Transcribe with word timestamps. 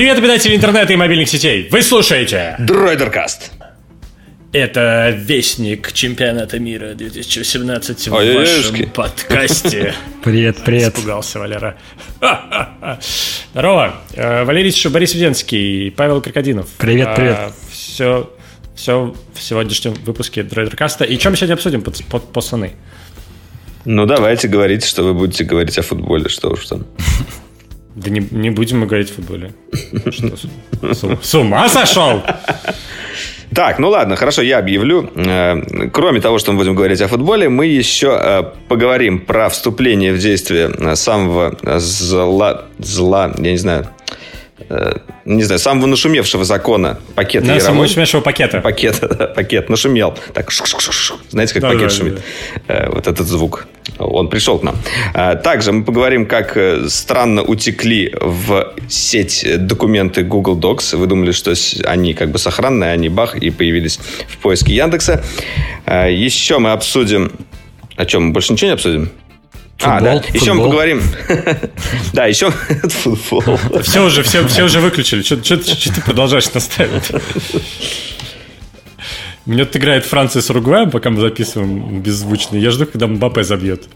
Привет, 0.00 0.16
обитатели 0.16 0.56
интернета 0.56 0.94
и 0.94 0.96
мобильных 0.96 1.28
сетей! 1.28 1.68
Вы 1.70 1.82
слушаете 1.82 2.56
Дройдеркаст. 2.58 3.52
Это 4.50 5.10
Вестник 5.14 5.92
Чемпионата 5.92 6.58
мира 6.58 6.94
2017 6.94 8.08
в 8.08 8.14
Ой, 8.14 8.34
вашем 8.34 8.88
подкасте. 8.92 9.92
Привет, 10.24 10.56
привет. 10.64 10.94
Испугался 10.94 11.38
Валера. 11.38 11.76
Здорово. 13.52 13.94
Э, 14.14 14.44
Валерий 14.44 14.72
Борис 14.88 15.14
Веденский, 15.14 15.90
Павел 15.90 16.22
Крокодинов. 16.22 16.70
Привет, 16.78 17.14
привет. 17.14 17.52
Все, 17.70 18.30
все 18.74 19.14
в 19.34 19.42
сегодняшнем 19.42 19.92
выпуске 19.92 20.42
Дройдеркаста. 20.42 21.04
И 21.04 21.18
чем 21.18 21.32
мы 21.32 21.36
сегодня 21.36 21.56
обсудим, 21.56 21.82
пацаны? 21.82 22.72
Ну, 23.84 24.06
давайте 24.06 24.48
говорите, 24.48 24.86
что 24.86 25.02
вы 25.02 25.12
будете 25.12 25.44
говорить 25.44 25.76
о 25.76 25.82
футболе, 25.82 26.30
что 26.30 26.48
уж 26.52 26.64
там. 26.64 26.86
Да 28.02 28.10
не, 28.10 28.26
не 28.30 28.50
будем 28.50 28.80
мы 28.80 28.86
говорить 28.86 29.10
о 29.10 29.14
футболе. 29.14 29.52
Что, 30.10 30.36
с, 31.22 31.34
ума 31.34 31.68
сошел? 31.68 32.22
Так, 33.54 33.78
ну 33.78 33.88
ладно, 33.90 34.16
хорошо, 34.16 34.42
я 34.42 34.58
объявлю. 34.58 35.10
Э, 35.16 35.88
Кроме 35.92 36.20
того, 36.20 36.38
что 36.38 36.52
мы 36.52 36.58
будем 36.58 36.74
говорить 36.74 37.00
о 37.02 37.08
футболе, 37.08 37.48
мы 37.48 37.66
еще 37.66 38.16
э, 38.18 38.42
поговорим 38.68 39.18
про 39.18 39.48
вступление 39.48 40.12
в 40.12 40.18
действие 40.18 40.70
э, 40.78 40.94
самого 40.94 41.58
зла, 41.78 42.66
зла, 42.78 43.34
я 43.36 43.50
не 43.50 43.58
знаю, 43.58 43.88
не 45.24 45.42
знаю, 45.42 45.58
самого 45.58 45.86
нашумевшего 45.86 46.44
закона 46.44 46.98
пакета 47.14 47.46
самого 47.46 47.58
Яровой. 47.60 47.82
нашумевшего 47.82 48.20
пакета. 48.20 48.60
Пакет, 48.60 48.98
да, 49.00 49.26
пакет 49.26 49.68
нашумел. 49.68 50.16
Так, 50.34 50.50
знаете, 51.30 51.54
как 51.54 51.62
Да, 51.62 51.68
пакет 51.68 51.82
да, 51.82 51.90
шумит? 51.90 52.20
Э, 52.68 52.88
Вот 52.90 53.06
этот 53.06 53.26
звук. 53.26 53.66
Он 53.98 54.28
пришел 54.28 54.58
к 54.58 54.62
нам. 54.62 54.76
А, 55.14 55.34
Также 55.34 55.72
мы 55.72 55.84
поговорим, 55.84 56.26
как 56.26 56.56
э, 56.56 56.88
странно 56.88 57.42
утекли 57.42 58.14
в 58.20 58.72
сеть 58.88 59.44
документы 59.66 60.22
Google 60.22 60.58
Docs. 60.58 60.96
Вы 60.96 61.06
думали, 61.06 61.32
что 61.32 61.52
они 61.84 62.14
как 62.14 62.30
бы 62.30 62.38
сохранные, 62.38 62.92
они 62.92 63.08
бах, 63.08 63.36
и 63.36 63.50
появились 63.50 63.98
в 64.28 64.38
поиске 64.38 64.74
Яндекса. 64.74 65.22
А, 65.86 66.06
Еще 66.08 66.58
мы 66.58 66.72
обсудим... 66.72 67.32
О 67.96 68.06
чем? 68.06 68.26
Мы 68.26 68.32
больше 68.32 68.52
ничего 68.52 68.68
не 68.68 68.74
обсудим? 68.74 69.10
А, 69.82 69.98
Футбол, 69.98 70.20
да. 70.20 70.28
Еще 70.32 70.52
мы 70.52 70.62
футбол. 70.62 70.66
поговорим... 70.66 71.02
Да, 72.12 72.26
еще... 72.26 72.50
Футбол. 72.50 73.58
Все 73.82 74.04
уже, 74.04 74.22
все, 74.22 74.46
все 74.46 74.64
уже 74.64 74.80
выключили. 74.80 75.22
Что 75.22 75.36
ты 75.36 76.00
продолжаешь 76.02 76.52
настаивать? 76.52 77.10
У 79.46 79.50
меня 79.50 79.64
тут 79.64 79.76
играет 79.76 80.04
Франция 80.04 80.42
с 80.42 80.50
Уругваем, 80.50 80.90
пока 80.90 81.10
мы 81.10 81.20
записываем 81.20 82.00
беззвучно. 82.02 82.56
Я 82.56 82.70
жду, 82.70 82.86
когда 82.86 83.06
Мбаппе 83.06 83.42
забьет. 83.42 83.88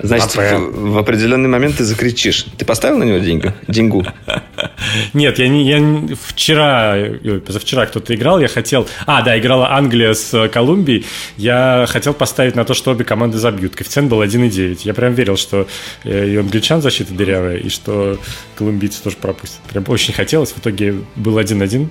Значит, 0.00 0.36
в, 0.36 0.92
в 0.92 0.98
определенный 0.98 1.48
момент 1.48 1.78
ты 1.78 1.84
закричишь. 1.84 2.46
Ты 2.56 2.64
поставил 2.64 2.98
на 2.98 3.04
него 3.04 3.18
деньгу? 3.18 3.52
Деньгу? 3.66 4.04
Нет, 5.12 5.38
я 5.38 5.48
не, 5.48 5.68
я 5.68 6.16
вчера, 6.24 6.96
позавчера 7.44 7.86
кто-то 7.86 8.14
играл, 8.14 8.38
я 8.40 8.48
хотел... 8.48 8.86
А, 9.06 9.22
да, 9.22 9.38
играла 9.38 9.72
Англия 9.72 10.14
с 10.14 10.48
Колумбией. 10.48 11.04
Я 11.36 11.86
хотел 11.88 12.14
поставить 12.14 12.54
на 12.54 12.64
то, 12.64 12.74
что 12.74 12.92
обе 12.92 13.04
команды 13.04 13.38
забьют. 13.38 13.74
Коэффициент 13.74 14.08
был 14.08 14.22
1,9. 14.22 14.80
Я 14.84 14.94
прям 14.94 15.14
верил, 15.14 15.36
что 15.36 15.66
э, 16.04 16.28
и 16.28 16.36
англичан 16.36 16.80
защита 16.80 17.12
дырявая, 17.12 17.56
и 17.56 17.68
что 17.68 18.18
колумбийцы 18.56 19.02
тоже 19.02 19.16
пропустят. 19.16 19.60
Прям 19.70 19.84
очень 19.88 20.14
хотелось. 20.14 20.52
В 20.52 20.58
итоге 20.58 20.94
был 21.16 21.38
1-1. 21.38 21.88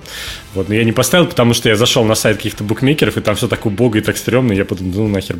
Вот, 0.54 0.68
но 0.68 0.74
я 0.74 0.84
не 0.84 0.92
поставил, 0.92 1.26
потому 1.26 1.52
что 1.52 1.68
я 1.68 1.76
зашел 1.76 2.04
на 2.04 2.14
сайт 2.14 2.38
каких-то 2.38 2.64
букмекеров, 2.64 3.18
и 3.18 3.20
там 3.20 3.36
все 3.36 3.48
так 3.48 3.66
убого 3.66 3.96
и 3.96 4.00
так 4.00 4.16
стрёмно. 4.16 4.52
и 4.52 4.56
Я 4.56 4.64
подумал, 4.64 4.94
ну 4.94 5.08
нахер, 5.08 5.36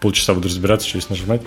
полчаса 0.00 0.34
буду 0.34 0.48
разбираться, 0.48 0.86
что 0.86 0.98
здесь 0.98 1.08
нажимать. 1.08 1.40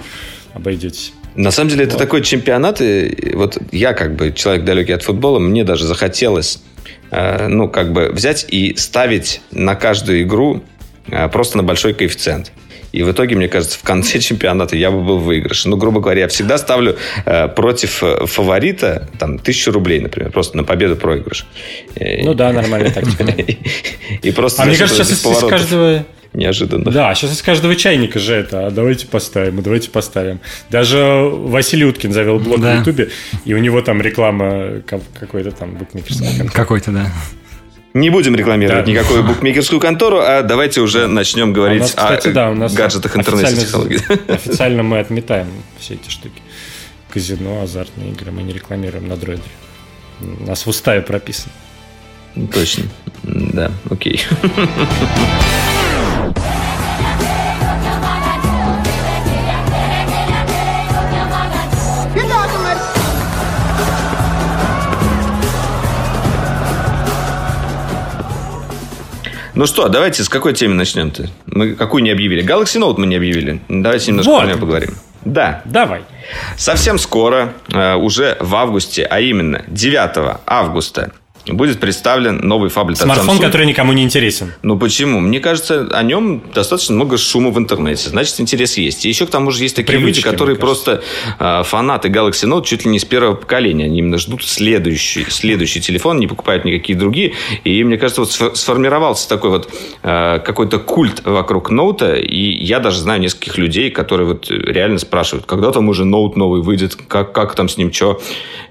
Обойдетесь. 0.64 1.12
На 1.36 1.52
самом 1.52 1.72
деле, 1.72 1.84
это 1.84 1.98
такой 1.98 2.22
чемпионат, 2.22 2.80
и 2.80 3.34
вот 3.36 3.58
я 3.74 3.92
как 3.92 4.16
бы 4.16 4.32
человек 4.32 4.64
далекий 4.64 4.94
от 4.94 5.04
футбола, 5.04 5.40
мне 5.40 5.66
даже 5.66 5.86
захотелось, 5.86 6.64
э, 7.12 7.48
ну, 7.50 7.68
как 7.68 7.92
бы 7.92 8.08
взять 8.14 8.46
и 8.48 8.74
ставить 8.78 9.42
на 9.52 9.76
каждую 9.76 10.22
игру 10.22 10.64
э, 11.08 11.28
просто 11.28 11.58
на 11.58 11.64
большой 11.64 11.94
коэффициент. 11.94 12.54
И 12.94 13.02
в 13.04 13.12
итоге, 13.12 13.36
мне 13.36 13.48
кажется, 13.50 13.78
в 13.78 13.84
конце 13.84 14.20
чемпионата 14.30 14.78
я 14.78 14.92
бы 14.92 15.04
был 15.04 15.18
в 15.18 15.24
выигрыше. 15.26 15.68
Ну, 15.68 15.76
грубо 15.78 16.00
говоря, 16.00 16.22
я 16.22 16.28
всегда 16.28 16.58
ставлю 16.58 16.96
э, 17.26 17.48
против 17.50 18.04
э, 18.04 18.26
фаворита 18.28 19.10
там 19.20 19.40
тысячу 19.40 19.72
рублей, 19.72 20.00
например, 20.00 20.32
просто 20.32 20.56
на 20.58 20.64
победу 20.64 20.96
проигрыш. 20.96 21.46
Э, 21.96 22.24
Ну 22.24 22.34
да, 22.36 22.54
нормальная 22.54 22.92
тактика. 22.92 23.26
И 24.22 24.32
просто 24.32 24.64
А 24.64 24.66
мне 24.66 24.78
кажется, 24.78 25.04
сейчас 25.04 25.26
из, 25.26 25.50
каждого... 25.50 26.06
неожиданно. 26.34 26.92
Да, 26.92 27.14
сейчас 27.16 27.34
из 27.34 27.42
каждого 27.42 27.76
чайника 27.76 28.20
же 28.20 28.34
это, 28.36 28.68
а 28.68 28.70
давайте 28.72 29.08
поставим, 29.08 29.58
а 29.60 29.62
давайте 29.64 29.90
поставим. 29.90 30.40
Даже 30.70 31.00
Василий 31.32 31.86
Уткин 31.86 32.14
завел 32.14 32.40
блог 32.40 32.62
Да. 32.62 32.76
в 32.76 32.80
Ютубе, 32.80 33.10
и 33.46 33.54
у 33.56 33.58
него 33.58 33.82
там 33.82 34.02
реклама 34.02 34.82
ка- 34.86 35.02
какой-то 35.20 35.52
там 35.52 35.72
букмекерской. 35.76 36.48
Какой-то, 36.54 36.92
да. 36.92 37.12
Не 37.94 38.10
будем 38.10 38.36
рекламировать 38.36 38.86
Да. 38.86 38.92
никакую 38.92 39.24
букмекерскую 39.24 39.80
контору, 39.80 40.20
а 40.20 40.42
давайте 40.42 40.82
уже 40.82 41.08
начнем 41.08 41.50
А 41.50 41.52
у 41.52 41.54
говорить 41.54 41.82
нас, 41.82 41.90
кстати, 41.92 42.30
о 42.30 42.32
да, 42.32 42.50
у 42.50 42.56
нас 42.56 42.74
гаджетах 42.74 43.16
официально- 43.16 43.42
интернет-технологий. 43.46 44.00
Официально 44.34 44.82
мы 44.84 45.00
отметаем 45.00 45.48
все 45.80 45.94
эти 45.94 46.10
штуки. 46.10 46.42
Казино, 47.14 47.62
азартные 47.62 48.10
игры 48.12 48.32
мы 48.32 48.42
не 48.42 48.52
рекламируем 48.54 49.08
на 49.08 49.16
дроиде. 49.16 49.44
У 50.22 50.46
нас 50.48 50.66
в 50.66 50.70
уставе 50.70 51.02
прописано. 51.02 51.54
Точно. 52.52 52.86
Да, 53.24 53.72
окей. 53.92 54.22
Ну 69.64 69.68
что, 69.68 69.88
давайте 69.88 70.26
с 70.26 70.28
какой 70.28 70.52
темы 70.52 70.74
начнем-то? 70.74 71.30
Мы 71.46 71.74
какую 71.76 72.04
не 72.04 72.12
объявили? 72.12 72.44
Galaxy 72.44 72.82
Note 72.82 72.96
мы 72.98 73.06
не 73.06 73.16
объявили. 73.16 73.62
Давайте 73.70 74.08
немножко 74.12 74.30
Вот. 74.30 74.42
про 74.42 74.50
него 74.50 74.60
поговорим. 74.60 74.90
Да, 75.24 75.62
Давай. 75.64 76.02
совсем 76.58 76.98
скоро, 77.00 77.54
э, 77.72 77.96
уже 77.96 78.36
в 78.42 78.54
августе, 78.58 79.06
а 79.06 79.22
именно 79.22 79.64
9 79.68 80.42
августа, 80.46 81.14
будет 81.48 81.80
представлен 81.80 82.38
новый 82.38 82.70
фаблет 82.70 82.98
Смартфон, 82.98 83.40
который 83.40 83.66
никому 83.66 83.94
не 83.94 84.04
интересен. 84.04 84.54
Ну 84.62 84.78
почему? 84.78 85.20
Мне 85.20 85.40
кажется, 85.40 85.88
о 85.92 86.04
нем 86.04 86.42
достаточно 86.54 86.96
много 86.96 87.18
шума 87.18 87.52
в 87.52 87.58
интернете. 87.58 88.10
Значит, 88.10 88.40
интерес 88.40 88.78
есть. 88.78 89.06
И 89.06 89.10
еще 89.10 89.26
к 89.26 89.30
тому 89.30 89.52
же 89.52 89.64
есть 89.64 89.76
такие 89.76 89.98
Привычки, 89.98 90.20
люди, 90.20 90.30
которые 90.30 90.56
просто 90.56 91.04
э, 91.40 91.64
фанаты 91.66 92.08
Galaxy 92.10 92.48
Note 92.48 92.64
чуть 92.66 92.86
ли 92.86 92.92
не 92.92 93.00
с 93.00 93.06
первого 93.06 93.36
поколения. 93.36 93.86
Они 93.86 94.00
именно 94.00 94.18
ждут 94.18 94.44
следующий, 94.44 95.26
следующий 95.30 95.82
телефон, 95.82 96.20
не 96.20 96.28
покупают 96.28 96.66
никакие 96.66 96.98
другие. 96.98 97.34
И 97.64 97.84
мне 97.84 97.98
кажется, 97.98 98.22
вот 98.22 98.30
сфо- 98.30 98.56
сформировался 98.56 99.28
такой 99.28 99.50
вот 99.50 99.70
э, 100.04 100.40
какой-то 100.40 100.80
культ 100.80 101.26
вокруг 101.26 101.70
ноута. 101.70 102.16
И 102.16 102.64
я 102.64 102.80
даже 102.80 103.00
знаю 103.00 103.20
нескольких 103.20 103.58
людей, 103.58 103.90
которые 103.90 104.28
вот 104.28 104.50
реально 104.50 105.00
спрашивают, 105.00 105.46
когда 105.46 105.72
там 105.72 105.90
уже 105.90 106.06
ноут 106.06 106.38
новый 106.38 106.62
выйдет, 106.62 106.96
как, 106.96 107.34
как 107.34 107.56
там 107.56 107.68
с 107.68 107.78
ним 107.78 107.92
что. 107.92 108.22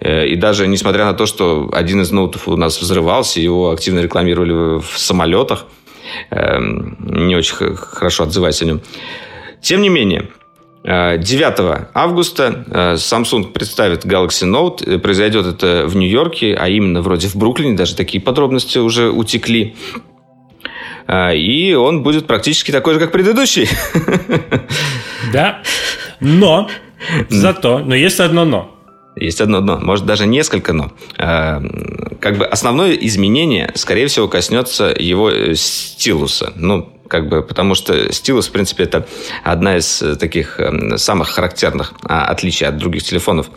И 0.00 0.34
даже 0.36 0.66
несмотря 0.66 1.04
на 1.04 1.14
то, 1.14 1.26
что 1.26 1.70
один 1.72 2.00
из 2.00 2.10
ноутов 2.10 2.48
у 2.48 2.56
нас 2.62 2.80
взрывался, 2.80 3.40
его 3.40 3.70
активно 3.70 4.00
рекламировали 4.00 4.80
в 4.80 4.98
самолетах, 4.98 5.66
эм, 6.30 6.96
не 7.28 7.36
очень 7.36 7.54
хорошо 7.76 8.24
отзываясь 8.24 8.62
о 8.62 8.64
нем. 8.66 8.80
Тем 9.60 9.82
не 9.82 9.88
менее, 9.88 10.28
э, 10.84 11.18
9 11.18 11.88
августа 11.94 12.64
э, 12.66 12.94
Samsung 12.94 13.52
представит 13.52 14.04
Galaxy 14.04 14.46
Note. 14.46 14.82
Э, 14.86 14.98
Произойдет 14.98 15.46
это 15.46 15.84
в 15.86 15.96
Нью-Йорке, 15.96 16.54
а 16.54 16.68
именно 16.68 17.02
вроде 17.02 17.28
в 17.28 17.36
Бруклине. 17.36 17.76
Даже 17.76 17.94
такие 17.94 18.20
подробности 18.20 18.78
уже 18.78 19.10
утекли. 19.10 19.76
Э, 21.06 21.36
И 21.36 21.74
он 21.74 22.02
будет 22.02 22.26
практически 22.26 22.72
такой 22.72 22.94
же, 22.94 23.00
как 23.00 23.12
предыдущий. 23.12 23.68
Да. 25.32 25.62
Но, 26.20 26.68
зато, 27.28 27.78
но 27.78 27.94
есть 27.94 28.20
одно 28.20 28.44
но. 28.44 28.68
Есть 29.16 29.40
одно 29.40 29.60
но, 29.60 29.78
может 29.78 30.06
даже 30.06 30.26
несколько 30.26 30.72
но. 30.72 30.92
Э, 31.18 31.60
Как 32.20 32.38
бы 32.38 32.46
основное 32.46 32.92
изменение, 32.92 33.70
скорее 33.74 34.06
всего, 34.06 34.28
коснется 34.28 34.94
его 34.98 35.30
э, 35.30 35.54
стилуса. 35.54 36.52
Ну, 36.56 36.88
как 37.08 37.28
бы, 37.28 37.42
потому 37.42 37.74
что 37.74 38.10
стилус, 38.10 38.48
в 38.48 38.52
принципе, 38.52 38.84
это 38.84 39.06
одна 39.44 39.76
из 39.76 40.02
таких 40.18 40.58
э, 40.58 40.96
самых 40.96 41.28
характерных 41.28 41.92
а, 42.04 42.24
отличий 42.24 42.66
от 42.66 42.78
других 42.78 43.02
телефонов 43.02 43.50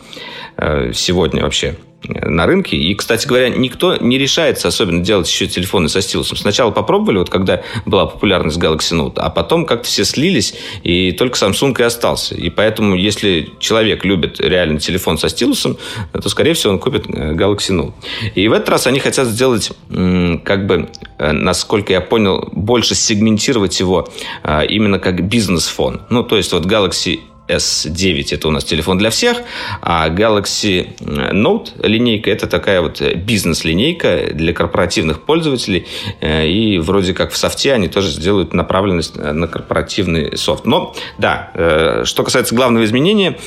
э, 0.58 0.92
сегодня 0.92 1.42
вообще 1.42 1.76
на 2.08 2.46
рынке. 2.46 2.76
И, 2.76 2.94
кстати 2.94 3.26
говоря, 3.26 3.48
никто 3.48 3.96
не 3.96 4.18
решается 4.18 4.68
особенно 4.68 5.02
делать 5.02 5.28
еще 5.28 5.46
телефоны 5.46 5.88
со 5.88 6.00
стилусом. 6.00 6.36
Сначала 6.36 6.70
попробовали, 6.70 7.18
вот 7.18 7.30
когда 7.30 7.62
была 7.84 8.06
популярность 8.06 8.58
Galaxy 8.58 8.92
Note, 8.92 9.14
а 9.16 9.30
потом 9.30 9.66
как-то 9.66 9.86
все 9.88 10.04
слились, 10.04 10.54
и 10.82 11.12
только 11.12 11.36
Samsung 11.36 11.78
и 11.78 11.82
остался. 11.82 12.34
И 12.34 12.50
поэтому, 12.50 12.94
если 12.94 13.50
человек 13.58 14.04
любит 14.04 14.40
реально 14.40 14.78
телефон 14.78 15.18
со 15.18 15.28
стилусом, 15.28 15.78
то, 16.12 16.28
скорее 16.28 16.54
всего, 16.54 16.74
он 16.74 16.78
купит 16.78 17.06
э, 17.08 17.32
Galaxy 17.32 17.70
Note. 17.70 17.92
И 18.34 18.48
в 18.48 18.52
этот 18.52 18.68
раз 18.68 18.86
они 18.86 19.00
хотят 19.00 19.26
сделать, 19.28 19.72
как 19.88 20.66
бы, 20.66 20.88
э, 21.18 21.32
насколько 21.32 21.92
я 21.92 22.00
понял, 22.00 22.48
больше 22.52 22.94
сегментировать 22.94 23.78
его 23.80 24.08
э, 24.42 24.66
именно 24.66 24.98
как 24.98 25.26
бизнес-фон. 25.26 26.02
Ну, 26.10 26.22
то 26.22 26.36
есть, 26.36 26.52
вот 26.52 26.66
Galaxy 26.66 27.20
S9 27.48 28.34
это 28.34 28.48
у 28.48 28.50
нас 28.50 28.64
телефон 28.64 28.98
для 28.98 29.10
всех, 29.10 29.38
а 29.80 30.08
Galaxy 30.08 30.96
Note 30.98 31.70
линейка 31.86 32.30
это 32.30 32.46
такая 32.46 32.80
вот 32.80 33.00
бизнес-линейка 33.00 34.30
для 34.32 34.52
корпоративных 34.52 35.22
пользователей. 35.22 35.86
И 36.22 36.78
вроде 36.78 37.14
как 37.14 37.32
в 37.32 37.36
софте 37.36 37.72
они 37.72 37.88
тоже 37.88 38.08
сделают 38.08 38.52
направленность 38.52 39.16
на 39.16 39.46
корпоративный 39.46 40.36
софт. 40.36 40.64
Но 40.64 40.94
да, 41.18 42.02
что 42.04 42.24
касается 42.24 42.54
главного 42.54 42.84
изменения, 42.84 43.38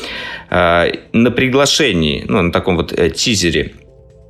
на 0.49 1.31
приглашении, 1.35 2.25
ну, 2.27 2.41
на 2.41 2.51
таком 2.51 2.77
вот 2.77 2.93
тизере 3.15 3.73
Э, 3.73 3.78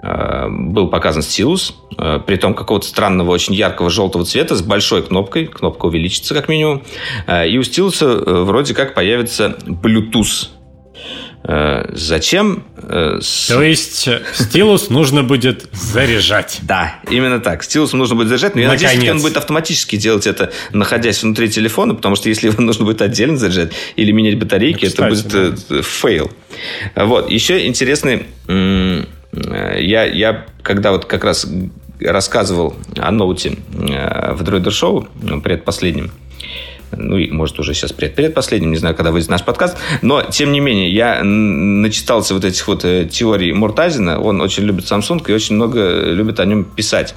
был 0.02 0.88
показан 0.88 1.22
стилус, 1.22 1.76
э, 1.98 2.20
при 2.26 2.38
том 2.38 2.54
какого-то 2.54 2.88
странного, 2.88 3.32
очень 3.32 3.54
яркого 3.54 3.90
желтого 3.90 4.24
цвета 4.24 4.56
с 4.56 4.62
большой 4.62 5.04
кнопкой. 5.04 5.48
Кнопка 5.48 5.88
увеличится 5.88 6.34
как 6.34 6.48
минимум. 6.48 6.84
Э, 7.28 7.48
и 7.48 7.58
у 7.58 7.64
стилуса 7.64 8.08
вроде 8.08 8.74
как 8.74 8.94
появится 8.94 9.58
Bluetooth. 9.66 10.50
Зачем? 11.42 12.64
То 12.82 13.62
есть 13.62 14.10
стилус 14.34 14.90
нужно 14.90 15.24
будет 15.24 15.70
заряжать. 15.72 16.60
Да, 16.64 17.00
именно 17.10 17.40
так. 17.40 17.64
Стилус 17.64 17.94
нужно 17.94 18.18
будет 18.18 18.28
заряжать, 18.28 18.56
но 18.56 18.62
я 18.62 18.68
Наконец. 18.68 18.90
надеюсь, 18.90 19.06
что 19.06 19.16
он 19.16 19.22
будет 19.22 19.38
автоматически 19.38 19.96
делать 19.96 20.28
это, 20.28 20.52
находясь 20.74 21.24
внутри 21.24 21.50
телефона, 21.50 21.96
потому 21.96 22.18
что 22.18 22.28
если 22.28 22.48
его 22.48 22.62
нужно 22.62 22.84
будет 22.84 23.02
отдельно 23.02 23.38
заряжать 23.38 23.72
или 23.96 24.12
менять 24.12 24.38
батарейки, 24.38 24.84
ну, 24.86 24.90
кстати, 24.92 25.20
это 25.28 25.50
будет 25.50 25.68
да. 25.70 25.82
fail. 25.82 26.30
Вот. 26.96 27.32
Еще 27.32 27.66
интересный 27.68 28.26
Э, 28.50 29.04
я, 29.32 30.06
я 30.06 30.46
когда 30.64 30.92
вот 30.92 31.06
как 31.06 31.24
раз 31.24 31.48
рассказывал 32.00 32.76
о 32.98 33.12
ноуте 33.12 33.58
э, 33.74 34.34
в 34.34 34.44
Droider 34.44 34.70
Show, 34.70 35.08
ну, 35.22 35.42
предпоследнем, 35.42 36.12
ну 36.92 37.18
и, 37.18 37.30
может, 37.32 37.60
уже 37.60 37.74
сейчас 37.74 37.92
пред 37.92 38.16
предпоследним, 38.16 38.72
не 38.72 38.78
знаю, 38.78 38.96
когда 38.96 39.12
выйдет 39.12 39.30
наш 39.30 39.44
подкаст, 39.44 39.78
но, 40.02 40.22
тем 40.24 40.52
не 40.52 40.60
менее, 40.60 40.92
я 40.92 41.24
начитался 41.24 42.34
вот 42.34 42.46
этих 42.46 42.68
вот 42.68 42.86
э, 42.86 43.06
теорий 43.06 43.54
Муртазина, 43.54 44.20
он 44.20 44.42
очень 44.42 44.64
любит 44.64 44.86
Samsung 44.86 45.24
и 45.28 45.34
очень 45.34 45.56
много 45.56 46.02
любит 46.06 46.40
о 46.40 46.46
нем 46.46 46.64
писать. 46.64 47.16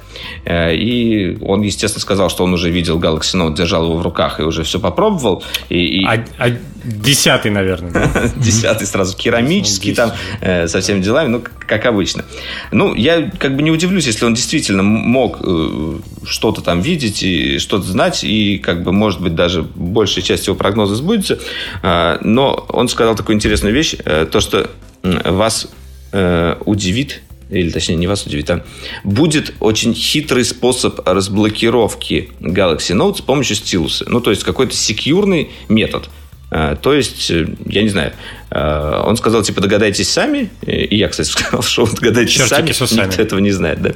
И 0.49 1.37
он, 1.41 1.61
естественно, 1.61 2.01
сказал, 2.01 2.29
что 2.29 2.43
он 2.43 2.53
уже 2.53 2.69
видел 2.69 2.99
Galaxy 2.99 3.35
Note, 3.35 3.55
держал 3.55 3.85
его 3.85 3.97
в 3.97 4.01
руках 4.01 4.39
и 4.39 4.43
уже 4.43 4.63
все 4.63 4.79
попробовал. 4.79 5.43
И, 5.69 6.01
и... 6.01 6.05
А, 6.05 6.23
а 6.37 6.49
Десятый, 6.83 7.49
наверное. 7.49 8.11
Десятый 8.35 8.85
сразу 8.85 9.15
керамический 9.15 9.95
там 9.95 10.11
э, 10.41 10.67
со 10.67 10.81
всеми 10.81 11.01
делами, 11.01 11.29
ну, 11.29 11.43
как 11.65 11.85
обычно. 11.85 12.25
Ну, 12.71 12.93
я 12.93 13.31
как 13.39 13.55
бы 13.55 13.61
не 13.61 13.71
удивлюсь, 13.71 14.05
если 14.05 14.25
он 14.25 14.33
действительно 14.33 14.83
мог 14.83 15.39
э, 15.41 15.99
что-то 16.25 16.61
там 16.61 16.81
видеть 16.81 17.23
и 17.23 17.57
что-то 17.59 17.85
знать, 17.85 18.25
и 18.25 18.57
как 18.57 18.83
бы, 18.83 18.91
может 18.91 19.21
быть, 19.21 19.33
даже 19.33 19.62
большая 19.75 20.23
часть 20.23 20.47
его 20.47 20.55
прогноза 20.55 20.95
сбудется. 20.95 21.39
Э, 21.81 22.17
но 22.21 22.65
он 22.69 22.87
сказал 22.87 23.15
такую 23.15 23.35
интересную 23.35 23.73
вещь, 23.73 23.95
э, 24.03 24.25
то, 24.29 24.39
что 24.39 24.69
вас 25.03 25.67
э, 26.11 26.55
удивит, 26.65 27.21
или 27.49 27.69
точнее 27.69 27.95
не 27.95 28.07
вас 28.07 28.25
удивит, 28.25 28.49
а 28.49 28.63
будет 29.03 29.53
очень 29.59 29.93
хитрый 29.93 30.45
способ 30.45 31.07
разблокировки 31.07 32.29
Galaxy 32.39 32.95
Note 32.95 33.17
с 33.17 33.21
помощью 33.21 33.55
стилуса. 33.57 34.05
Ну, 34.07 34.21
то 34.21 34.29
есть 34.29 34.43
какой-то 34.43 34.75
секьюрный 34.75 35.51
метод– 35.67 36.09
а, 36.19 36.22
то 36.53 36.93
есть, 36.93 37.31
э, 37.31 37.47
я 37.65 37.81
не 37.81 37.89
знаю, 37.89 38.13
а, 38.51 39.03
он 39.07 39.17
сказал, 39.17 39.41
типа, 39.41 39.59
догадайтесь 39.59 40.07
сами. 40.09 40.51
И 40.61 40.95
я, 40.95 41.07
кстати, 41.07 41.27
сказал, 41.31 41.63
что 41.63 41.87
догадайтесь 41.87 42.33
Чертики 42.33 42.71
сами. 42.73 43.07
Никто 43.07 43.21
этого 43.23 43.39
не 43.39 43.51
знает, 43.51 43.81
да. 43.81 43.91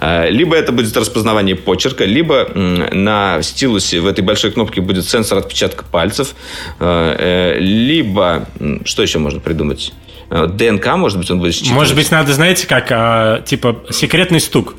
А, 0.00 0.28
либо 0.28 0.56
это 0.56 0.72
будет 0.72 0.96
распознавание 0.96 1.54
почерка, 1.54 2.06
либо 2.06 2.48
на 2.54 3.42
стилусе 3.42 4.00
в 4.00 4.06
этой 4.06 4.22
большой 4.22 4.52
кнопке 4.52 4.80
будет 4.80 5.06
сенсор 5.06 5.38
отпечатка 5.38 5.84
пальцев, 5.84 6.34
э, 6.80 7.58
либо, 7.58 8.48
что 8.84 9.02
еще 9.02 9.18
можно 9.18 9.40
придумать? 9.40 9.92
ДНК, 10.30 10.86
может 10.96 11.18
быть, 11.18 11.30
он 11.30 11.38
будет 11.38 11.54
считывать. 11.54 11.74
Может 11.74 11.94
быть, 11.94 12.10
надо, 12.10 12.32
знаете, 12.34 12.66
как, 12.66 13.44
типа, 13.46 13.84
секретный 13.90 14.40
стук. 14.40 14.74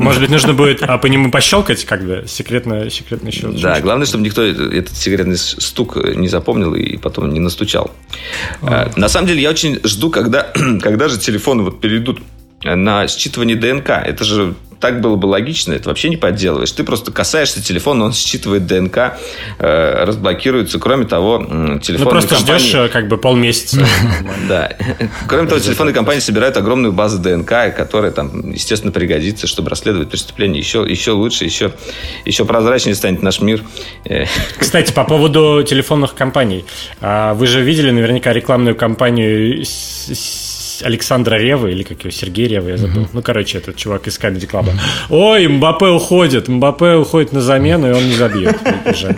Может 0.00 0.20
быть, 0.20 0.30
нужно 0.30 0.54
будет 0.54 0.82
а, 0.82 0.98
по 0.98 1.06
нему 1.06 1.30
пощелкать, 1.30 1.84
как 1.84 2.04
бы, 2.04 2.24
секретно, 2.26 2.90
секретный 2.90 3.32
щелчок. 3.32 3.60
Да, 3.60 3.80
главное, 3.80 4.06
чтобы 4.06 4.24
никто 4.24 4.42
этот 4.42 4.96
секретный 4.96 5.36
стук 5.36 5.96
не 5.96 6.28
запомнил 6.28 6.74
и 6.74 6.96
потом 6.96 7.32
не 7.32 7.40
настучал. 7.40 7.90
А. 8.62 8.90
На 8.96 9.08
самом 9.08 9.28
деле, 9.28 9.42
я 9.42 9.50
очень 9.50 9.80
жду, 9.84 10.10
когда, 10.10 10.52
когда 10.80 11.08
же 11.08 11.18
телефоны 11.18 11.62
вот 11.62 11.80
перейдут 11.80 12.20
на 12.62 13.04
считывание 13.04 13.56
ДНК. 13.56 13.90
Это 13.90 14.24
же 14.24 14.54
так 14.80 15.00
было 15.00 15.16
бы 15.16 15.26
логично, 15.26 15.74
это 15.74 15.90
вообще 15.90 16.08
не 16.08 16.16
подделываешь. 16.16 16.72
Ты 16.72 16.84
просто 16.84 17.12
касаешься 17.12 17.62
телефона, 17.62 18.06
он 18.06 18.12
считывает 18.12 18.66
ДНК, 18.66 19.18
э, 19.58 20.04
разблокируется. 20.04 20.78
Кроме 20.78 21.04
того, 21.04 21.78
телефон. 21.82 22.04
Ну, 22.04 22.10
просто 22.10 22.36
компании... 22.36 22.58
ждешь 22.58 22.74
э, 22.74 22.88
как 22.88 23.08
бы 23.08 23.18
полмесяца. 23.18 23.86
Да. 24.48 24.72
Кроме 25.28 25.48
того, 25.48 25.60
телефонные 25.60 25.94
компании 25.94 26.20
собирают 26.20 26.56
огромную 26.56 26.92
базу 26.92 27.18
ДНК, 27.18 27.74
которая 27.76 28.10
там, 28.10 28.50
естественно, 28.50 28.90
пригодится, 28.90 29.46
чтобы 29.46 29.70
расследовать 29.70 30.08
преступление 30.08 30.58
еще, 30.58 30.84
еще 30.88 31.12
лучше, 31.12 31.44
еще, 31.44 31.72
еще 32.24 32.44
прозрачнее 32.44 32.94
станет 32.94 33.22
наш 33.22 33.40
мир. 33.40 33.62
Э. 34.06 34.24
Кстати, 34.58 34.92
по 34.92 35.04
поводу 35.04 35.62
телефонных 35.62 36.14
компаний. 36.14 36.64
А, 37.00 37.34
вы 37.34 37.46
же 37.46 37.60
видели 37.60 37.90
наверняка 37.90 38.32
рекламную 38.32 38.74
кампанию 38.74 39.64
Александра 40.82 41.36
Ревы, 41.36 41.72
или 41.72 41.82
как 41.82 42.00
его, 42.00 42.10
Сергей 42.10 42.48
Рева, 42.48 42.68
я 42.68 42.76
забыл. 42.76 43.02
Mm-hmm. 43.02 43.10
Ну, 43.12 43.22
короче, 43.22 43.58
этот 43.58 43.76
чувак 43.76 44.06
из 44.06 44.18
Comedy 44.18 44.50
Club. 44.50 44.66
Mm-hmm. 44.66 45.06
Ой, 45.10 45.48
Мбаппе 45.48 45.86
уходит, 45.86 46.48
Мбаппе 46.48 46.94
уходит 46.94 47.32
на 47.32 47.40
замену, 47.40 47.88
и 47.88 47.92
он 47.92 48.06
не 48.08 48.14
забьет. 48.14 48.56
Жаль, 48.94 49.16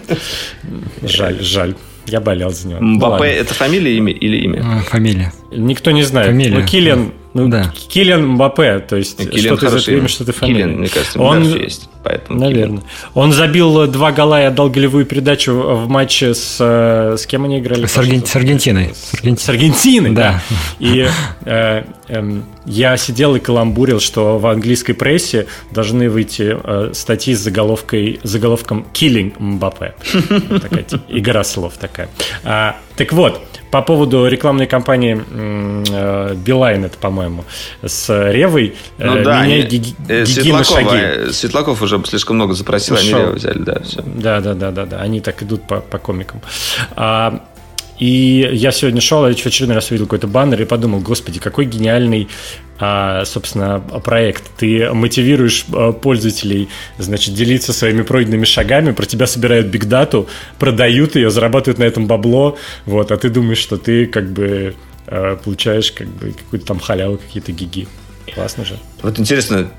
жаль, 1.03 1.43
жаль. 1.43 1.75
Я 2.07 2.21
болел 2.21 2.51
за 2.51 2.69
него. 2.69 2.81
Мбаппе 2.81 3.25
ну, 3.25 3.31
это 3.31 3.55
фамилия 3.55 3.97
имя, 3.97 4.13
или 4.13 4.39
имя? 4.39 4.83
Фамилия. 4.89 5.33
Никто 5.53 5.93
не 5.93 6.03
знает. 6.03 6.29
Фамилия. 6.29 6.59
Ну, 6.59 6.67
Киллиан, 6.67 7.13
ну, 7.35 7.49
да. 7.49 7.73
Киллиан 7.89 8.27
Мбаппе, 8.27 8.81
то 8.81 8.97
есть 8.97 9.21
что-то 9.21 9.67
из 9.67 9.75
этого 9.75 9.97
имя, 9.97 10.09
что-то 10.09 10.33
фамилия. 10.33 10.65
Киллиан, 10.65 10.79
мне 10.79 10.89
кажется, 10.89 11.21
он, 11.21 11.43
есть. 11.43 11.89
Поэтому 12.03 12.41
Наверное. 12.41 12.83
Он 13.15 13.33
забил 13.33 13.87
два 13.87 14.13
гола 14.13 14.43
и 14.43 14.45
отдал 14.45 14.71
голевую 14.71 15.07
передачу 15.07 15.53
в 15.55 15.89
матче 15.89 16.35
с... 16.35 16.57
Э, 16.61 17.17
с 17.17 17.27
кем 17.27 17.45
они 17.45 17.61
играли? 17.61 17.87
С, 17.87 17.97
Арген... 17.97 18.25
с 18.25 18.35
Аргентиной. 18.35 18.93
С, 18.95 19.15
Арген... 19.15 19.37
с 19.37 19.49
Аргентиной, 19.49 20.11
да. 20.11 20.43
да. 20.51 20.57
И 20.81 21.09
э, 21.45 21.85
э, 22.09 22.41
я 22.65 22.97
сидел 22.97 23.37
и 23.37 23.41
каламбурил, 23.41 24.01
что 24.01 24.39
в 24.39 24.47
английской 24.47 24.95
прессе 24.95 25.47
должны 25.71 26.11
выйти 26.11 26.57
э, 26.63 26.91
статьи 26.95 27.35
с 27.35 27.41
заголовкой, 27.41 28.21
заголовком 28.23 28.87
«Killing 28.93 29.35
Мбаппе». 29.39 29.95
Такая 30.61 30.85
игра 31.09 31.45
слов 31.45 31.75
такая. 31.79 32.09
А, 32.45 32.77
так 32.97 33.13
вот, 33.13 33.41
по 33.73 33.81
поводу 33.81 34.29
рекламной 34.29 34.67
кампании 34.67 35.19
э, 35.31 36.35
Билайн, 36.35 36.85
это, 36.85 36.99
по-моему, 36.99 37.45
с 37.83 38.31
Ревой. 38.31 38.75
Э, 38.99 39.07
ну 39.07 39.25
да, 39.25 39.47
меня 39.47 39.65
они, 39.65 39.95
э, 40.09 40.27
Светлакова, 40.27 41.33
Светлаков 41.33 41.81
уже 41.81 41.92
слишком 42.05 42.37
много 42.37 42.55
запросил, 42.55 42.95
Ушел. 42.95 43.09
они 43.09 43.25
Реву 43.27 43.37
взяли, 43.37 43.59
да, 43.59 43.81
все. 43.83 44.03
Да, 44.03 44.41
да, 44.41 44.55
да, 44.55 44.71
да, 44.71 44.87
да. 44.87 45.01
Они 45.01 45.21
так 45.21 45.43
идут 45.43 45.63
по, 45.67 45.81
по 45.81 45.99
комикам. 45.99 46.41
А, 46.97 47.45
и 47.99 48.49
я 48.53 48.73
сегодня 48.73 49.01
шел, 49.01 49.27
я 49.29 49.35
в 49.35 49.47
очередной 49.47 49.77
раз 49.77 49.91
увидел 49.91 50.07
какой-то 50.07 50.27
баннер 50.27 50.61
и 50.63 50.65
подумал, 50.65 51.01
господи, 51.01 51.39
какой 51.39 51.67
гениальный, 51.67 52.29
а, 52.79 53.25
собственно, 53.25 53.79
проект. 53.79 54.43
Ты 54.57 54.93
мотивируешь 54.93 55.65
а, 55.73 55.93
пользователей, 55.93 56.69
значит, 56.99 57.35
делиться 57.35 57.73
своими 57.73 58.03
пройденными 58.03 58.45
шагами, 58.45 58.91
про 58.93 59.07
тебя 59.07 59.29
собирают 59.29 59.69
бигдату, 59.69 60.29
продают 60.59 61.15
ее, 61.15 61.31
зарабатывают 61.31 61.79
на 61.79 61.85
этом 61.85 62.09
бабло, 62.09 62.59
вот, 62.87 63.13
а 63.13 63.17
ты 63.17 63.31
думаешь, 63.31 63.59
что 63.59 63.77
ты 63.77 64.07
как 64.07 64.33
бы 64.33 64.75
а, 65.07 65.37
получаешь 65.37 65.93
как 65.93 66.09
бы 66.09 66.33
какую-то 66.33 66.67
там 66.67 66.81
халяву, 66.81 67.19
какие-то 67.19 67.53
гиги. 67.53 67.87
Классно 68.35 68.65
же. 68.65 68.79
Вот 69.03 69.19
интересно, 69.19 69.71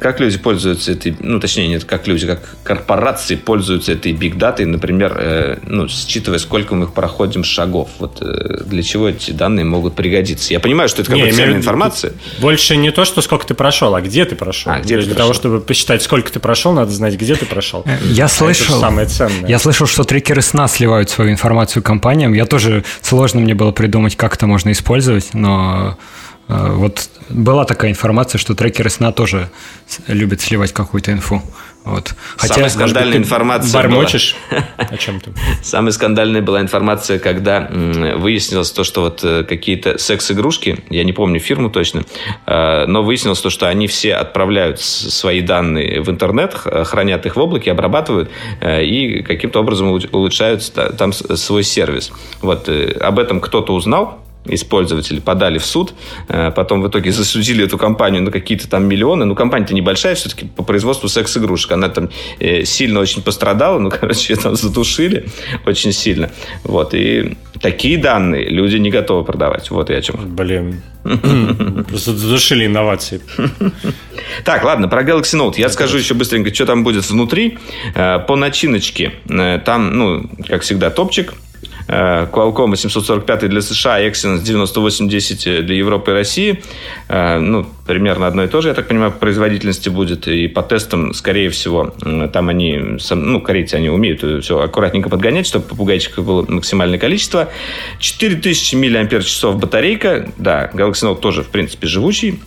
как 0.00 0.20
люди 0.20 0.38
пользуются 0.38 0.92
этой, 0.92 1.16
ну, 1.20 1.40
точнее, 1.40 1.68
нет, 1.68 1.84
как 1.84 2.06
люди, 2.06 2.26
как 2.26 2.40
корпорации 2.62 3.36
пользуются 3.36 3.92
этой 3.92 4.12
бигдатой, 4.12 4.66
например, 4.66 5.16
э, 5.18 5.58
ну, 5.66 5.88
считывая, 5.88 6.38
сколько 6.38 6.74
мы 6.74 6.84
их 6.86 6.94
проходим 6.94 7.44
шагов. 7.44 7.90
Вот 7.98 8.18
э, 8.20 8.62
для 8.64 8.82
чего 8.82 9.08
эти 9.08 9.30
данные 9.30 9.64
могут 9.64 9.94
пригодиться? 9.94 10.52
Я 10.52 10.60
понимаю, 10.60 10.88
что 10.88 11.02
это 11.02 11.10
какая-то 11.10 11.36
ценная 11.36 11.56
информация. 11.56 12.12
Больше 12.40 12.76
не 12.76 12.90
то, 12.90 13.04
что 13.04 13.20
сколько 13.22 13.46
ты 13.46 13.54
прошел, 13.54 13.94
а 13.94 14.00
где 14.00 14.24
ты 14.24 14.36
прошел. 14.36 14.72
А, 14.72 14.80
где 14.80 14.96
ты 14.96 15.04
для 15.04 15.14
прошел? 15.14 15.16
того, 15.16 15.34
чтобы 15.34 15.60
посчитать, 15.60 16.02
сколько 16.02 16.32
ты 16.32 16.40
прошел, 16.40 16.72
надо 16.72 16.90
знать, 16.90 17.14
где 17.14 17.34
ты 17.34 17.46
прошел. 17.46 17.84
Я 18.02 18.28
слышал, 18.28 18.80
самое 18.80 19.06
ценное. 19.06 19.48
Я 19.48 19.58
слышал, 19.58 19.86
что 19.86 20.04
трекеры 20.04 20.42
сна 20.42 20.68
сливают 20.68 21.10
свою 21.10 21.30
информацию 21.30 21.82
компаниям. 21.82 22.32
Я 22.32 22.46
тоже 22.46 22.84
сложно 23.02 23.40
мне 23.40 23.54
было 23.54 23.72
придумать, 23.72 24.16
как 24.16 24.34
это 24.34 24.46
можно 24.46 24.72
использовать, 24.72 25.34
но 25.34 25.56
А, 25.56 25.96
вот 26.48 27.08
была 27.28 27.64
такая 27.64 27.90
информация, 27.90 28.38
что 28.38 28.54
трекеры 28.54 28.90
сна 28.90 29.12
тоже 29.12 29.50
любят 30.06 30.40
сливать 30.40 30.72
какую-то 30.72 31.12
инфу. 31.12 31.42
Вот. 31.86 32.16
Хотя, 32.36 32.54
Самая 32.54 32.70
скандальная 32.70 33.18
быть, 33.18 33.26
информация 33.26 33.72
бормочешь 33.72 34.36
была... 34.50 34.64
о 34.90 34.96
чем-то. 34.96 35.30
Самая 35.62 35.92
скандальная 35.92 36.42
была 36.42 36.60
информация, 36.60 37.20
когда 37.20 37.70
выяснилось 37.70 38.72
то, 38.72 38.82
что 38.82 39.02
вот 39.02 39.22
э, 39.22 39.44
какие-то 39.44 39.96
секс-игрушки, 39.96 40.82
я 40.90 41.04
не 41.04 41.12
помню 41.12 41.38
фирму 41.38 41.70
точно, 41.70 42.02
э, 42.44 42.86
но 42.86 43.04
выяснилось 43.04 43.40
то, 43.40 43.50
что 43.50 43.68
они 43.68 43.86
все 43.86 44.14
отправляют 44.14 44.80
свои 44.80 45.40
данные 45.40 46.00
в 46.00 46.10
интернет, 46.10 46.54
хранят 46.54 47.24
их 47.24 47.36
в 47.36 47.40
облаке, 47.40 47.70
обрабатывают 47.70 48.30
э, 48.60 48.84
и 48.84 49.22
каким-то 49.22 49.60
образом 49.60 49.88
улучшают 50.10 50.68
там 50.98 51.12
свой 51.12 51.62
сервис. 51.62 52.10
Вот 52.42 52.68
об 52.68 53.18
этом 53.20 53.40
кто-то 53.40 53.72
узнал, 53.72 54.25
использователи 54.48 55.20
подали 55.20 55.58
в 55.58 55.64
суд, 55.64 55.94
э, 56.28 56.50
потом 56.50 56.82
в 56.82 56.88
итоге 56.88 57.12
засудили 57.12 57.64
эту 57.64 57.78
компанию 57.78 58.22
на 58.22 58.30
какие-то 58.30 58.68
там 58.68 58.86
миллионы. 58.86 59.24
Ну, 59.24 59.34
компания-то 59.34 59.74
небольшая 59.74 60.14
все-таки 60.14 60.46
по 60.46 60.62
производству 60.62 61.08
секс-игрушек. 61.08 61.72
Она 61.72 61.88
там 61.88 62.10
э, 62.38 62.64
сильно 62.64 63.00
очень 63.00 63.22
пострадала, 63.22 63.78
ну, 63.78 63.90
короче, 64.00 64.34
ее 64.34 64.40
там 64.40 64.56
задушили 64.56 65.26
очень 65.66 65.92
сильно. 65.92 66.30
Вот, 66.64 66.94
и 66.94 67.36
такие 67.60 67.98
данные 67.98 68.48
люди 68.48 68.76
не 68.76 68.90
готовы 68.90 69.24
продавать. 69.24 69.70
Вот 69.70 69.90
я 69.90 69.96
о 69.96 70.02
чем. 70.02 70.34
Блин, 70.34 70.82
просто 71.88 72.16
задушили 72.16 72.66
инновации. 72.66 73.20
Так, 74.44 74.64
ладно, 74.64 74.88
про 74.88 75.02
Galaxy 75.02 75.38
Note. 75.38 75.54
Я 75.56 75.68
скажу 75.68 75.98
еще 75.98 76.14
быстренько, 76.14 76.52
что 76.52 76.66
там 76.66 76.82
будет 76.82 77.08
внутри. 77.08 77.58
Э, 77.94 78.18
по 78.18 78.34
начиночке 78.34 79.12
там, 79.64 79.96
ну, 79.96 80.28
как 80.48 80.62
всегда, 80.62 80.90
топчик– 80.90 81.34
Qualcomm 81.88 82.70
845 82.70 83.48
для 83.48 83.60
США, 83.60 84.00
Exynos 84.00 84.42
9810 84.42 85.64
для 85.64 85.76
Европы 85.76 86.10
и 86.10 86.14
России. 86.14 86.62
Э, 87.08 87.38
ну, 87.38 87.66
примерно 87.86 88.26
одно 88.26 88.44
и 88.44 88.48
то 88.48 88.60
же, 88.60 88.68
я 88.68 88.74
так 88.74 88.88
понимаю, 88.88 89.12
по 89.12 89.18
производительности 89.18 89.88
будет. 89.88 90.26
И 90.26 90.48
по 90.48 90.62
тестам, 90.62 91.14
скорее 91.14 91.50
всего, 91.50 91.94
там 92.32 92.48
они, 92.48 92.98
ну, 93.10 93.40
корейцы, 93.40 93.74
они 93.74 93.88
умеют 93.88 94.22
все 94.42 94.60
аккуратненько 94.60 95.08
подгонять, 95.08 95.46
чтобы 95.46 95.66
попугайчиков 95.66 96.24
было 96.24 96.44
максимальное 96.48 96.98
количество. 96.98 97.48
4000 98.00 98.74
мАч 98.74 99.44
батарейка. 99.60 100.28
Да, 100.38 100.70
Galaxy 100.74 101.04
Note 101.04 101.20
тоже, 101.20 101.42
в 101.42 101.48
принципе, 101.48 101.86
живучий 101.86 102.40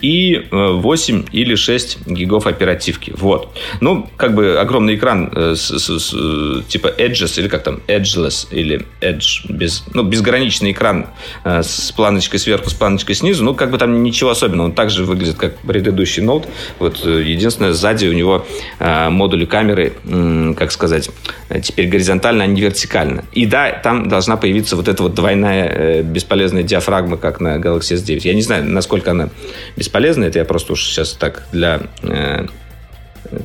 и 0.00 0.46
8 0.50 1.18
э, 1.18 1.24
или 1.32 1.54
6 1.54 2.06
гигов 2.06 2.46
оперативки. 2.46 3.12
Вот. 3.16 3.56
Ну, 3.80 4.08
как 4.16 4.34
бы 4.34 4.58
огромный 4.58 4.96
экран 4.96 5.30
э, 5.34 5.54
с, 5.54 5.70
с, 5.70 5.98
с, 5.98 6.14
э, 6.14 6.62
типа 6.68 6.88
Edges, 6.98 7.38
или 7.38 7.48
как 7.48 7.62
там, 7.62 7.80
Edgeless, 7.86 8.48
или 8.50 8.86
Edge, 9.00 9.50
без, 9.50 9.84
ну, 9.94 10.02
безграничный 10.02 10.72
экран 10.72 11.06
с 11.44 11.92
планочкой 11.92 12.38
сверху, 12.40 12.70
с 12.70 12.74
планочкой 12.74 13.14
снизу. 13.14 13.44
Ну, 13.44 13.54
как 13.54 13.70
бы 13.70 13.78
там 13.78 14.02
ничего 14.02 14.30
особенного. 14.30 14.66
Он 14.66 14.72
также 14.72 15.04
выглядит 15.04 15.36
как 15.36 15.58
предыдущий 15.58 16.22
ноут. 16.22 16.46
Вот 16.78 17.04
единственное, 17.04 17.72
сзади 17.72 18.06
у 18.06 18.12
него 18.12 18.46
модули 18.80 19.44
камеры, 19.44 19.92
как 20.56 20.72
сказать, 20.72 21.10
теперь 21.62 21.88
горизонтально, 21.88 22.44
а 22.44 22.46
не 22.46 22.60
вертикально. 22.60 23.24
И 23.32 23.46
да, 23.46 23.70
там 23.72 24.08
должна 24.08 24.36
появиться 24.36 24.76
вот 24.76 24.88
эта 24.88 25.02
вот 25.02 25.14
двойная 25.14 26.02
бесполезная 26.02 26.62
диафрагма, 26.62 27.16
как 27.16 27.40
на 27.40 27.56
Galaxy 27.56 27.94
S9. 27.94 28.20
Я 28.24 28.34
не 28.34 28.42
знаю, 28.42 28.64
насколько 28.64 29.10
она 29.12 29.30
бесполезно. 29.86 30.24
Это 30.24 30.38
я 30.38 30.44
просто 30.44 30.72
уж 30.72 30.84
сейчас 30.84 31.12
так 31.12 31.44
для 31.52 31.82
э, 32.02 32.46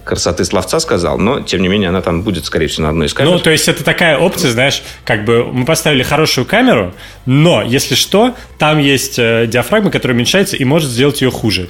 красоты 0.04 0.44
словца 0.46 0.80
сказал, 0.80 1.18
но, 1.18 1.42
тем 1.42 1.62
не 1.62 1.68
менее, 1.68 1.90
она 1.90 2.02
там 2.02 2.24
будет, 2.24 2.46
скорее 2.46 2.68
всего, 2.68 2.84
на 2.84 2.90
одной 2.90 3.08
из 3.08 3.14
камер. 3.14 3.32
Ну, 3.32 3.40
то 3.40 3.50
есть, 3.50 3.68
это 3.68 3.84
такая 3.84 4.18
опция, 4.18 4.52
знаешь, 4.52 4.82
как 5.06 5.26
бы 5.26 5.46
мы 5.46 5.66
поставили 5.66 6.04
хорошую 6.04 6.46
камеру, 6.46 6.94
но, 7.26 7.62
если 7.62 7.96
что, 7.96 8.36
там 8.58 8.80
есть 8.80 9.20
э, 9.20 9.48
диафрагма, 9.48 9.92
которая 9.92 10.16
уменьшается 10.16 10.56
и 10.56 10.64
может 10.64 10.90
сделать 10.90 11.22
ее 11.22 11.32
хуже. 11.32 11.70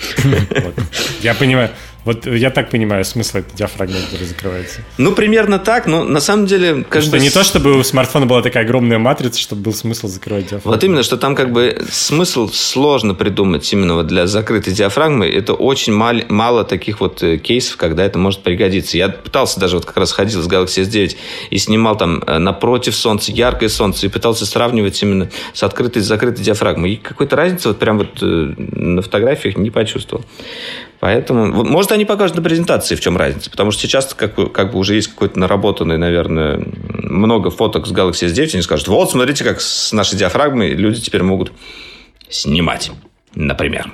Я 1.22 1.34
понимаю. 1.34 1.70
Вот 2.04 2.26
я 2.26 2.50
так 2.50 2.72
понимаю 2.72 3.06
смысл 3.06 3.40
этой 3.40 3.56
диафрагмы, 3.56 3.98
которая 4.06 4.28
закрывается. 4.28 4.82
Ну, 4.98 5.12
примерно 5.12 5.60
так, 5.60 5.86
но 5.86 6.04
на 6.04 6.20
самом 6.20 6.48
деле... 6.48 6.84
Как 6.90 7.04
что 7.04 7.20
не 7.20 7.30
то, 7.30 7.44
чтобы 7.44 7.78
у 7.78 7.84
смартфона 7.84 8.26
была 8.26 8.42
такая 8.42 8.64
огромная 8.64 8.98
матрица, 8.98 9.40
чтобы 9.40 9.62
был 9.62 9.74
смысл 9.74 10.08
закрывать 10.08 10.46
диафрагму. 10.46 10.72
Вот 10.72 10.84
именно, 10.84 11.04
что 11.04 11.18
там 11.18 11.36
как 11.36 11.52
бы 11.52 11.86
смысл 11.92 12.50
сложно 12.52 13.14
придумать 13.14 13.72
именно 13.72 13.96
вот 13.96 14.08
для 14.08 14.26
закрытой 14.26 14.74
диафрагмы. 14.74 15.28
Это 15.28 15.54
очень 15.54 15.94
мал... 15.94 16.16
мало 16.30 16.64
таких 16.64 17.02
вот 17.02 17.22
э, 17.22 17.38
кейсов, 17.38 17.78
когда 17.78 18.04
это 18.04 18.18
может 18.18 18.42
пригодиться. 18.42 18.98
Я 18.98 19.10
пытался 19.10 19.60
даже 19.60 19.76
вот 19.76 19.86
как 19.86 19.98
раз 19.98 20.12
ходил 20.12 20.42
с 20.42 20.48
Galaxy 20.48 20.84
S9 20.84 21.16
и 21.52 21.58
снимал 21.60 21.98
там 21.98 22.24
э, 22.26 22.40
напротив 22.40 22.96
солнца, 22.96 23.32
яркое 23.32 23.70
солнце, 23.70 24.08
и 24.08 24.10
пытался 24.10 24.48
сравнивать 24.48 25.02
именно 25.04 25.30
с 25.54 25.62
открытой 25.62 26.02
и 26.02 26.06
закрытой 26.06 26.42
диафрагмой. 26.42 26.94
И 26.94 26.96
какой-то 26.96 27.36
разницы 27.36 27.68
вот 27.68 27.78
прям 27.78 28.00
вот 28.00 28.24
э, 28.24 28.26
на 28.26 29.04
фотографиях 29.04 29.58
не 29.58 29.70
почувствовал. 29.70 30.26
Поэтому, 31.02 31.64
может, 31.64 31.92
они 31.92 32.06
покажут 32.06 32.38
на 32.38 32.44
презентации, 32.44 32.96
в 32.96 33.02
чем 33.02 33.18
разница. 33.18 33.50
Потому 33.50 33.72
что 33.72 33.82
сейчас 33.82 34.14
как, 34.14 34.36
как 34.54 34.72
бы 34.72 34.78
уже 34.78 34.94
есть 34.94 35.08
какой-то 35.08 35.40
наработанный, 35.40 35.98
наверное, 35.98 36.64
много 36.78 37.50
фоток 37.50 37.88
с 37.88 37.92
Galaxy 37.92 38.28
S9. 38.28 38.52
Они 38.54 38.62
скажут, 38.62 38.88
вот, 38.88 39.10
смотрите, 39.10 39.44
как 39.44 39.62
с 39.62 39.92
нашей 39.94 40.20
диафрагмой 40.20 40.70
люди 40.76 41.02
теперь 41.02 41.24
могут 41.24 41.54
снимать, 42.30 42.92
например. 43.34 43.92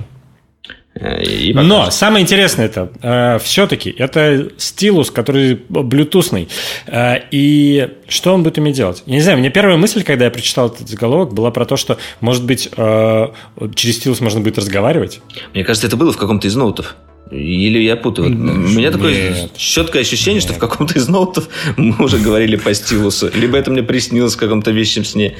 Но 1.53 1.91
самое 1.91 2.23
интересное 2.23 2.65
это 2.65 2.91
э, 3.01 3.39
все-таки 3.39 3.93
это 3.97 4.49
стилус, 4.57 5.11
который 5.11 5.59
блютусный. 5.69 6.47
Э, 6.87 7.17
и 7.31 7.89
что 8.07 8.33
он 8.33 8.43
будет 8.43 8.59
иметь 8.59 8.75
делать? 8.75 9.03
Я 9.05 9.15
не 9.15 9.21
знаю, 9.21 9.37
мне 9.37 9.49
первая 9.49 9.77
мысль, 9.77 10.03
когда 10.03 10.25
я 10.25 10.31
прочитал 10.31 10.67
этот 10.67 10.87
заголовок, 10.87 11.33
была 11.33 11.51
про 11.51 11.65
то, 11.65 11.77
что, 11.77 11.97
может 12.21 12.43
быть, 12.45 12.69
э, 12.75 13.27
через 13.75 13.97
стилус 13.97 14.21
можно 14.21 14.39
будет 14.39 14.57
разговаривать. 14.57 15.21
Мне 15.53 15.63
кажется, 15.63 15.87
это 15.87 15.97
было 15.97 16.11
в 16.11 16.17
каком-то 16.17 16.47
из 16.47 16.55
ноутов. 16.55 16.95
Или 17.31 17.79
я 17.79 17.97
путаю. 17.97 18.29
Вот, 18.29 18.37
у 18.37 18.77
меня 18.77 18.91
такое 18.91 19.31
нет, 19.31 19.51
четкое 19.57 20.03
ощущение, 20.03 20.35
нет. 20.35 20.43
что 20.43 20.53
в 20.53 20.59
каком-то 20.59 20.97
из 20.97 21.07
ноутов 21.07 21.49
мы 21.77 22.05
уже 22.05 22.19
говорили 22.19 22.55
по 22.55 22.73
стилусу. 22.73 23.29
Либо 23.33 23.57
это 23.57 23.71
мне 23.71 23.83
приснилось 23.83 24.35
в 24.35 24.37
каком-то 24.37 24.71
вещем 24.71 25.03
сне 25.03 25.35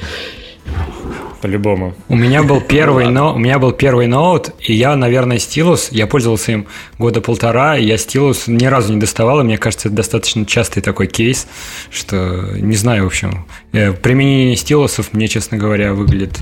по-любому. 1.40 1.94
У 2.08 2.16
меня 2.16 2.42
был 2.42 2.60
первый, 2.68 3.08
но 3.08 3.34
у 3.34 3.38
меня 3.38 3.58
был 3.58 3.72
первый 3.72 4.06
ноут, 4.06 4.50
и 4.60 4.74
я, 4.74 4.96
наверное, 4.96 5.38
стилус, 5.38 5.88
я 5.90 6.06
пользовался 6.06 6.52
им 6.52 6.66
года 6.98 7.20
полтора, 7.20 7.76
и 7.76 7.84
я 7.84 7.96
стилус 7.98 8.46
ни 8.46 8.66
разу 8.66 8.92
не 8.92 9.00
доставал, 9.00 9.40
и 9.40 9.44
мне 9.44 9.58
кажется, 9.58 9.88
это 9.88 9.96
достаточно 9.96 10.44
частый 10.46 10.82
такой 10.82 11.06
кейс, 11.06 11.46
что 11.90 12.50
не 12.56 12.76
знаю, 12.76 13.04
в 13.04 13.06
общем, 13.08 13.46
э, 13.72 13.92
применение 13.92 14.56
стилусов 14.56 15.12
мне, 15.12 15.28
честно 15.28 15.58
говоря, 15.58 15.94
выглядит 15.94 16.38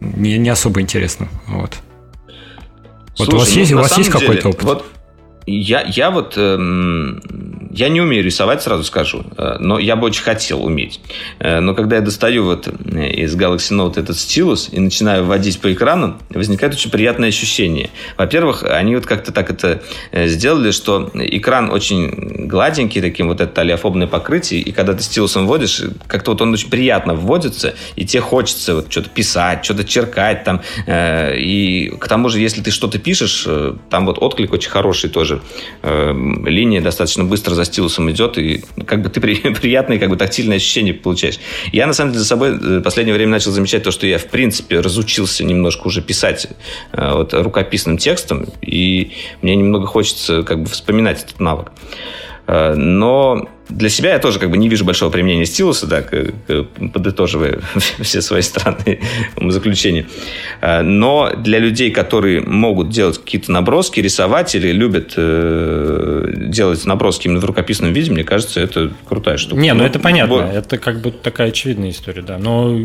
не, 0.00 0.38
не 0.38 0.48
особо 0.48 0.80
интересно, 0.80 1.28
вот. 1.46 1.76
Слушай, 3.14 3.30
вот 3.30 3.34
у 3.34 3.38
вас 3.38 3.50
есть, 3.50 3.70
ну, 3.72 3.78
у 3.78 3.82
вас 3.82 3.98
есть 3.98 4.10
какой-то 4.10 4.48
опыт? 4.50 4.62
Вот 4.62 4.86
я, 5.46 5.82
я 5.82 6.10
вот, 6.10 6.34
эм, 6.36 7.20
я 7.70 7.88
не 7.88 8.00
умею 8.00 8.24
рисовать, 8.24 8.62
сразу 8.62 8.84
скажу, 8.84 9.24
э, 9.36 9.56
но 9.58 9.78
я 9.78 9.96
бы 9.96 10.06
очень 10.06 10.22
хотел 10.22 10.64
уметь. 10.64 11.00
Э, 11.38 11.60
но 11.60 11.74
когда 11.74 11.96
я 11.96 12.02
достаю 12.02 12.44
вот 12.44 12.68
э, 12.68 13.10
из 13.12 13.36
Galaxy 13.36 13.72
Note 13.76 14.00
этот 14.00 14.18
стилус 14.18 14.68
и 14.72 14.80
начинаю 14.80 15.24
вводить 15.24 15.60
по 15.60 15.72
экрану, 15.72 16.18
возникает 16.30 16.74
очень 16.74 16.90
приятное 16.90 17.28
ощущение. 17.28 17.90
Во-первых, 18.16 18.64
они 18.64 18.94
вот 18.94 19.06
как-то 19.06 19.32
так 19.32 19.50
это 19.50 19.82
сделали, 20.12 20.70
что 20.70 21.10
экран 21.14 21.70
очень 21.70 22.39
гладенький, 22.50 23.00
таким 23.00 23.28
вот 23.28 23.40
это 23.40 23.62
олеофобное 23.62 24.06
покрытие, 24.06 24.60
и 24.60 24.72
когда 24.72 24.92
ты 24.92 25.02
стилусом 25.02 25.46
вводишь, 25.46 25.82
как-то 26.06 26.32
вот 26.32 26.42
он 26.42 26.52
очень 26.52 26.68
приятно 26.68 27.14
вводится, 27.14 27.74
и 27.96 28.04
тебе 28.04 28.20
хочется 28.20 28.74
вот 28.74 28.92
что-то 28.92 29.08
писать, 29.08 29.64
что-то 29.64 29.84
черкать 29.84 30.44
там, 30.44 30.60
э, 30.86 31.38
и 31.38 31.88
к 31.88 32.08
тому 32.08 32.28
же, 32.28 32.40
если 32.40 32.60
ты 32.60 32.70
что-то 32.70 32.98
пишешь, 32.98 33.44
э, 33.46 33.74
там 33.88 34.04
вот 34.04 34.18
отклик 34.18 34.52
очень 34.52 34.70
хороший 34.70 35.08
тоже 35.08 35.40
э, 35.82 36.12
линия 36.44 36.82
достаточно 36.82 37.24
быстро 37.24 37.54
за 37.54 37.64
стилусом 37.64 38.10
идет, 38.10 38.36
и 38.36 38.64
как 38.86 39.02
бы 39.02 39.08
ты 39.08 39.20
при, 39.20 39.34
приятные, 39.60 39.98
как 39.98 40.10
бы 40.10 40.16
тактильные 40.16 40.56
ощущения 40.56 40.92
получаешь. 40.92 41.38
Я, 41.72 41.86
на 41.86 41.92
самом 41.92 42.12
деле, 42.12 42.20
за 42.20 42.26
собой 42.26 42.52
в 42.58 42.82
последнее 42.82 43.14
время 43.14 43.30
начал 43.32 43.52
замечать 43.52 43.84
то, 43.84 43.90
что 43.90 44.06
я, 44.06 44.18
в 44.18 44.26
принципе, 44.26 44.80
разучился 44.80 45.44
немножко 45.44 45.86
уже 45.86 46.02
писать 46.02 46.48
вот, 46.92 47.32
рукописным 47.32 47.96
текстом, 47.96 48.46
и 48.60 49.12
мне 49.42 49.54
немного 49.54 49.86
хочется 49.86 50.42
как 50.42 50.62
бы 50.62 50.68
вспоминать 50.68 51.22
этот 51.22 51.40
навык. 51.40 51.70
Э, 52.50 52.74
но 52.74 53.48
для 53.68 53.88
себя 53.88 54.14
я 54.14 54.18
тоже 54.18 54.40
как 54.40 54.50
бы 54.50 54.56
не 54.56 54.68
вижу 54.68 54.84
большого 54.84 55.10
применения 55.10 55.46
стилуса, 55.46 55.86
да, 55.86 56.02
подытоживая 56.92 57.60
все 58.00 58.20
свои 58.20 58.42
странные 58.42 59.00
заключения. 59.40 60.06
Э, 60.60 60.82
но 60.82 61.32
для 61.36 61.60
людей, 61.60 61.92
которые 61.92 62.40
могут 62.40 62.88
делать 62.88 63.18
какие-то 63.18 63.52
наброски, 63.52 64.00
рисовать 64.00 64.56
или 64.56 64.72
любят 64.72 65.12
э, 65.16 66.32
делать 66.48 66.84
наброски 66.86 67.28
именно 67.28 67.38
в 67.38 67.44
рукописном 67.44 67.92
виде, 67.92 68.10
мне 68.10 68.24
кажется, 68.24 68.60
это 68.60 68.90
крутая 69.08 69.36
штука. 69.36 69.60
Не, 69.60 69.72
ну, 69.72 69.80
ну 69.80 69.84
это 69.86 70.00
понятно. 70.00 70.34
Бо... 70.34 70.42
Это 70.42 70.76
как 70.78 71.00
бы 71.00 71.12
такая 71.12 71.48
очевидная 71.48 71.90
история, 71.90 72.22
да. 72.22 72.36
Но 72.36 72.76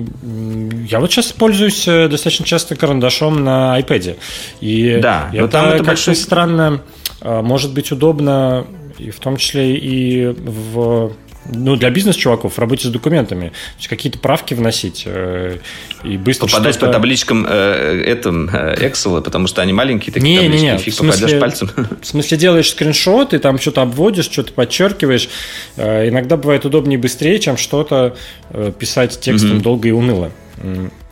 я 0.88 1.00
вот 1.00 1.12
сейчас 1.12 1.32
пользуюсь 1.32 1.86
достаточно 1.86 2.46
часто 2.46 2.76
карандашом 2.76 3.44
на 3.44 3.80
iPad. 3.80 4.18
И 4.62 5.00
да, 5.02 5.32
это, 5.34 5.48
там 5.48 5.66
это 5.70 5.78
как 5.78 5.88
большой... 5.88 6.16
странно, 6.16 6.82
может 7.24 7.74
быть 7.74 7.92
удобно 7.92 8.68
и 8.98 9.12
в 9.12 9.20
том 9.20 9.38
числе 9.38 9.76
и 9.76 10.28
в 10.28 11.14
ну, 11.48 11.76
для 11.76 11.90
бизнес-чуваков 11.90 12.54
в 12.54 12.60
работе 12.60 12.88
с 12.88 12.92
документами. 12.92 13.50
То 13.50 13.78
есть 13.78 13.88
какие-то 13.88 14.20
правки 14.20 14.54
вносить 14.54 15.04
э, 15.06 15.58
и 16.04 16.18
быстро 16.18 16.48
Попадать 16.48 16.80
по 16.80 16.88
табличкам 16.88 17.46
э, 17.48 18.04
этом 18.06 18.50
э, 18.50 18.90
Excel, 18.90 19.22
потому 19.22 19.48
что 19.48 19.62
они 19.62 19.74
маленькие, 19.74 20.14
такие 20.14 20.38
не, 20.38 20.42
таблички, 20.42 20.66
не, 20.66 20.72
не. 20.72 20.78
фиг 20.78 20.94
в 20.94 20.98
смысле, 20.98 21.22
попадешь 21.22 21.40
пальцем. 21.40 21.72
В 22.02 22.06
смысле, 22.06 22.38
делаешь 22.38 22.70
скриншот, 22.72 23.34
и 23.34 23.38
там 23.38 23.60
что-то 23.60 23.82
обводишь, 23.84 24.26
что-то 24.26 24.54
подчеркиваешь. 24.54 25.30
Э, 25.78 26.08
иногда 26.10 26.38
бывает 26.38 26.66
удобнее 26.66 26.98
и 26.98 27.02
быстрее, 27.02 27.40
чем 27.40 27.58
что-то 27.58 28.16
э, 28.50 28.72
писать 28.78 29.20
текстом 29.20 29.58
mm-hmm. 29.58 29.62
долго 29.62 29.88
и 29.88 29.92
уныло. 29.92 30.32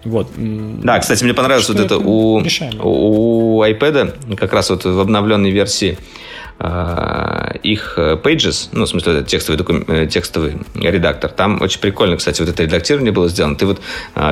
Вот. 0.03 0.29
Да, 0.35 0.99
кстати, 0.99 1.23
мне 1.23 1.33
понравилось 1.33 1.65
что 1.65 1.73
вот 1.73 1.81
это, 1.81 1.95
это 1.95 2.03
у, 2.03 2.37
у 2.37 3.63
iPad, 3.63 4.35
как 4.35 4.51
раз 4.53 4.69
вот 4.69 4.83
в 4.83 4.99
обновленной 4.99 5.51
версии 5.51 5.97
их 6.60 7.95
э, 7.98 8.17
pages, 8.24 8.69
ну, 8.72 8.86
в 8.86 8.88
смысле, 8.88 9.13
это 9.13 9.24
текстовый, 9.24 9.57
докум... 9.57 9.83
Э, 9.88 10.07
текстовый 10.07 10.55
редактор, 10.75 11.29
там 11.31 11.62
очень 11.62 11.79
прикольно, 11.79 12.15
кстати, 12.15 12.41
вот 12.41 12.50
это 12.50 12.63
редактирование 12.63 13.12
было 13.12 13.27
сделано. 13.27 13.55
Ты 13.55 13.65
вот 13.65 13.81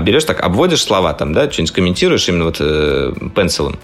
берешь 0.02 0.24
так, 0.24 0.42
обводишь 0.42 0.82
слова 0.82 1.14
там, 1.14 1.34
да, 1.34 1.52
что-нибудь 1.52 1.74
комментируешь 1.74 2.30
именно 2.30 2.46
вот 2.46 2.58
пенсилом, 3.34 3.78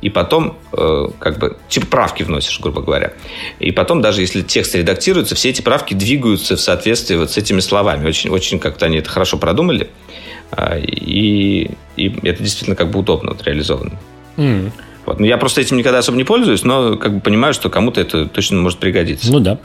и 0.00 0.10
потом 0.10 0.56
как 0.72 1.38
бы 1.38 1.56
типа 1.68 1.86
правки 1.86 2.22
вносишь, 2.24 2.58
грубо 2.60 2.82
говоря. 2.82 3.12
И 3.60 3.70
потом 3.70 4.02
даже 4.02 4.22
если 4.22 4.42
текст 4.42 4.74
редактируется, 4.74 5.34
все 5.34 5.50
эти 5.50 5.62
правки 5.62 5.94
двигаются 5.94 6.56
в 6.56 6.60
соответствии 6.60 7.16
вот 7.16 7.30
с 7.30 7.36
этими 7.36 7.60
словами. 7.60 8.06
Очень, 8.06 8.30
очень 8.30 8.58
как-то 8.58 8.86
они 8.86 8.98
это 8.98 9.08
хорошо 9.08 9.38
продумали. 9.38 9.90
И, 10.82 11.70
и 11.96 12.08
это 12.22 12.42
действительно 12.42 12.76
как 12.76 12.90
бы 12.90 13.00
удобно 13.00 13.32
вот 13.32 13.42
реализовано. 13.44 13.92
Mm. 14.36 14.72
Вот. 15.06 15.20
Ну, 15.20 15.26
я 15.26 15.36
просто 15.36 15.60
этим 15.60 15.76
никогда 15.76 15.98
особо 15.98 16.16
не 16.16 16.24
пользуюсь, 16.24 16.64
но 16.64 16.96
как 16.96 17.14
бы 17.14 17.20
понимаю, 17.20 17.54
что 17.54 17.68
кому-то 17.70 18.00
это 18.00 18.26
точно 18.26 18.60
может 18.60 18.78
пригодиться. 18.78 19.30
Ну 19.30 19.40
да. 19.40 19.58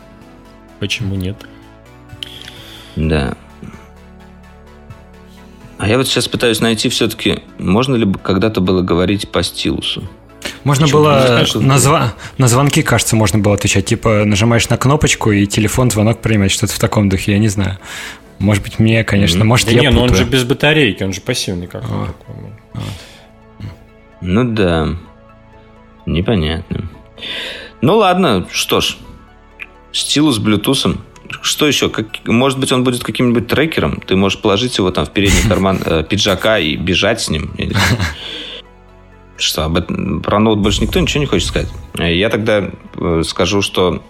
Почему 0.80 1.16
нет? 1.16 1.38
Да. 2.96 3.36
А 5.78 5.88
я 5.88 5.98
вот 5.98 6.08
сейчас 6.08 6.28
пытаюсь 6.28 6.60
найти 6.60 6.90
все-таки, 6.90 7.40
можно 7.58 7.96
ли 7.96 8.06
когда-то 8.22 8.60
было 8.60 8.82
говорить 8.82 9.30
по 9.30 9.42
стилусу? 9.44 10.04
Можно 10.66 10.86
Почему? 10.86 11.04
было 11.04 11.26
знаешь, 11.26 11.54
на, 11.56 11.80
зв... 11.80 12.16
на 12.38 12.48
звонки, 12.50 12.82
кажется, 12.82 13.16
можно 13.16 13.40
было 13.40 13.56
отвечать. 13.56 13.86
Типа 13.86 14.26
нажимаешь 14.26 14.68
на 14.68 14.78
кнопочку, 14.78 15.32
и 15.32 15.46
телефон 15.46 15.90
звонок 15.90 16.22
принимает. 16.22 16.52
Что-то 16.52 16.74
в 16.74 16.80
таком 16.80 17.08
духе, 17.08 17.32
я 17.32 17.40
не 17.40 17.48
знаю. 17.48 17.78
Может 18.40 18.64
быть, 18.64 18.80
мне, 18.80 19.04
конечно, 19.04 19.44
может, 19.46 19.68
да 19.68 19.74
я 19.74 19.82
не, 19.82 19.90
но 19.90 20.04
он 20.04 20.16
же 20.16 20.24
без 20.24 20.44
батарейки, 20.44 21.04
он 21.04 21.14
же 21.14 21.22
пассивный 21.22 21.68
как 21.68 21.84
а. 21.84 22.08
а. 22.74 22.80
Ну 24.22 24.44
да. 24.44 24.90
Непонятно. 26.10 26.90
Ну 27.82 27.98
ладно, 27.98 28.48
что 28.52 28.82
ж. 28.82 28.98
Стилус 29.92 30.38
с. 30.40 30.98
Что 31.42 31.68
еще? 31.68 31.90
Как, 31.90 32.08
может 32.26 32.60
быть, 32.60 32.72
он 32.72 32.84
будет 32.84 33.04
каким-нибудь 33.04 33.48
трекером? 33.48 34.02
Ты 34.06 34.16
можешь 34.16 34.40
положить 34.40 34.78
его 34.78 34.92
там 34.92 35.06
в 35.06 35.12
передний 35.12 35.48
карман 35.48 35.80
э, 35.86 36.04
пиджака 36.04 36.58
и 36.58 36.76
бежать 36.76 37.22
с 37.22 37.30
ним. 37.30 37.52
Что, 39.38 39.66
об 39.66 39.78
этом, 39.78 40.22
про 40.22 40.40
ноут 40.40 40.60
больше 40.60 40.82
никто 40.82 41.00
ничего 41.00 41.22
не 41.22 41.28
хочет 41.28 41.48
сказать? 41.48 41.70
Я 41.98 42.30
тогда 42.30 42.72
э, 42.98 43.22
скажу, 43.24 43.62
что 43.62 44.04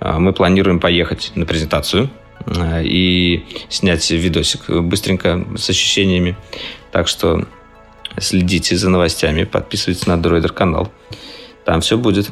э, 0.00 0.18
мы 0.18 0.32
планируем 0.32 0.80
поехать 0.80 1.32
на 1.34 1.46
презентацию 1.46 2.08
э, 2.46 2.82
и 2.84 3.44
снять 3.68 4.10
видосик 4.10 4.68
быстренько 4.68 5.46
с 5.56 5.70
ощущениями. 5.70 6.36
Так 6.90 7.06
что 7.06 7.46
следите 8.20 8.76
за 8.76 8.88
новостями, 8.88 9.44
подписывайтесь 9.44 10.06
на 10.06 10.14
Droider 10.14 10.52
канал. 10.52 10.92
Там 11.64 11.80
все 11.80 11.96
будет. 11.96 12.30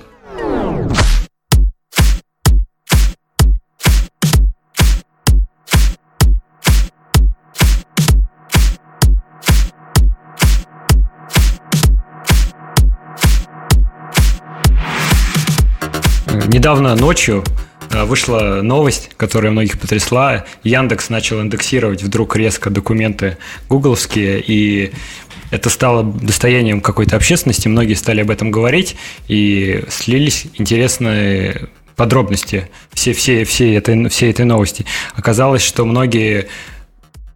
Недавно 16.55 16.95
ночью 16.95 17.43
э, 17.91 18.05
вышла 18.05 18.61
новость, 18.63 19.11
которая 19.17 19.51
многих 19.51 19.81
потрясла. 19.81 20.45
Яндекс 20.63 21.11
начал 21.11 21.41
индексировать 21.41 22.03
вдруг 22.03 22.37
резко 22.37 22.71
документы 22.71 23.39
гугловские, 23.69 24.41
и 24.41 24.93
это 25.55 25.71
стало 25.71 26.03
достоянием 26.03 26.81
какой-то 26.81 27.17
общественности, 27.17 27.69
многие 27.69 27.95
стали 27.95 28.21
об 28.23 28.31
этом 28.31 28.51
говорить, 28.51 28.97
и 29.29 29.85
слились 29.89 30.47
интересные 30.55 31.69
подробности 31.95 32.69
все, 32.93 33.13
все, 33.13 33.45
все, 33.45 33.77
этой, 33.77 34.09
все 34.09 34.31
этой 34.31 34.45
новости. 34.45 34.85
Оказалось, 35.15 35.63
что 35.63 35.85
многие 35.85 36.49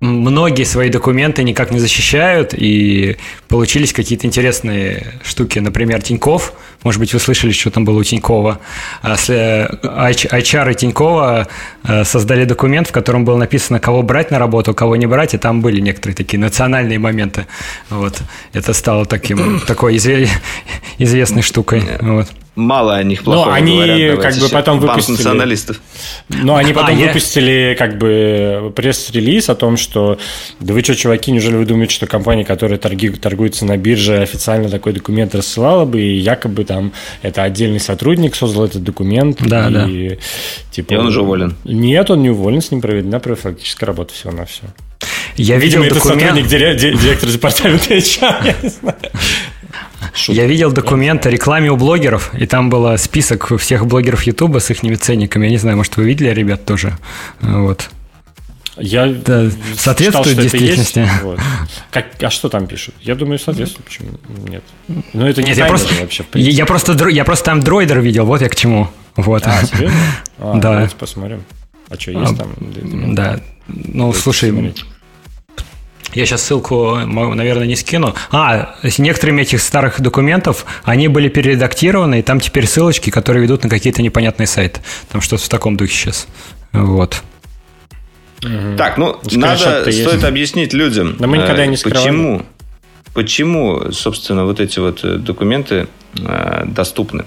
многие 0.01 0.65
свои 0.65 0.91
документы 0.91 1.43
никак 1.43 1.73
не 1.73 1.81
защищают, 1.81 2.55
и 2.55 3.17
получились 3.49 3.93
какие-то 3.93 4.27
интересные 4.27 5.15
штуки. 5.25 5.59
Например, 5.59 6.01
Тиньков, 6.01 6.53
может 6.85 7.01
быть, 7.01 7.13
вы 7.13 7.19
слышали, 7.19 7.51
что 7.51 7.71
там 7.71 7.85
было 7.85 7.99
у 7.99 8.05
Тинькова. 8.05 8.61
HR 9.03 10.73
и 10.73 10.75
Тинькова 10.75 11.49
э, 11.85 12.05
создали 12.05 12.45
документ, 12.45 12.89
в 12.89 12.93
котором 12.93 13.25
было 13.25 13.37
написано, 13.37 13.81
кого 13.81 14.03
брать 14.03 14.31
на 14.31 14.39
работу, 14.39 14.73
кого 14.73 14.95
не 14.97 15.07
брать, 15.07 15.35
и 15.35 15.39
там 15.39 15.63
были 15.63 15.81
некоторые 15.81 16.15
такие 16.15 16.39
национальные 16.39 17.01
моменты. 17.01 17.47
Вот. 17.91 18.21
Это 18.53 18.73
стало 18.75 19.05
таким, 19.05 19.61
такой 19.67 19.97
известной 20.99 21.43
штукой. 21.43 21.83
Вот 22.01 22.29
мало 22.59 22.97
о 22.97 23.03
них 23.03 23.23
плохого 23.23 23.47
Но 23.47 23.53
они 23.53 23.77
говорят, 23.77 24.21
как 24.21 24.35
бы 24.37 24.49
потом 24.49 24.81
выпустили... 24.81 25.17
националистов. 25.17 25.81
Но 26.29 26.57
они 26.57 26.73
потом 26.73 26.97
а, 26.97 27.07
выпустили 27.07 27.71
я... 27.71 27.75
как 27.75 27.99
бы 27.99 28.73
пресс-релиз 28.75 29.49
о 29.49 29.55
том, 29.55 29.77
что 29.77 30.19
да 30.61 30.75
вы 30.75 30.83
что, 30.83 30.95
чуваки, 30.95 31.31
неужели 31.31 31.57
вы 31.57 31.65
думаете, 31.65 31.95
что 31.95 32.07
компания, 32.07 32.45
которая 32.45 32.79
торги... 32.79 33.11
торгуется 33.11 33.65
на 33.65 33.77
бирже, 33.77 34.19
официально 34.21 34.69
такой 34.69 34.93
документ 34.93 35.35
рассылала 35.35 35.85
бы, 35.85 36.01
и 36.01 36.17
якобы 36.17 36.65
там 36.65 36.93
это 37.23 37.45
отдельный 37.45 37.81
сотрудник 37.81 38.35
создал 38.35 38.65
этот 38.65 38.83
документ. 38.83 39.39
Да, 39.41 39.69
и, 39.69 40.09
да. 40.11 40.17
Типа, 40.71 40.95
и 40.95 40.97
он 40.97 41.07
уже 41.07 41.23
уволен. 41.23 41.57
Нет, 41.65 42.11
он 42.11 42.23
не 42.23 42.31
уволен, 42.31 42.61
с 42.61 42.71
ним 42.71 42.81
проведена 42.81 43.21
профилактическая 43.21 43.87
работа 43.87 44.15
всего 44.15 44.33
на 44.33 44.45
все. 44.45 44.63
Я 45.37 45.57
видел 45.59 45.83
Видимо, 45.83 46.01
документ... 46.01 46.23
это 46.23 46.49
сотрудник 46.49 47.01
директор 47.01 47.29
департамента 47.29 47.95
HR, 47.95 48.47
я 48.47 48.55
не 48.63 48.69
знаю. 48.69 48.97
Шутка. 50.15 50.41
Я 50.41 50.47
видел 50.47 50.73
документ 50.73 51.27
о 51.27 51.31
рекламе 51.31 51.71
у 51.71 51.77
блогеров, 51.77 52.33
и 52.35 52.47
там 52.47 52.71
был 52.71 52.97
список 52.99 53.57
всех 53.59 53.87
блогеров 53.87 54.23
Ютуба 54.23 54.59
с 54.59 54.71
их 54.71 54.81
ценниками. 55.01 55.47
Я 55.47 55.51
не 55.51 55.59
знаю, 55.59 55.77
может, 55.77 55.97
вы 55.97 56.05
видели, 56.05 56.31
ребят, 56.31 56.65
тоже. 56.65 56.97
Вот. 57.41 57.91
Я 58.81 59.07
да, 59.09 59.51
соответствует 59.77 60.29
читал, 60.29 60.43
действительности. 60.43 61.09
Вот. 61.23 61.41
Как, 61.91 62.07
а 62.23 62.31
что 62.31 62.49
там 62.49 62.67
пишут? 62.69 62.95
Я 63.01 63.17
думаю, 63.17 63.39
соответствует. 63.39 63.87
Почему 63.87 64.11
нет? 64.49 64.63
Ну, 64.87 65.27
это 65.27 65.43
не 65.43 65.49
нет, 65.49 65.59
я 65.59 65.67
просто, 65.67 65.93
вообще. 66.01 66.25
Я 66.35 66.65
просто, 66.65 67.09
я 67.09 67.25
просто 67.25 67.45
там 67.45 67.61
дроидер 67.61 68.01
видел, 68.01 68.25
вот 68.25 68.41
я 68.41 68.49
к 68.49 68.55
чему. 68.55 68.89
Вот. 69.17 69.43
А, 69.47 69.65
серьезно? 69.65 69.99
А, 70.39 70.55
да. 70.55 70.75
Давайте 70.75 70.95
посмотрим. 70.95 71.43
А 71.89 71.99
что, 71.99 72.13
есть 72.13 72.33
а, 72.33 72.37
там? 72.37 73.15
Да. 73.15 73.41
Ну, 73.67 74.13
слушай, 74.13 74.51
посмотреть. 74.51 74.85
Я 76.15 76.27
сейчас 76.27 76.43
ссылку, 76.43 76.97
наверное, 76.97 77.67
не 77.67 77.77
скину. 77.77 78.15
А, 78.31 78.75
с 78.83 78.99
некоторыми 78.99 79.43
этих 79.43 79.61
старых 79.61 80.01
документов, 80.01 80.65
они 80.85 81.09
были 81.09 81.29
перередактированы, 81.29 82.21
и 82.21 82.23
там 82.23 82.41
теперь 82.41 82.67
ссылочки, 82.67 83.11
которые 83.11 83.43
ведут 83.43 83.65
на 83.65 83.69
какие-то 83.69 84.03
непонятные 84.03 84.47
сайты. 84.47 84.81
Там 85.11 85.21
что-то 85.21 85.43
в 85.45 85.49
таком 85.49 85.77
духе 85.77 85.93
сейчас. 85.93 86.27
Вот. 86.73 87.23
Так, 88.77 88.99
ну, 88.99 89.19
надо, 89.33 89.83
стоит 89.83 89.95
есть. 89.95 90.25
объяснить 90.25 90.73
людям, 90.73 91.17
Но 91.19 91.27
мы 91.27 91.39
никогда 91.39 91.67
не 91.67 91.75
э, 91.75 91.79
почему, 91.83 92.47
почему, 93.13 93.91
собственно, 93.91 94.45
вот 94.45 94.61
эти 94.61 94.79
вот 94.79 95.05
э, 95.05 95.17
документы 95.17 95.89
э, 96.17 96.65
доступны. 96.67 97.25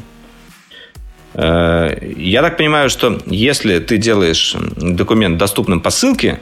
Я 1.33 2.41
так 2.41 2.57
понимаю, 2.57 2.89
что 2.89 3.17
если 3.25 3.79
ты 3.79 3.97
делаешь 3.97 4.53
документ 4.75 5.37
доступным 5.37 5.79
по 5.79 5.89
ссылке, 5.89 6.41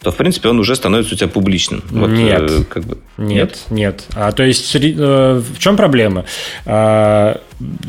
то, 0.00 0.12
в 0.12 0.16
принципе, 0.16 0.48
он 0.48 0.60
уже 0.60 0.76
становится 0.76 1.14
у 1.14 1.18
тебя 1.18 1.28
публичным. 1.28 1.82
Вот, 1.90 2.10
нет, 2.10 2.42
э, 2.48 2.62
как 2.68 2.84
бы... 2.84 2.98
нет, 3.16 3.58
нет. 3.68 4.04
А, 4.14 4.30
то 4.30 4.44
есть, 4.44 4.72
э, 4.76 5.42
в 5.42 5.58
чем 5.58 5.76
проблема? 5.76 6.24
А, 6.66 7.40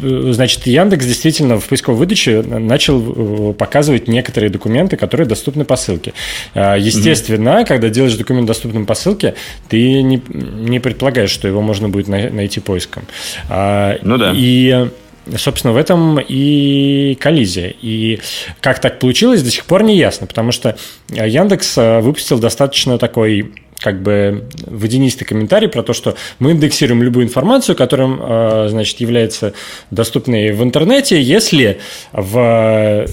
значит, 0.02 0.66
Яндекс 0.66 1.06
действительно 1.06 1.60
в 1.60 1.68
поисковой 1.68 2.00
выдаче 2.00 2.42
начал 2.42 3.52
э, 3.52 3.54
показывать 3.54 4.08
некоторые 4.08 4.50
документы, 4.50 4.98
которые 4.98 5.28
доступны 5.28 5.66
по 5.66 5.76
ссылке. 5.76 6.14
А, 6.56 6.76
естественно, 6.76 7.62
mm-hmm. 7.62 7.68
когда 7.68 7.90
делаешь 7.90 8.16
документ 8.16 8.48
доступным 8.48 8.88
по 8.88 8.96
ссылке, 8.96 9.36
ты 9.68 10.02
не, 10.02 10.20
не 10.30 10.80
предполагаешь, 10.80 11.30
что 11.30 11.48
его 11.48 11.62
можно 11.62 11.90
будет 11.90 12.08
найти 12.08 12.60
поиском. 12.60 13.04
А, 13.50 14.00
ну 14.02 14.18
да. 14.18 14.34
И 14.36 14.90
собственно, 15.38 15.74
в 15.74 15.78
этом 15.78 16.20
и 16.20 17.18
коллизия. 17.20 17.74
И 17.82 18.20
как 18.62 18.80
так 18.80 19.00
получилось, 19.00 19.44
до 19.44 19.52
сих 19.52 19.66
пор 19.66 19.84
не 19.84 19.98
ясно, 19.98 20.28
потому 20.28 20.52
что 20.52 20.78
Яндекс 21.10 21.78
э, 21.78 22.00
выпустил 22.00 22.40
достаточно 22.40 22.98
такой 22.98 23.52
как 23.80 24.02
бы 24.02 24.46
водянистый 24.66 25.26
комментарий 25.26 25.68
про 25.70 25.84
то, 25.84 25.94
что 25.94 26.16
мы 26.40 26.52
индексируем 26.52 27.02
любую 27.02 27.26
информацию, 27.26 27.76
которая, 27.76 28.68
значит, 28.68 29.00
является 29.00 29.54
доступной 29.90 30.52
в 30.52 30.62
интернете, 30.62 31.22
если 31.22 31.80
в 32.12 33.08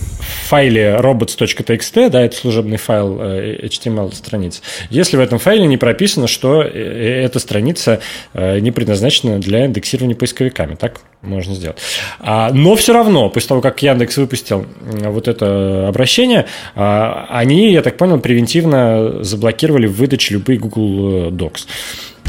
файле 0.48 0.96
robots.txt, 0.98 2.11
да, 2.11 2.22
это 2.22 2.37
служебный 2.37 2.76
файл 2.79 3.20
HTML 3.20 4.14
страниц, 4.14 4.62
если 4.90 5.16
в 5.16 5.20
этом 5.20 5.38
файле 5.38 5.66
не 5.66 5.76
прописано, 5.76 6.26
что 6.26 6.62
эта 6.62 7.38
страница 7.38 8.00
не 8.35 8.72
предназначена 8.72 9.38
для 9.38 9.66
индексирования 9.66 10.16
поисковиками, 10.16 10.74
так? 10.74 11.00
Можно 11.22 11.55
сделать. 11.55 11.79
А, 12.20 12.50
но 12.52 12.76
все 12.76 12.92
равно, 12.92 13.29
после 13.29 13.48
того, 13.48 13.61
как 13.61 13.83
Яндекс 13.83 14.16
выпустил 14.16 14.66
вот 14.81 15.29
это 15.29 15.88
обращение, 15.88 16.46
а, 16.74 17.26
они, 17.31 17.72
я 17.72 17.83
так 17.83 17.96
понял, 17.96 18.18
превентивно 18.20 19.22
заблокировали 19.24 19.87
в 19.87 19.96
выдаче 19.96 20.35
любые 20.35 20.59
Google 20.59 21.31
Docs. 21.31 21.66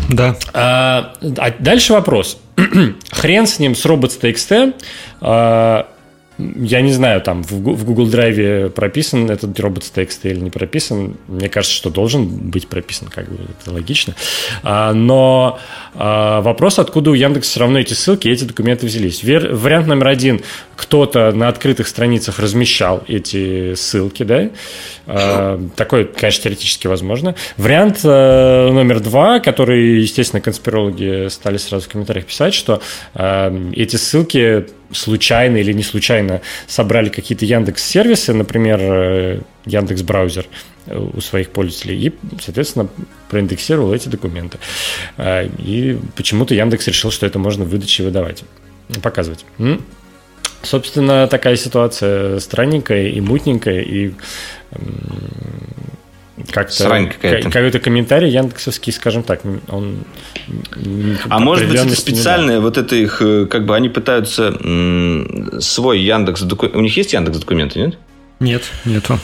Да. 0.09 0.35
А, 0.53 1.13
а 1.37 1.51
дальше 1.59 1.93
вопрос. 1.93 2.37
Хрен 3.11 3.47
с 3.47 3.59
ним, 3.59 3.75
с 3.75 3.85
robots.txt. 3.85 4.73
А, 5.21 5.87
я 6.37 6.81
не 6.81 6.91
знаю, 6.91 7.21
там 7.21 7.43
в 7.43 7.83
Google 7.83 8.07
Drive 8.07 8.69
прописан 8.69 9.29
этот 9.29 9.55
текста 9.93 10.29
или 10.29 10.39
не 10.39 10.51
прописан. 10.51 11.17
Мне 11.27 11.49
кажется, 11.49 11.75
что 11.75 11.89
должен 11.89 12.27
быть 12.27 12.67
прописан, 12.67 13.07
как 13.07 13.27
бы 13.29 13.37
это 13.59 13.71
логично. 13.71 14.13
А, 14.61 14.93
но 14.93 15.59
а, 15.95 16.41
вопрос, 16.41 16.77
откуда 16.77 17.11
у 17.11 17.13
Яндекса 17.13 17.51
все 17.51 17.59
равно 17.61 17.79
эти 17.79 17.93
ссылки, 17.93 18.27
эти 18.27 18.43
документы 18.43 18.85
взялись. 18.85 19.23
Вариант 19.23 19.87
номер 19.87 20.07
один, 20.07 20.41
кто-то 20.75 21.31
на 21.31 21.47
открытых 21.47 21.87
страницах 21.87 22.37
размещал 22.39 23.03
эти 23.07 23.73
ссылки, 23.73 24.23
да? 24.23 24.49
А, 25.07 25.59
такое, 25.75 26.05
конечно, 26.05 26.43
теоретически 26.43 26.85
возможно. 26.85 27.33
Вариант 27.57 28.01
э, 28.03 28.71
номер 28.71 28.99
два, 28.99 29.39
который, 29.39 30.01
естественно, 30.01 30.41
конспирологи 30.41 31.29
стали 31.29 31.57
сразу 31.57 31.85
в 31.85 31.91
комментариях 31.91 32.25
писать, 32.25 32.53
что 32.53 32.81
эти 33.15 33.95
ссылки 33.95 34.67
случайно 34.91 35.57
или 35.57 35.73
не 35.73 35.83
случайно 35.83 36.41
собрали 36.67 37.09
какие-то 37.09 37.45
Яндекс 37.45 37.83
сервисы, 37.83 38.33
например, 38.33 38.79
э, 38.81 39.41
Яндекс 39.65 40.01
браузер 40.01 40.45
э, 40.85 40.97
у 40.97 41.21
своих 41.21 41.49
пользователей 41.49 42.07
и, 42.07 42.13
соответственно, 42.41 42.89
проиндексировал 43.29 43.93
эти 43.93 44.09
документы. 44.09 44.57
Э, 45.17 45.47
и 45.57 45.97
почему-то 46.15 46.53
Яндекс 46.53 46.87
решил, 46.87 47.11
что 47.11 47.25
это 47.25 47.39
можно 47.39 47.65
выдачи 47.65 48.01
выдавать, 48.01 48.43
показывать. 49.01 49.45
Собственно, 50.63 51.27
такая 51.27 51.55
ситуация 51.55 52.39
странненькая 52.39 53.07
и 53.09 53.21
мутненькая, 53.21 53.81
и 53.81 54.13
как-то 56.51 57.09
какой-то 57.21 57.79
комментарий 57.79 58.29
Яндексовский, 58.29 58.93
скажем 58.93 59.23
так, 59.23 59.41
он 59.69 60.03
а 61.29 61.39
может 61.39 61.67
быть 61.67 61.79
это 61.79 61.95
специальное, 61.95 62.59
вот 62.59 62.77
это 62.77 62.95
их, 62.95 63.21
э, 63.21 63.45
как 63.45 63.65
бы 63.65 63.75
они 63.75 63.89
пытаются 63.89 64.51
свой 65.59 65.99
Яндекс 65.99 66.43
у 66.43 66.79
них 66.79 66.95
есть 66.95 67.13
Яндекс 67.13 67.39
документы, 67.39 67.79
нет? 67.79 67.97
Нет, 68.39 68.63
нету. 68.85 69.19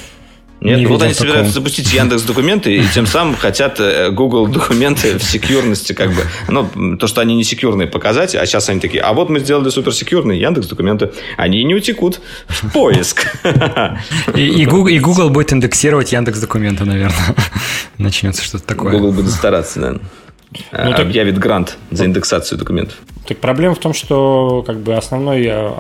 Нет, 0.63 0.79
не 0.79 0.85
вот 0.85 1.01
они 1.01 1.11
такого. 1.11 1.27
собираются 1.27 1.53
запустить 1.53 1.91
Яндекс 1.93 2.23
документы 2.23 2.73
и 2.73 2.87
тем 2.87 3.05
самым 3.05 3.35
хотят 3.35 3.81
э, 3.81 4.09
Google 4.11 4.47
документы 4.47 5.17
в 5.17 5.23
секьюрности 5.23 5.91
как 5.91 6.13
бы. 6.13 6.23
Ну, 6.47 6.97
то, 6.97 7.07
что 7.07 7.19
они 7.19 7.35
не 7.35 7.43
секьюрные 7.43 7.87
показать, 7.87 8.33
а 8.33 8.45
сейчас 8.45 8.69
они 8.69 8.79
такие, 8.79 9.03
а 9.03 9.11
вот 9.11 9.29
мы 9.29 9.39
сделали 9.39 9.69
суперсекьюрные 9.69 10.39
Яндекс 10.39 10.67
документы, 10.67 11.11
они 11.35 11.61
не 11.65 11.75
утекут 11.75 12.21
в 12.47 12.71
поиск. 12.71 13.27
И, 14.35 14.41
и, 14.41 14.65
Google, 14.65 14.87
и 14.87 14.99
Google 14.99 15.29
будет 15.29 15.51
индексировать 15.51 16.11
Яндекс 16.13 16.39
документы, 16.39 16.85
наверное. 16.85 17.35
Начнется 17.97 18.43
что-то 18.43 18.65
такое. 18.65 18.93
Google 18.93 19.11
будет 19.11 19.31
стараться, 19.31 19.79
да. 19.79 19.91
Ну, 19.91 20.91
так... 20.91 21.01
Объявит 21.01 21.37
грант 21.37 21.77
за 21.91 22.05
индексацию 22.05 22.57
документов. 22.57 22.97
Так 23.27 23.39
проблема 23.39 23.75
в 23.75 23.79
том, 23.79 23.93
что 23.93 24.63
как 24.65 24.79
бы 24.79 24.95
основной 24.95 25.45
э, 25.45 25.71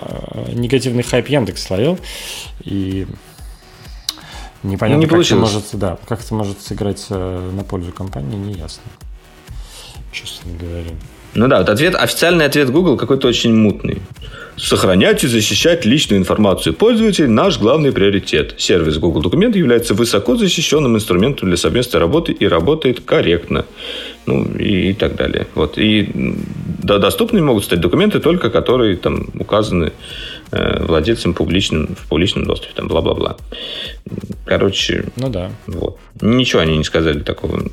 негативный 0.53 1.03
хайп 1.03 1.27
Яндекс 1.27 1.63
словил, 1.63 1.99
и 2.63 3.05
Непонятно, 4.63 4.95
ну, 4.95 5.03
не 5.03 5.09
как, 5.09 5.25
это 5.25 5.35
может, 5.35 5.63
да, 5.73 5.97
как 6.07 6.23
это 6.23 6.33
может 6.33 6.61
сыграть 6.61 7.05
э, 7.09 7.51
на 7.53 7.63
пользу 7.63 7.91
компании, 7.91 8.37
не 8.37 8.53
ясно. 8.53 8.83
Честно 10.11 10.51
говоря. 10.57 10.91
Ну 11.35 11.47
да, 11.47 11.59
вот 11.59 11.69
ответ, 11.69 11.95
официальный 11.95 12.45
ответ 12.45 12.69
Google 12.69 12.95
какой-то 12.95 13.27
очень 13.27 13.53
мутный. 13.53 14.01
Сохранять 14.55 15.23
и 15.23 15.27
защищать 15.27 15.83
личную 15.83 16.19
информацию 16.19 16.75
пользователей– 16.75 17.27
наш 17.29 17.57
главный 17.59 17.91
приоритет. 17.91 18.55
Сервис 18.59 18.99
Google 18.99 19.21
Документы 19.21 19.57
является 19.57 19.95
высоко 19.95 20.35
защищенным 20.35 20.95
инструментом 20.95 21.49
для 21.49 21.57
совместной 21.57 21.99
работы 21.99 22.31
и 22.31 22.47
работает 22.47 22.99
корректно. 22.99 23.65
Ну, 24.25 24.45
и, 24.57 24.91
и 24.91 24.93
так 24.93 25.15
далее. 25.15 25.47
Вот. 25.55 25.77
И 25.77 26.09
да, 26.81 26.97
доступными 26.97 27.43
могут 27.43 27.65
стать 27.65 27.81
документы 27.81 28.19
только, 28.19 28.49
которые 28.49 28.95
там 28.95 29.27
указаны 29.37 29.91
Э, 30.55 30.85
владельцем 30.85 31.33
публичным, 31.33 31.95
в 31.95 32.07
публичном 32.07 32.45
доступе, 32.45 32.73
там, 32.75 32.87
бла-бла-бла. 32.87 33.37
Короче, 34.45 35.05
ну 35.15 35.27
да. 35.29 35.49
Вот. 35.65 35.97
Ничего 36.21 36.61
они 36.61 36.77
не 36.77 36.83
сказали 36.83 37.21
такого. 37.21 37.63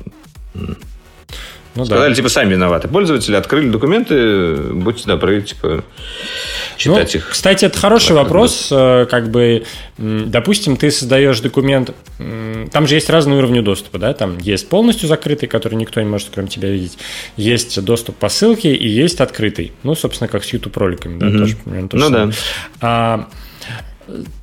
Ну, 1.73 1.85
Сказали, 1.85 2.09
да. 2.09 2.15
типа, 2.15 2.29
сами 2.29 2.53
виноваты. 2.53 2.87
Пользователи 2.89 3.35
открыли 3.35 3.69
документы, 3.69 4.55
будьте 4.55 5.07
добры, 5.07 5.41
типа, 5.41 5.83
читать 6.75 7.13
ну, 7.13 7.19
их. 7.19 7.29
Кстати, 7.29 7.65
это 7.65 7.77
хороший 7.77 8.13
вопрос. 8.13 8.67
Э, 8.71 9.05
как 9.09 9.29
бы, 9.29 9.63
допустим, 9.97 10.75
ты 10.75 10.91
создаешь 10.91 11.39
документ, 11.39 11.91
там 12.71 12.87
же 12.87 12.95
есть 12.95 13.09
разные 13.09 13.37
уровни 13.37 13.61
доступа, 13.61 13.99
да, 13.99 14.13
там 14.13 14.37
есть 14.39 14.67
полностью 14.67 15.07
закрытый, 15.07 15.47
который 15.47 15.75
никто 15.75 16.01
не 16.01 16.07
может, 16.07 16.29
кроме 16.33 16.49
тебя, 16.49 16.69
видеть. 16.69 16.97
Есть 17.37 17.81
доступ 17.83 18.17
по 18.17 18.27
ссылке 18.27 18.73
и 18.73 18.87
есть 18.89 19.21
открытый. 19.21 19.71
Ну, 19.83 19.95
собственно, 19.95 20.27
как 20.27 20.43
с 20.43 20.51
YouTube 20.51 20.75
роликами, 20.75 21.19
да, 21.19 21.27
угу. 21.27 21.37
тоже 21.37 21.55
примерно 21.55 21.87
то 21.87 21.97
Ну, 21.97 22.09
да. 22.09 22.29
А, 22.81 23.27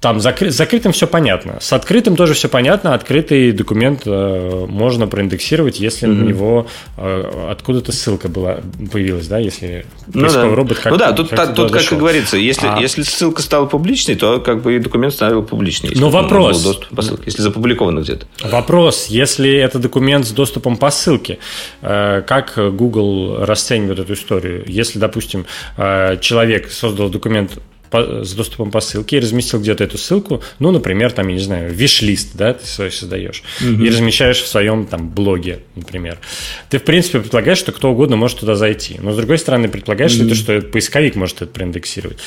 там 0.01 0.19
закры- 0.19 0.51
с 0.51 0.57
закрытым 0.57 0.93
все 0.93 1.07
понятно. 1.07 1.59
С 1.61 1.73
открытым 1.73 2.17
тоже 2.17 2.35
все 2.35 2.49
понятно. 2.49 2.95
Открытый 2.95 3.53
документ 3.53 4.03
э, 4.05 4.67
можно 4.69 5.07
проиндексировать, 5.07 5.81
если 5.81 6.09
mm-hmm. 6.09 6.13
на 6.13 6.23
него 6.25 6.67
э, 6.97 7.49
откуда-то 7.51 7.93
ссылка 7.93 8.29
была, 8.29 8.61
появилась, 8.93 9.29
да, 9.29 9.39
если 9.39 9.87
ну, 10.13 10.29
да. 10.29 10.55
робот 10.55 10.79
как 10.79 10.93
Ну 10.93 10.99
да, 10.99 11.13
тут, 11.13 11.31
как, 11.31 11.55
тут 11.55 11.71
как 11.71 11.93
и 11.93 11.97
говорится, 11.97 12.37
если, 12.37 12.67
а... 12.67 12.79
если 12.79 13.03
ссылка 13.03 13.43
стала 13.43 13.67
публичной, 13.67 14.15
то 14.15 14.41
как 14.41 14.63
бы 14.63 14.77
и 14.77 14.79
документ 14.79 15.15
стал 15.15 15.43
публичный. 15.43 15.91
Но 15.95 16.11
вопрос... 16.11 16.63
Доступ 16.63 16.97
по 16.97 17.03
ссылке, 17.03 17.23
если 17.27 17.43
запубликовано 17.43 18.01
где-то. 18.01 18.27
Вопрос, 18.45 19.07
если 19.07 19.53
это 19.53 19.79
документ 19.79 20.27
с 20.27 20.31
доступом 20.31 20.77
по 20.77 20.91
ссылке, 20.91 21.39
э, 21.83 22.23
как 22.27 22.55
Google 22.57 23.45
расценивает 23.45 23.99
эту 23.99 24.13
историю? 24.15 24.65
Если, 24.67 24.99
допустим, 24.99 25.47
э, 25.77 26.19
человек 26.21 26.71
создал 26.71 27.09
документ 27.09 27.59
по, 27.91 28.25
с 28.25 28.33
доступом 28.35 28.71
по 28.71 28.81
ссылке 28.81 29.17
и 29.17 29.21
разместил 29.21 29.61
где-то 29.61 29.85
эту 29.85 29.99
ссылку, 29.99 30.43
ну, 30.59 30.71
например, 30.71 31.13
там, 31.13 31.29
я 31.29 31.35
не 31.35 31.41
знаю, 31.41 31.73
виш-лист, 31.73 32.31
да, 32.35 32.55
ты 32.55 32.67
свой 32.67 32.91
создаешь, 32.91 33.43
угу. 33.61 33.83
и 33.83 33.89
размещаешь 33.89 34.41
в 34.41 34.47
своем 34.47 34.87
там 34.87 35.09
блоге, 35.09 35.61
например. 35.75 36.19
Ты, 36.71 36.79
в 36.79 36.85
принципе, 36.85 37.21
предполагаешь, 37.21 37.59
что 37.59 37.73
кто 37.73 37.91
угодно 37.91 38.17
может 38.17 38.41
туда 38.41 38.55
зайти. 38.55 38.97
Но, 39.01 39.13
с 39.13 39.17
другой 39.17 39.39
стороны, 39.39 39.69
предполагаешь 39.69 40.15
угу. 40.15 40.25
ли 40.25 40.29
ты, 40.31 40.35
что 40.35 40.61
поисковик 40.61 41.17
может 41.17 41.43
это 41.43 41.53
проиндексировать. 41.53 42.19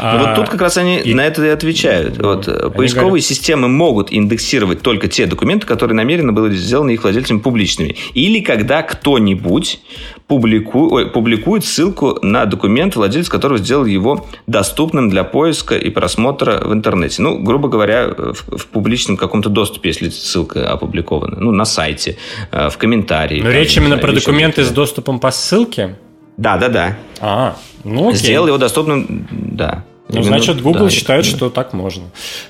А, 0.00 0.18
вот 0.18 0.34
тут 0.36 0.48
как 0.48 0.60
раз 0.60 0.76
они 0.76 1.00
и... 1.00 1.14
на 1.14 1.26
это 1.26 1.44
и 1.44 1.48
отвечают. 1.48 2.18
Вот, 2.18 2.46
поисковые 2.74 3.08
говорят... 3.08 3.24
системы 3.24 3.68
могут 3.68 4.12
индексировать 4.12 4.80
только 4.82 5.08
те 5.08 5.26
документы, 5.26 5.66
которые 5.66 5.96
намеренно 5.96 6.32
были 6.32 6.54
сделаны 6.54 6.92
их 6.92 7.02
владельцами 7.02 7.38
публичными. 7.38 7.96
Или 8.14 8.40
когда 8.40 8.82
кто-нибудь 8.82 9.80
публику... 10.26 10.92
Ой, 10.94 11.10
публикует 11.10 11.64
ссылку 11.64 12.18
на 12.22 12.46
документ, 12.46 12.96
владелец 12.96 13.28
которого 13.28 13.58
сделал 13.58 13.84
его 13.84 14.26
доступным 14.46 14.93
для 15.02 15.24
поиска 15.24 15.76
и 15.76 15.90
просмотра 15.90 16.60
в 16.64 16.72
интернете. 16.72 17.22
Ну, 17.22 17.38
грубо 17.38 17.68
говоря, 17.68 18.08
в, 18.08 18.58
в 18.58 18.66
публичном 18.66 19.16
каком-то 19.16 19.48
доступе, 19.48 19.90
если 19.90 20.08
ссылка 20.08 20.70
опубликована. 20.70 21.36
Ну, 21.40 21.52
на 21.52 21.64
сайте, 21.64 22.16
э, 22.50 22.68
в 22.70 22.78
комментарии. 22.78 23.38
Но 23.38 23.44
там, 23.44 23.52
речь 23.52 23.76
именно 23.76 23.98
про 23.98 24.12
документы 24.12 24.64
с 24.64 24.70
доступом 24.70 25.20
по 25.20 25.30
ссылке? 25.30 25.96
Да, 26.36 26.56
да, 26.56 26.68
да. 26.68 26.96
А, 27.20 27.56
ну 27.84 28.08
окей. 28.08 28.18
Сделал 28.18 28.48
его 28.48 28.58
доступным, 28.58 29.26
да. 29.30 29.84
Ну, 30.08 30.16
Именно, 30.16 30.38
значит, 30.38 30.60
Google 30.60 30.84
да, 30.84 30.90
считает, 30.90 31.24
да. 31.24 31.30
что 31.30 31.50
так 31.50 31.72
можно. 31.72 32.04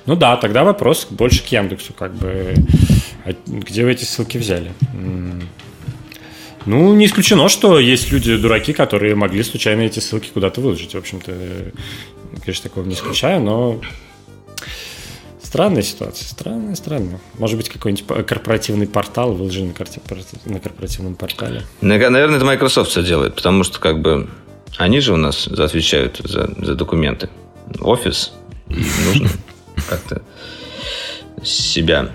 Ну 0.07 0.17
да, 0.17 0.37
тогда 0.37 0.65
вопрос 0.65 1.07
больше 1.09 1.43
к 1.43 1.47
Яндексу, 1.47 1.93
как 1.93 2.15
бы, 2.15 2.55
а 3.25 3.33
где 3.47 3.85
вы 3.85 3.93
эти 3.93 4.05
ссылки 4.05 4.39
взяли? 4.39 4.73
Ну, 6.67 6.95
не 6.95 7.07
исключено, 7.07 7.49
что 7.49 7.79
есть 7.79 8.11
люди-дураки, 8.11 8.73
которые 8.73 9.15
могли 9.15 9.43
случайно 9.43 9.83
эти 9.83 10.01
ссылки 10.01 10.31
куда-то 10.33 10.61
выложить. 10.61 10.95
В 10.95 10.99
общем-то, 10.99 11.33
конечно, 12.45 12.69
такого 12.69 12.85
не 12.85 12.95
исключаю, 12.95 13.41
но 13.41 13.81
странная 15.43 15.83
ситуация. 15.83 16.27
Странная, 16.27 16.75
странная. 16.75 17.21
Может 17.39 17.57
быть, 17.57 17.69
какой-нибудь 17.69 18.27
корпоративный 18.27 18.87
портал 18.87 19.33
выложен 19.33 19.75
на 20.47 20.61
корпоративном 20.61 21.15
портале. 21.15 21.63
Наверное, 21.81 22.37
это 22.37 22.45
Microsoft 22.45 22.91
все 22.91 23.03
делает, 23.03 23.37
потому 23.37 23.63
что 23.63 23.79
как 23.79 24.01
бы 24.01 24.29
они 24.79 25.01
же 25.01 25.13
у 25.13 25.17
нас 25.17 25.47
отвечают 25.47 26.21
за, 26.25 26.53
за 26.59 26.75
документы. 26.75 27.29
Офис. 27.81 28.33
И 28.69 28.85
нужно 29.07 29.31
как-то 29.89 30.23
себя 31.43 32.11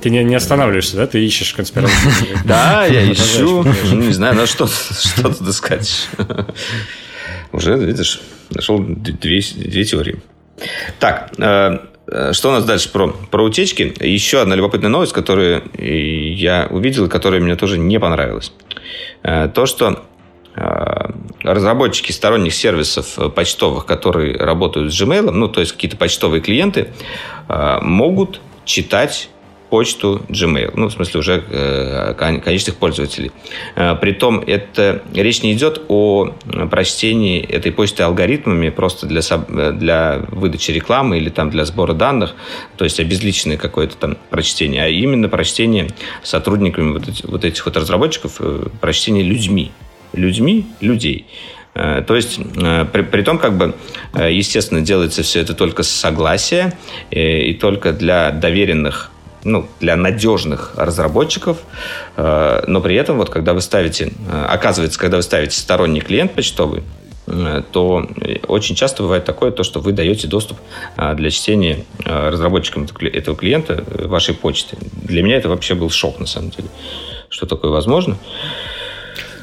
Ты 0.00 0.10
не, 0.10 0.22
не 0.24 0.34
останавливаешься, 0.34 0.96
да? 0.96 1.06
Ты 1.06 1.24
ищешь 1.24 1.54
конспирацию. 1.54 2.38
Да, 2.44 2.86
я 2.86 3.10
ищу. 3.10 3.62
Не 3.92 4.12
знаю, 4.12 4.34
на 4.34 4.46
что 4.46 4.66
что 4.66 5.34
тут 5.34 5.48
искать. 5.48 6.08
Уже, 7.52 7.76
видишь, 7.76 8.20
нашел 8.50 8.78
две, 8.78 9.40
две 9.40 9.84
теории. 9.84 10.20
Так, 10.98 11.32
э, 11.38 11.78
э, 12.06 12.32
что 12.32 12.50
у 12.50 12.52
нас 12.52 12.64
дальше 12.64 12.90
про, 12.90 13.08
про 13.08 13.44
утечки? 13.44 13.94
Еще 14.00 14.40
одна 14.40 14.54
любопытная 14.54 14.90
новость, 14.90 15.12
которую 15.12 15.62
я 15.76 16.68
увидел, 16.70 17.08
которая 17.08 17.40
мне 17.40 17.56
тоже 17.56 17.78
не 17.78 17.98
понравилась. 17.98 18.52
Э, 19.22 19.48
то, 19.52 19.66
что 19.66 20.04
разработчики 21.42 22.10
сторонних 22.10 22.52
сервисов 22.52 23.16
почтовых, 23.34 23.86
которые 23.86 24.36
работают 24.36 24.92
с 24.92 25.00
Gmail, 25.00 25.30
ну, 25.30 25.46
то 25.48 25.60
есть 25.60 25.72
какие-то 25.72 25.96
почтовые 25.96 26.42
клиенты, 26.42 26.88
могут 27.48 28.40
читать 28.64 29.30
почту 29.70 30.22
Gmail, 30.28 30.72
ну, 30.74 30.88
в 30.88 30.92
смысле 30.92 31.20
уже 31.20 31.44
э, 31.48 32.14
конечных 32.14 32.76
пользователей. 32.76 33.30
Э, 33.76 33.94
притом 33.94 34.40
это 34.40 35.02
речь 35.14 35.42
не 35.42 35.52
идет 35.52 35.82
о 35.88 36.34
прочтении 36.70 37.40
этой 37.40 37.72
почты 37.72 38.02
алгоритмами 38.02 38.68
просто 38.68 39.06
для, 39.06 39.22
для 39.72 40.22
выдачи 40.28 40.72
рекламы 40.72 41.18
или 41.18 41.30
там 41.30 41.50
для 41.50 41.64
сбора 41.64 41.94
данных, 41.94 42.34
то 42.76 42.84
есть 42.84 43.00
обезличенное 43.00 43.56
какое-то 43.56 43.96
там 43.96 44.16
прочтение, 44.28 44.84
а 44.84 44.88
именно 44.88 45.28
прочтение 45.28 45.88
сотрудниками 46.22 46.92
вот, 46.92 47.08
эти, 47.08 47.24
вот 47.26 47.44
этих 47.44 47.64
вот 47.64 47.76
разработчиков, 47.76 48.36
э, 48.40 48.66
прочтение 48.80 49.22
людьми. 49.22 49.70
Людьми 50.12 50.66
людей. 50.80 51.26
Э, 51.74 52.02
то 52.04 52.16
есть, 52.16 52.40
э, 52.56 52.86
при, 52.92 53.02
при 53.02 53.22
том, 53.22 53.38
как 53.38 53.56
бы, 53.56 53.74
естественно, 54.14 54.80
делается 54.80 55.22
все 55.22 55.40
это 55.40 55.54
только 55.54 55.84
с 55.84 55.90
согласия 55.90 56.76
и 57.12 57.56
только 57.60 57.92
для 57.92 58.32
доверенных 58.32 59.10
ну, 59.44 59.68
для 59.80 59.96
надежных 59.96 60.72
разработчиков, 60.76 61.58
э, 62.16 62.64
но 62.66 62.80
при 62.80 62.96
этом, 62.96 63.16
вот 63.18 63.30
когда 63.30 63.54
вы 63.54 63.60
ставите, 63.60 64.12
э, 64.28 64.44
оказывается, 64.48 64.98
когда 64.98 65.16
вы 65.16 65.22
ставите 65.22 65.56
сторонний 65.56 66.00
клиент 66.00 66.32
почтовый, 66.32 66.82
э, 67.26 67.62
то 67.70 68.06
очень 68.48 68.74
часто 68.74 69.02
бывает 69.02 69.24
такое, 69.24 69.50
то, 69.50 69.62
что 69.62 69.80
вы 69.80 69.92
даете 69.92 70.26
доступ 70.26 70.58
для 71.14 71.30
чтения 71.30 71.84
разработчикам 72.04 72.86
этого 73.00 73.36
клиента 73.36 73.84
вашей 73.86 74.34
почты. 74.34 74.76
Для 74.92 75.22
меня 75.22 75.36
это 75.36 75.48
вообще 75.48 75.74
был 75.74 75.90
шок, 75.90 76.18
на 76.18 76.26
самом 76.26 76.50
деле, 76.50 76.68
что 77.28 77.46
такое 77.46 77.70
возможно. 77.70 78.16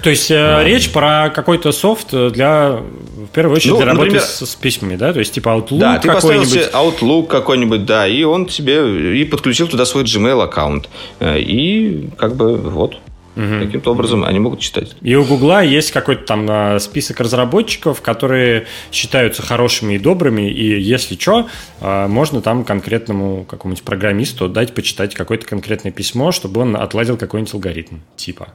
То 0.03 0.11
есть 0.11 0.29
э, 0.31 0.63
речь 0.63 0.91
про 0.91 1.29
какой-то 1.33 1.71
софт 1.71 2.11
для, 2.11 2.81
в 3.27 3.33
первую 3.33 3.55
очередь, 3.55 3.73
ну, 3.73 3.77
для 3.77 3.85
работы 3.85 4.05
например, 4.05 4.23
с, 4.23 4.45
с 4.45 4.55
письмами, 4.55 4.95
да? 4.95 5.13
То 5.13 5.19
есть 5.19 5.33
типа 5.33 5.49
Outlook 5.49 5.79
Да, 5.79 5.99
ты 5.99 6.07
поставил 6.07 6.45
себе 6.45 6.69
Outlook 6.73 7.27
какой-нибудь, 7.27 7.85
да, 7.85 8.07
и 8.07 8.23
он 8.23 8.45
тебе 8.45 9.19
и 9.19 9.23
подключил 9.25 9.67
туда 9.67 9.85
свой 9.85 10.03
Gmail 10.03 10.41
аккаунт. 10.41 10.89
Э, 11.19 11.39
и 11.39 12.09
как 12.17 12.35
бы 12.35 12.57
вот, 12.57 12.97
Угу. 13.37 13.65
Каким-то 13.65 13.91
образом 13.91 14.23
они 14.23 14.39
могут 14.39 14.61
читать. 14.61 14.95
И 15.01 15.13
у 15.13 15.23
Гугла 15.23 15.61
есть 15.61 15.91
какой-то 15.91 16.23
там 16.23 16.49
э, 16.49 16.79
список 16.79 17.19
разработчиков, 17.19 18.01
которые 18.01 18.65
считаются 18.91 19.43
хорошими 19.43 19.93
и 19.93 19.99
добрыми, 19.99 20.49
и 20.49 20.81
если 20.81 21.15
что, 21.15 21.47
э, 21.79 22.07
можно 22.07 22.41
там 22.41 22.65
конкретному 22.65 23.45
какому-нибудь 23.45 23.83
программисту 23.83 24.49
дать 24.49 24.73
почитать 24.73 25.13
какое-то 25.13 25.45
конкретное 25.45 25.91
письмо, 25.91 26.31
чтобы 26.31 26.61
он 26.61 26.75
отладил 26.75 27.15
какой-нибудь 27.15 27.53
алгоритм, 27.53 27.97
типа. 28.15 28.47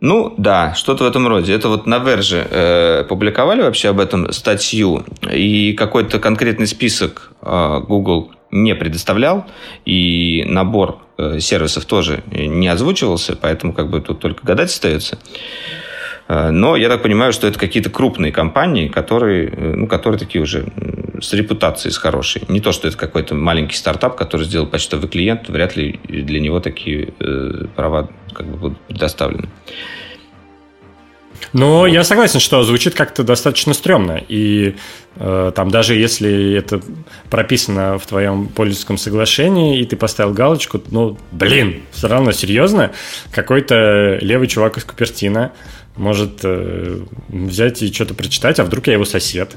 Ну, 0.00 0.34
да, 0.38 0.72
что-то 0.74 1.04
в 1.04 1.06
этом 1.06 1.28
роде. 1.28 1.52
Это 1.52 1.68
вот 1.68 1.86
на 1.86 1.98
Верже 1.98 2.46
э, 2.50 3.04
публиковали 3.04 3.60
вообще 3.60 3.90
об 3.90 4.00
этом 4.00 4.32
статью, 4.32 5.04
и 5.30 5.74
какой-то 5.74 6.18
конкретный 6.18 6.66
список 6.66 7.32
э, 7.42 7.80
Google 7.86 8.30
не 8.50 8.74
предоставлял, 8.74 9.44
и 9.84 10.44
набор 10.48 11.02
э, 11.18 11.38
сервисов 11.40 11.84
тоже 11.84 12.22
не 12.32 12.68
озвучивался, 12.68 13.36
поэтому 13.36 13.74
как 13.74 13.90
бы 13.90 14.00
тут 14.00 14.20
только 14.20 14.44
гадать 14.44 14.70
остается. 14.70 15.18
Э, 16.30 16.50
но 16.50 16.76
я 16.76 16.88
так 16.88 17.02
понимаю, 17.02 17.32
что 17.32 17.48
это 17.48 17.58
какие-то 17.58 17.90
крупные 17.90 18.30
компании, 18.30 18.86
которые, 18.86 19.48
э, 19.48 19.74
ну, 19.74 19.86
которые 19.88 20.18
такие 20.18 20.42
уже 20.42 20.66
с 21.20 21.32
репутацией 21.32 21.92
с 21.92 21.98
хорошей. 21.98 22.42
Не 22.48 22.60
то, 22.60 22.70
что 22.70 22.86
это 22.86 22.96
какой-то 22.96 23.34
маленький 23.34 23.76
стартап, 23.76 24.16
который 24.16 24.46
сделал 24.46 24.66
почтовый 24.66 25.08
клиент, 25.08 25.48
вряд 25.48 25.76
ли 25.76 25.98
для 26.04 26.40
него 26.40 26.60
такие 26.60 27.12
э, 27.18 27.64
права 27.74 28.08
как 28.32 28.46
бы 28.46 28.56
будут 28.56 28.80
предоставлены. 28.82 29.48
Но 31.52 31.86
я 31.86 32.04
согласен, 32.04 32.38
что 32.38 32.62
звучит 32.62 32.94
как-то 32.94 33.24
достаточно 33.24 33.74
стрёмно. 33.74 34.22
И 34.28 34.76
э, 35.16 35.52
там 35.54 35.70
даже 35.70 35.94
если 35.94 36.54
это 36.54 36.80
прописано 37.28 37.98
в 37.98 38.06
твоем 38.06 38.46
пользовательском 38.46 38.98
соглашении, 38.98 39.80
и 39.80 39.84
ты 39.84 39.96
поставил 39.96 40.32
галочку, 40.32 40.80
ну, 40.90 41.18
блин, 41.32 41.82
все 41.90 42.06
равно 42.06 42.30
серьезно, 42.30 42.92
какой-то 43.32 44.18
левый 44.20 44.46
чувак 44.46 44.78
из 44.78 44.84
Купертина 44.84 45.52
может 45.96 46.40
э, 46.44 47.04
взять 47.28 47.82
и 47.82 47.92
что-то 47.92 48.14
прочитать, 48.14 48.58
а 48.58 48.64
вдруг 48.64 48.86
я 48.86 48.94
его 48.94 49.04
сосед. 49.04 49.56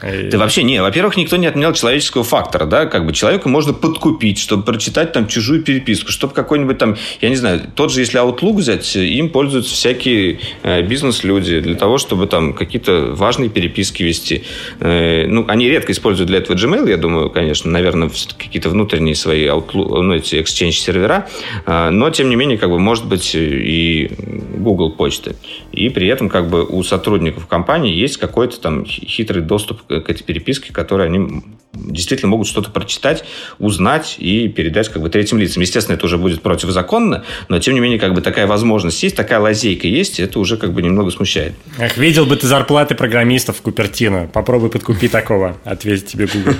Да 0.00 0.38
вообще 0.38 0.64
не. 0.64 0.82
Во-первых, 0.82 1.16
никто 1.16 1.36
не 1.36 1.46
отменял 1.46 1.72
человеческого 1.72 2.24
фактора, 2.24 2.66
да, 2.66 2.86
как 2.86 3.06
бы 3.06 3.12
человека 3.12 3.48
можно 3.48 3.72
подкупить, 3.72 4.38
чтобы 4.38 4.64
прочитать 4.64 5.12
там 5.12 5.28
чужую 5.28 5.62
переписку, 5.62 6.10
чтобы 6.10 6.34
какой-нибудь 6.34 6.78
там, 6.78 6.96
я 7.20 7.28
не 7.28 7.36
знаю, 7.36 7.62
тот 7.76 7.92
же, 7.92 8.00
если 8.00 8.20
Outlook 8.20 8.56
взять, 8.56 8.96
им 8.96 9.30
пользуются 9.30 9.72
всякие 9.72 10.40
э, 10.64 10.82
бизнес-люди 10.82 11.60
для 11.60 11.76
того, 11.76 11.98
чтобы 11.98 12.26
там 12.26 12.54
какие-то 12.54 13.12
важные 13.12 13.48
переписки 13.50 14.02
вести. 14.02 14.42
Э, 14.80 15.26
ну, 15.28 15.44
они 15.46 15.68
редко 15.68 15.92
используют 15.92 16.28
для 16.28 16.38
этого 16.38 16.56
Gmail, 16.56 16.90
я 16.90 16.96
думаю, 16.96 17.30
конечно, 17.30 17.70
наверное, 17.70 18.10
какие-то 18.36 18.70
внутренние 18.70 19.14
свои 19.14 19.46
Outlook, 19.46 20.02
ну, 20.02 20.12
эти 20.12 20.34
Exchange 20.34 20.72
сервера, 20.72 21.28
э, 21.66 21.90
но, 21.90 22.10
тем 22.10 22.30
не 22.30 22.36
менее, 22.36 22.58
как 22.58 22.70
бы, 22.70 22.80
может 22.80 23.06
быть, 23.06 23.30
и 23.36 24.10
Google 24.18 24.90
почты. 24.90 25.36
И 25.70 25.88
при 25.88 26.08
этом, 26.08 26.28
как 26.28 26.48
бы, 26.48 26.64
у 26.64 26.82
сотрудников 26.82 27.46
компании 27.46 27.94
есть 27.94 28.16
какой-то 28.16 28.60
там 28.60 28.84
хитрый 28.84 29.42
доступ 29.42 29.83
к 29.88 30.10
этой 30.10 30.22
переписке, 30.22 30.72
которые 30.72 31.06
они 31.06 31.42
действительно 31.74 32.30
могут 32.30 32.46
что-то 32.46 32.70
прочитать, 32.70 33.24
узнать 33.58 34.16
и 34.18 34.48
передать 34.48 34.88
как 34.88 35.02
бы 35.02 35.10
третьим 35.10 35.38
лицам. 35.38 35.62
Естественно, 35.62 35.96
это 35.96 36.06
уже 36.06 36.18
будет 36.18 36.42
противозаконно, 36.42 37.24
но 37.48 37.58
тем 37.58 37.74
не 37.74 37.80
менее 37.80 37.98
как 37.98 38.14
бы 38.14 38.20
такая 38.20 38.46
возможность 38.46 39.02
есть, 39.02 39.16
такая 39.16 39.40
лазейка 39.40 39.86
есть, 39.86 40.20
это 40.20 40.38
уже 40.38 40.56
как 40.56 40.72
бы 40.72 40.82
немного 40.82 41.10
смущает. 41.10 41.54
Эх, 41.78 41.96
видел 41.96 42.26
бы 42.26 42.36
ты 42.36 42.46
зарплаты 42.46 42.94
программистов 42.94 43.58
в 43.58 43.62
Купертино. 43.62 44.28
Попробуй 44.32 44.70
подкупи 44.70 45.08
такого, 45.08 45.56
ответит 45.64 46.06
тебе 46.06 46.26
Google. 46.26 46.54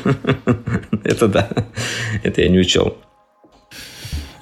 Это 1.05 1.29
да, 1.29 1.49
это 2.23 2.41
я 2.41 2.49
не 2.49 2.59
учел. 2.59 2.97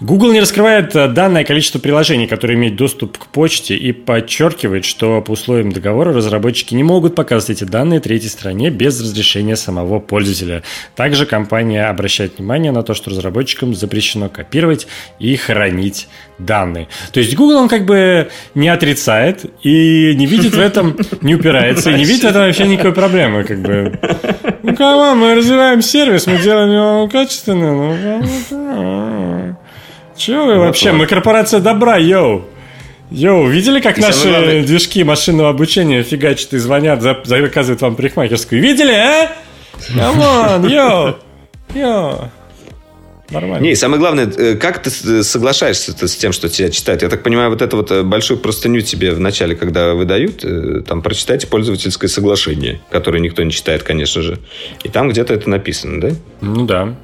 Google 0.02 0.32
не 0.32 0.40
раскрывает 0.40 0.96
э, 0.96 1.06
данное 1.06 1.44
количество 1.44 1.78
приложений, 1.78 2.26
которые 2.26 2.56
имеют 2.56 2.74
доступ 2.74 3.18
к 3.18 3.26
почте, 3.26 3.76
и 3.76 3.92
подчеркивает, 3.92 4.84
что 4.84 5.20
по 5.22 5.30
условиям 5.32 5.70
договора 5.70 6.12
разработчики 6.12 6.74
не 6.74 6.82
могут 6.82 7.14
показывать 7.14 7.62
эти 7.62 7.68
данные 7.68 8.00
третьей 8.00 8.28
стране 8.28 8.70
без 8.70 9.00
разрешения 9.00 9.54
самого 9.54 10.00
пользователя. 10.00 10.64
Также 10.96 11.24
компания 11.24 11.84
обращает 11.84 12.38
внимание 12.38 12.72
на 12.72 12.82
то, 12.82 12.94
что 12.94 13.10
разработчикам 13.10 13.76
запрещено 13.76 14.28
копировать 14.28 14.88
и 15.20 15.36
хранить 15.36 16.08
данные. 16.38 16.88
То 17.12 17.20
есть 17.20 17.36
Google 17.36 17.58
он 17.58 17.68
как 17.68 17.86
бы 17.86 18.28
не 18.56 18.68
отрицает 18.68 19.44
и 19.62 20.14
не 20.16 20.26
видит 20.26 20.54
в 20.54 20.60
этом, 20.60 20.96
не 21.20 21.36
упирается, 21.36 21.90
и 21.90 21.94
не 21.94 22.04
видит 22.04 22.24
в 22.24 22.26
этом 22.26 22.42
вообще 22.42 22.66
никакой 22.66 22.92
проблемы. 22.92 23.44
Как 23.44 23.60
бы. 23.60 23.98
Ну, 24.64 24.74
кого, 24.74 25.14
мы 25.14 25.36
развиваем 25.36 25.80
сервис, 25.80 26.26
мы 26.26 26.38
делаем 26.38 26.72
его 26.72 27.08
качественно. 27.08 27.72
Ну, 28.50 29.31
Чего 30.16 30.44
вы 30.44 30.58
вообще? 30.58 30.92
Мы 30.92 31.06
корпорация 31.06 31.60
добра, 31.60 31.96
yo. 31.96 32.44
Yo, 33.10 33.46
видели, 33.48 33.80
как 33.80 33.98
и 33.98 34.00
наши 34.00 34.28
главное... 34.28 34.62
движки 34.62 35.04
машинного 35.04 35.50
обучения 35.50 36.02
фигачат 36.02 36.54
и 36.54 36.58
звонят, 36.58 37.02
заказывают 37.02 37.82
вам 37.82 37.94
парикмахерскую? 37.94 38.60
Видели, 38.62 38.92
а? 38.92 39.30
Come 39.94 40.35
on, 40.35 40.66
yo, 40.66 41.16
йоу. 41.74 42.30
Нормально. 43.32 43.64
Не, 43.64 43.74
самое 43.74 43.98
главное, 43.98 44.26
э, 44.26 44.56
как 44.56 44.82
ты 44.82 44.90
соглашаешься 45.22 46.06
с 46.06 46.16
тем, 46.16 46.32
что 46.32 46.48
тебя 46.48 46.70
читают? 46.70 47.02
Я 47.02 47.08
так 47.08 47.22
понимаю, 47.22 47.50
вот 47.50 47.62
это 47.62 47.76
вот 47.76 47.90
э, 47.90 48.02
большую 48.02 48.38
простыню 48.38 48.82
тебе 48.82 49.12
в 49.12 49.20
начале, 49.20 49.56
когда 49.56 49.94
выдают, 49.94 50.44
э, 50.44 50.82
там 50.86 51.02
прочитайте 51.02 51.46
пользовательское 51.46 52.08
соглашение, 52.08 52.80
которое 52.90 53.20
никто 53.20 53.42
не 53.42 53.50
читает, 53.50 53.82
конечно 53.82 54.22
же. 54.22 54.38
И 54.84 54.88
там 54.88 55.08
где-то 55.08 55.32
это 55.34 55.48
написано, 55.48 56.00
да? 56.00 56.10
Ну 56.40 56.66
да. 56.66 56.94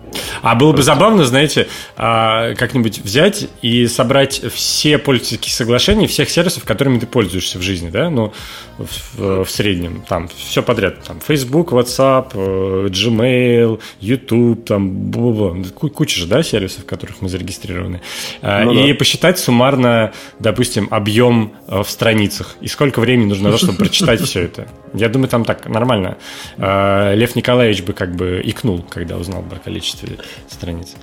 А 0.42 0.54
было 0.54 0.72
бы 0.72 0.82
забавно, 0.82 1.24
знаете, 1.24 1.68
а, 1.96 2.54
как-нибудь 2.54 2.98
взять 2.98 3.48
и 3.62 3.86
собрать 3.86 4.42
все 4.52 4.98
пользовательские 4.98 5.52
соглашения 5.52 6.06
всех 6.06 6.30
сервисов, 6.30 6.64
которыми 6.64 6.98
ты 6.98 7.06
пользуешься 7.06 7.58
в 7.58 7.62
жизни, 7.62 7.90
да, 7.90 8.10
ну, 8.10 8.32
в, 8.78 9.44
в 9.44 9.50
среднем, 9.50 10.04
там, 10.08 10.28
все 10.36 10.62
подряд, 10.62 11.02
там, 11.04 11.20
Facebook, 11.20 11.72
WhatsApp, 11.72 12.32
Gmail, 12.90 13.80
YouTube, 14.00 14.64
там, 14.64 15.10
бла-бла, 15.10 15.56
куча 15.72 16.17
же, 16.18 16.26
да, 16.26 16.42
сервисов, 16.42 16.82
в 16.82 16.86
которых 16.86 17.22
мы 17.22 17.28
зарегистрированы, 17.28 18.00
а, 18.42 18.64
ну, 18.64 18.72
и 18.72 18.92
да. 18.92 18.98
посчитать 18.98 19.38
суммарно, 19.38 20.12
допустим, 20.38 20.88
объем 20.90 21.54
э, 21.66 21.82
в 21.82 21.88
страницах, 21.88 22.56
и 22.60 22.68
сколько 22.68 23.00
времени 23.00 23.28
нужно, 23.28 23.56
чтобы 23.56 23.78
прочитать 23.78 24.20
все 24.20 24.42
это. 24.42 24.68
Я 24.94 25.08
думаю, 25.08 25.28
там 25.28 25.44
так 25.44 25.66
нормально. 25.66 26.18
А, 26.56 27.14
Лев 27.14 27.36
Николаевич 27.36 27.82
бы 27.82 27.92
как 27.92 28.14
бы 28.14 28.40
икнул, 28.44 28.82
когда 28.82 29.16
узнал 29.16 29.42
бы 29.42 29.56
о 29.56 29.58
количестве 29.58 30.18
страниц. 30.48 30.94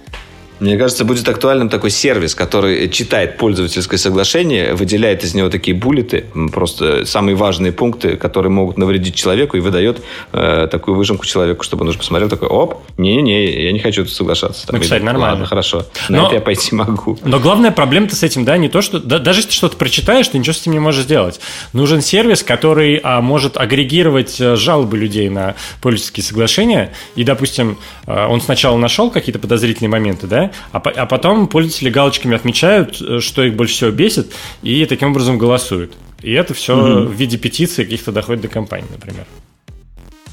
Мне 0.59 0.77
кажется, 0.77 1.03
будет 1.03 1.27
актуальным 1.27 1.69
такой 1.69 1.89
сервис, 1.89 2.33
который 2.33 2.89
читает 2.89 3.37
пользовательское 3.37 3.97
соглашение, 3.97 4.73
выделяет 4.73 5.23
из 5.23 5.33
него 5.33 5.49
такие 5.49 5.75
буллеты, 5.75 6.25
просто 6.51 7.05
самые 7.05 7.35
важные 7.35 7.71
пункты, 7.71 8.15
которые 8.15 8.51
могут 8.51 8.77
навредить 8.77 9.15
человеку, 9.15 9.57
и 9.57 9.59
выдает 9.59 10.01
э, 10.31 10.67
такую 10.71 10.95
выжимку 10.95 11.25
человеку, 11.25 11.63
чтобы 11.63 11.83
он 11.83 11.89
уже 11.89 11.97
посмотрел, 11.97 12.29
такой, 12.29 12.47
оп, 12.47 12.81
не-не, 12.97 13.63
я 13.65 13.71
не 13.73 13.79
хочу 13.79 14.05
тут 14.05 14.13
соглашаться. 14.13 14.67
Там, 14.67 14.77
ну, 14.77 14.81
кстати, 14.81 15.03
нормально. 15.03 15.31
Ладно, 15.31 15.45
хорошо, 15.45 15.85
на 16.07 16.19
но, 16.19 16.25
это 16.27 16.35
я 16.35 16.41
пойти 16.41 16.73
могу. 16.73 17.17
Но 17.23 17.39
главная 17.39 17.71
проблема-то 17.71 18.15
с 18.15 18.23
этим, 18.23 18.45
да, 18.45 18.57
не 18.57 18.69
то, 18.69 18.81
что... 18.81 18.99
Да, 18.99 19.19
даже 19.19 19.39
если 19.39 19.49
ты 19.49 19.55
что-то 19.55 19.75
прочитаешь, 19.75 20.27
ты 20.27 20.37
ничего 20.37 20.53
с 20.53 20.61
этим 20.61 20.71
не 20.71 20.79
можешь 20.79 21.03
сделать. 21.03 21.39
Нужен 21.73 22.01
сервис, 22.01 22.43
который 22.43 23.01
а, 23.03 23.21
может 23.21 23.57
агрегировать 23.57 24.39
э, 24.39 24.55
жалобы 24.55 24.97
людей 24.97 25.29
на 25.29 25.55
пользовательские 25.81 26.23
соглашения, 26.23 26.93
и, 27.15 27.23
допустим, 27.23 27.77
э, 28.07 28.25
он 28.25 28.39
сначала 28.39 28.77
нашел 28.77 29.11
какие-то 29.11 29.39
подозрительные 29.39 29.89
моменты, 29.89 30.27
да, 30.27 30.44
а, 30.71 30.79
а 30.79 31.05
потом 31.05 31.47
пользователи 31.47 31.89
галочками 31.89 32.35
отмечают, 32.35 33.01
э, 33.01 33.19
что 33.19 33.43
их 33.43 33.55
больше 33.55 33.75
всего 33.75 33.91
бесит, 33.91 34.31
и 34.63 34.85
таким 34.85 35.11
образом 35.11 35.37
голосуют. 35.37 35.93
И 36.21 36.31
это 36.33 36.53
все 36.53 36.75
угу. 36.75 37.09
в 37.09 37.13
виде 37.13 37.37
петиции 37.37 37.83
каких-то 37.83 38.11
доходит 38.11 38.41
до 38.41 38.47
компании, 38.47 38.87
например. 38.91 39.25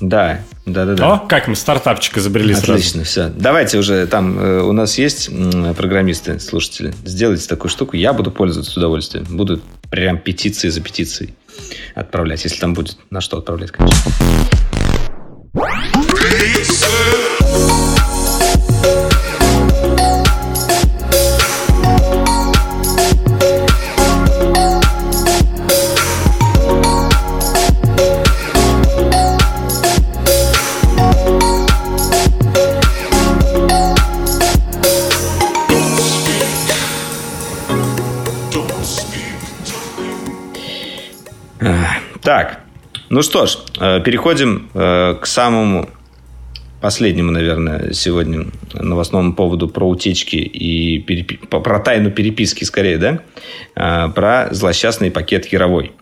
Да, 0.00 0.40
да, 0.66 0.84
да, 0.84 0.94
да. 0.94 1.14
О, 1.14 1.18
как 1.20 1.46
мы 1.46 1.54
стартапчик 1.54 2.18
изобрели 2.18 2.54
Отлично, 2.54 3.04
сразу. 3.04 3.04
все. 3.04 3.28
Давайте 3.28 3.78
уже 3.78 4.06
там 4.08 4.36
э, 4.36 4.62
у 4.62 4.72
нас 4.72 4.98
есть 4.98 5.30
программисты, 5.76 6.40
слушатели. 6.40 6.92
Сделайте 7.04 7.46
такую 7.46 7.70
штуку, 7.70 7.96
я 7.96 8.12
буду 8.12 8.32
пользоваться 8.32 8.72
с 8.72 8.76
удовольствием. 8.76 9.24
Буду 9.30 9.60
прям 9.90 10.18
петиции 10.18 10.70
за 10.70 10.80
петицией 10.80 11.34
отправлять, 11.94 12.42
если 12.42 12.58
там 12.58 12.74
будет 12.74 12.96
на 13.10 13.20
что 13.20 13.38
отправлять, 13.38 13.70
конечно. 13.70 14.12
Ну 43.12 43.20
что 43.20 43.44
ж, 43.44 43.58
э, 43.78 44.00
переходим 44.00 44.70
э, 44.72 45.14
к 45.20 45.26
самому 45.26 45.90
последнему, 46.80 47.30
наверное, 47.30 47.92
сегодня 47.92 48.46
новостному 48.72 49.34
поводу 49.34 49.68
про 49.68 49.86
утечки 49.86 50.36
и 50.36 50.98
перепи... 50.98 51.36
про 51.36 51.78
тайну 51.80 52.10
переписки, 52.10 52.64
скорее, 52.64 52.96
да? 52.96 53.20
Э, 53.76 54.08
про 54.08 54.48
злосчастный 54.50 55.10
пакет 55.10 55.44
Яровой. 55.52 55.92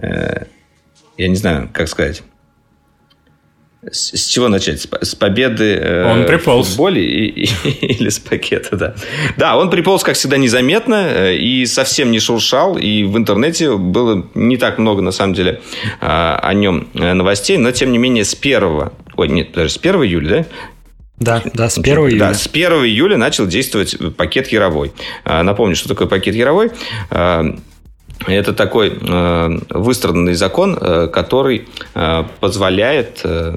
Я 0.00 1.28
не 1.28 1.36
знаю, 1.36 1.68
как 1.72 1.88
сказать. 1.88 2.22
С, 3.90 4.16
с 4.16 4.26
чего 4.26 4.48
начать? 4.48 4.80
С, 4.80 4.88
с 5.00 5.14
победы 5.14 5.74
э, 5.74 6.10
он 6.10 6.26
приполз. 6.26 6.66
в 6.66 6.70
футболе 6.70 7.04
и, 7.04 7.44
и, 7.44 7.70
или 7.86 8.08
с 8.08 8.18
пакета, 8.18 8.76
да. 8.76 8.94
Да, 9.36 9.56
он 9.56 9.70
приполз, 9.70 10.02
как 10.02 10.16
всегда, 10.16 10.36
незаметно 10.36 11.06
э, 11.08 11.36
и 11.36 11.66
совсем 11.66 12.10
не 12.10 12.20
шуршал. 12.20 12.76
И 12.76 13.04
в 13.04 13.16
интернете 13.16 13.76
было 13.76 14.26
не 14.34 14.56
так 14.56 14.78
много, 14.78 15.02
на 15.02 15.12
самом 15.12 15.34
деле, 15.34 15.60
э, 16.00 16.06
о 16.06 16.54
нем 16.54 16.88
э, 16.94 17.12
новостей. 17.12 17.56
Но, 17.56 17.70
тем 17.72 17.92
не 17.92 17.98
менее, 17.98 18.24
с 18.24 18.34
1... 18.34 18.90
Ой, 19.16 19.28
нет, 19.28 19.52
даже 19.52 19.70
с 19.70 19.76
1 19.76 19.94
июля, 20.02 20.28
да? 21.18 21.42
Да, 21.42 21.50
да, 21.54 21.70
с 21.70 21.78
1 21.78 21.96
июля. 21.96 22.18
Да, 22.18 22.34
с 22.34 22.46
1 22.46 22.72
июля 22.84 23.16
начал 23.16 23.46
действовать 23.46 23.96
пакет 24.16 24.48
Яровой. 24.48 24.92
Напомню, 25.24 25.76
что 25.76 25.88
такое 25.88 26.08
пакет 26.08 26.34
Яровой. 26.34 26.70
Это 28.26 28.54
такой 28.54 28.90
э, 29.00 29.58
выстраданный 29.70 30.34
закон, 30.34 30.78
э, 30.80 31.08
который 31.08 31.68
э, 31.94 32.24
позволяет, 32.40 33.20
э, 33.22 33.52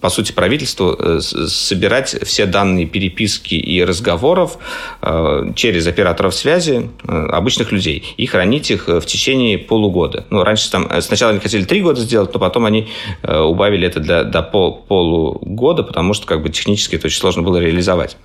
по 0.00 0.08
сути, 0.08 0.32
правительству 0.32 0.94
э, 0.96 1.20
собирать 1.20 2.16
все 2.24 2.46
данные 2.46 2.86
переписки 2.86 3.54
и 3.54 3.82
разговоров 3.82 4.58
э, 5.02 5.52
через 5.56 5.86
операторов 5.86 6.34
связи 6.34 6.90
э, 7.08 7.12
обычных 7.12 7.72
людей 7.72 8.14
и 8.16 8.26
хранить 8.26 8.70
их 8.70 8.86
в 8.86 9.02
течение 9.02 9.58
полугода. 9.58 10.26
Ну, 10.30 10.44
раньше 10.44 10.70
там, 10.70 10.86
э, 10.88 11.00
сначала 11.00 11.32
они 11.32 11.40
хотели 11.40 11.64
три 11.64 11.80
года 11.80 12.00
сделать, 12.00 12.32
но 12.32 12.38
потом 12.38 12.66
они 12.66 12.88
э, 13.22 13.38
убавили 13.40 13.88
это 13.88 13.98
для, 13.98 14.22
до 14.22 14.42
пол, 14.42 14.84
полугода, 14.86 15.82
потому 15.82 16.14
что 16.14 16.26
как 16.26 16.42
бы 16.42 16.50
технически 16.50 16.96
это 16.96 17.08
очень 17.08 17.18
сложно 17.18 17.42
было 17.42 17.56
реализовать. 17.56 18.16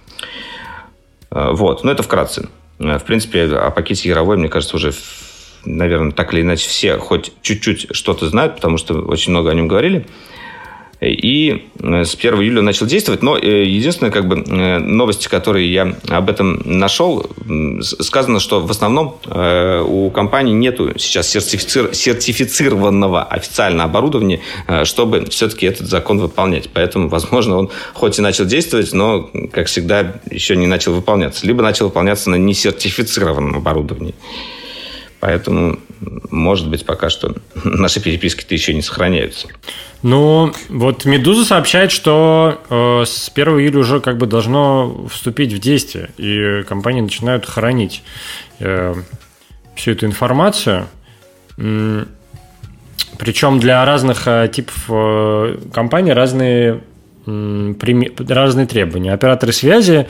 Э, 1.32 1.50
вот, 1.52 1.84
но 1.84 1.92
это 1.92 2.04
вкратце. 2.04 2.48
Э, 2.78 3.00
в 3.00 3.04
принципе, 3.06 3.46
о 3.46 3.72
пакете 3.72 4.10
Яровой, 4.10 4.38
мне 4.38 4.50
кажется, 4.50 4.76
уже 4.76 4.94
наверное, 5.66 6.12
так 6.12 6.34
или 6.34 6.42
иначе 6.42 6.68
все 6.68 6.98
хоть 6.98 7.32
чуть-чуть 7.42 7.88
что-то 7.92 8.28
знают, 8.28 8.56
потому 8.56 8.78
что 8.78 8.96
очень 9.02 9.32
много 9.32 9.52
о 9.52 9.54
нем 9.54 9.68
говорили. 9.68 10.06
И 11.02 11.66
э, 11.80 12.04
с 12.04 12.16
1 12.16 12.42
июля 12.42 12.62
начал 12.62 12.86
действовать. 12.86 13.24
Но 13.24 13.38
э, 13.38 13.64
единственная 13.64 14.12
как 14.12 14.28
бы, 14.28 14.44
э, 14.46 14.80
новость, 14.80 15.28
которые 15.28 15.72
я 15.72 15.96
об 16.10 16.30
этом 16.30 16.62
нашел, 16.66 17.30
сказано, 17.82 18.40
что 18.40 18.60
в 18.60 18.70
основном 18.70 19.18
у 19.26 20.10
компании 20.12 20.54
нету 20.54 20.94
сейчас 20.98 21.30
сертифицир... 21.30 21.94
сертифицированного 21.94 23.24
официально 23.24 23.84
оборудования, 23.86 24.42
чтобы 24.84 25.26
все-таки 25.30 25.66
этот 25.66 25.88
закон 25.88 26.20
выполнять. 26.20 26.70
Поэтому, 26.74 27.10
возможно, 27.10 27.58
он 27.58 27.70
хоть 27.94 28.20
и 28.20 28.22
начал 28.22 28.46
действовать, 28.46 28.94
но, 28.94 29.30
как 29.52 29.68
всегда, 29.68 30.16
еще 30.30 30.56
не 30.56 30.68
начал 30.68 30.94
выполняться. 30.94 31.46
Либо 31.48 31.64
начал 31.64 31.86
выполняться 31.86 32.30
на 32.30 32.36
несертифицированном 32.36 33.58
оборудовании. 33.58 34.16
Поэтому, 35.20 35.80
может 36.30 36.70
быть, 36.70 36.86
пока 36.86 37.10
что 37.10 37.36
наши 37.64 38.02
переписки-то 38.02 38.54
еще 38.54 38.74
не 38.74 38.82
сохраняются. 38.82 39.48
Ну, 40.02 40.54
вот 40.70 41.06
«Медуза» 41.06 41.46
сообщает, 41.46 41.92
что 41.92 42.62
э, 42.70 43.04
с 43.06 43.30
1 43.34 43.60
июля 43.60 43.80
уже 43.80 44.00
как 44.00 44.18
бы 44.18 44.28
должно 44.28 45.08
вступить 45.08 45.52
в 45.52 45.60
действие, 45.60 46.10
и 46.18 46.64
компании 46.64 47.02
начинают 47.02 47.46
хранить 47.46 48.02
э, 48.60 48.96
всю 49.76 49.92
эту 49.92 50.06
информацию. 50.06 50.88
Причем 53.18 53.60
для 53.60 53.84
разных 53.84 54.28
э, 54.28 54.50
типов 54.52 54.86
э, 54.88 55.58
компаний 55.74 56.14
разные, 56.14 56.82
разные 57.26 58.66
требования. 58.66 59.14
Операторы 59.14 59.52
связи 59.54 60.08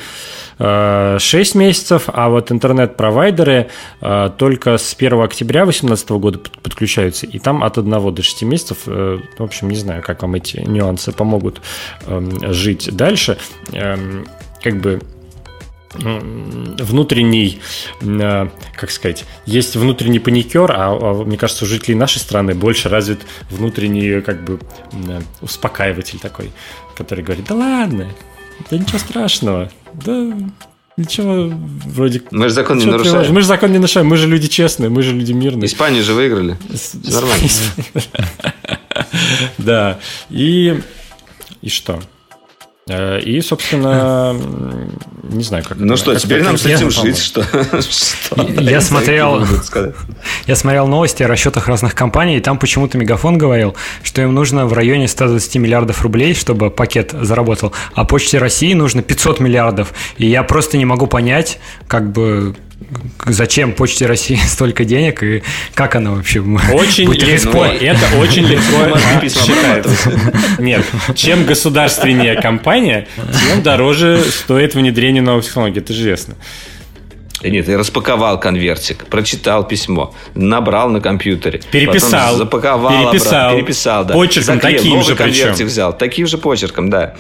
6 0.59 1.55
месяцев, 1.55 2.03
а 2.07 2.27
вот 2.29 2.51
интернет-провайдеры 2.51 3.69
э, 4.01 4.29
только 4.37 4.77
с 4.77 4.93
1 4.93 5.21
октября 5.21 5.63
2018 5.63 6.09
года 6.11 6.39
подключаются, 6.61 7.25
и 7.25 7.39
там 7.39 7.63
от 7.63 7.77
1 7.77 8.13
до 8.13 8.21
6 8.21 8.41
месяцев, 8.43 8.79
э, 8.87 9.19
в 9.37 9.43
общем, 9.43 9.69
не 9.69 9.77
знаю, 9.77 10.03
как 10.03 10.21
вам 10.21 10.35
эти 10.35 10.57
нюансы 10.57 11.13
помогут 11.13 11.61
эм, 12.07 12.53
жить 12.53 12.89
дальше. 12.91 13.37
Эм, 13.71 14.27
как 14.61 14.81
бы 14.81 14.99
внутренний, 15.93 17.59
э, 18.01 18.47
как 18.75 18.91
сказать, 18.91 19.25
есть 19.45 19.75
внутренний 19.75 20.19
паникер, 20.19 20.71
а, 20.71 20.91
а 20.91 21.23
мне 21.23 21.37
кажется, 21.37 21.65
у 21.65 21.67
жителей 21.67 21.95
нашей 21.95 22.19
страны 22.19 22.53
больше 22.53 22.89
развит 22.89 23.21
внутренний 23.49 24.21
как 24.21 24.43
бы 24.43 24.59
успокаиватель 25.41 26.19
такой, 26.19 26.51
который 26.95 27.23
говорит, 27.23 27.45
да 27.47 27.55
ладно, 27.55 28.07
да 28.69 28.77
ничего 28.77 28.99
страшного. 28.99 29.71
Да 29.93 30.33
ничего 30.97 31.51
вроде... 31.85 32.21
Мы 32.31 32.49
же 32.49 32.53
закон 32.53 32.77
не 32.77 32.85
нарушаем. 32.85 33.33
Мы 33.33 33.41
же 33.41 33.47
закон 33.47 33.71
не 33.71 33.77
нарушаем, 33.77 34.07
мы 34.07 34.17
же 34.17 34.27
люди 34.27 34.47
честные, 34.47 34.89
мы 34.89 35.01
же 35.01 35.13
люди 35.13 35.31
мирные. 35.31 35.65
Испанию 35.67 36.03
же 36.03 36.13
выиграли. 36.13 36.57
Нормально. 37.05 37.47
Да. 39.57 39.99
И... 40.29 40.81
И 41.61 41.69
что? 41.69 42.01
Э, 42.89 43.19
и, 43.19 43.39
собственно, 43.41 44.35
не 45.23 45.43
знаю, 45.43 45.63
как. 45.63 45.77
Ну 45.77 45.95
что, 45.95 46.15
теперь 46.15 46.43
нам 46.43 46.57
с 46.57 46.65
этим 46.65 46.89
жить, 46.89 47.17
что? 47.17 47.45
Я 48.59 48.81
смотрел, 48.81 49.45
я 50.47 50.55
смотрел 50.55 50.87
новости 50.87 51.23
о 51.23 51.27
расчетах 51.27 51.67
разных 51.67 51.93
компаний, 51.95 52.37
и 52.37 52.41
там 52.41 52.57
почему-то 52.57 52.97
Мегафон 52.97 53.37
говорил, 53.37 53.75
что 54.03 54.21
им 54.21 54.33
нужно 54.33 54.65
в 54.65 54.73
районе 54.73 55.07
120 55.07 55.55
миллиардов 55.55 56.01
рублей, 56.01 56.33
чтобы 56.33 56.71
пакет 56.71 57.13
заработал, 57.19 57.73
а 57.93 58.05
Почте 58.05 58.37
России 58.37 58.73
нужно 58.73 59.01
500 59.01 59.39
миллиардов. 59.39 59.93
И 60.17 60.25
я 60.25 60.43
просто 60.43 60.77
не 60.77 60.85
могу 60.85 61.07
понять, 61.07 61.59
как 61.87 62.11
бы 62.11 62.55
зачем 63.25 63.73
Почте 63.73 64.05
России 64.05 64.39
столько 64.47 64.85
денег 64.85 65.23
и 65.23 65.43
как 65.73 65.95
она 65.95 66.11
вообще 66.11 66.39
очень 66.39 67.11
легко, 67.11 67.65
это 67.65 68.17
очень 68.17 68.45
легко 68.47 68.97
считается. 69.27 70.11
Нет, 70.59 70.85
чем 71.15 71.45
государственнее 71.45 72.35
компания, 72.41 73.07
тем 73.47 73.61
дороже 73.63 74.23
стоит 74.29 74.75
внедрение 74.75 75.21
новых 75.21 75.45
технологий, 75.45 75.79
это 75.79 75.93
же 75.93 76.01
известно. 76.01 76.35
Нет, 77.41 77.67
ты 77.67 77.77
распаковал 77.77 78.37
конвертик, 78.37 79.05
прочитал 79.05 79.65
письмо, 79.65 80.13
набрал 80.35 80.89
на 80.89 80.99
компьютере. 80.99 81.61
Переписал. 81.71 82.35
запаковал. 82.35 83.11
Переписал. 83.11 83.33
Обратно, 83.33 83.57
переписал, 83.57 84.05
да. 84.05 84.13
Почерком 84.13 84.55
Заклеил, 84.55 84.77
таким 84.77 84.91
новый 84.91 85.05
же 85.05 85.15
конвертик 85.15 85.53
причем. 85.53 85.65
взял. 85.67 85.97
Таким 85.97 86.27
же 86.27 86.37
почерком, 86.37 86.89
да. 86.89 87.15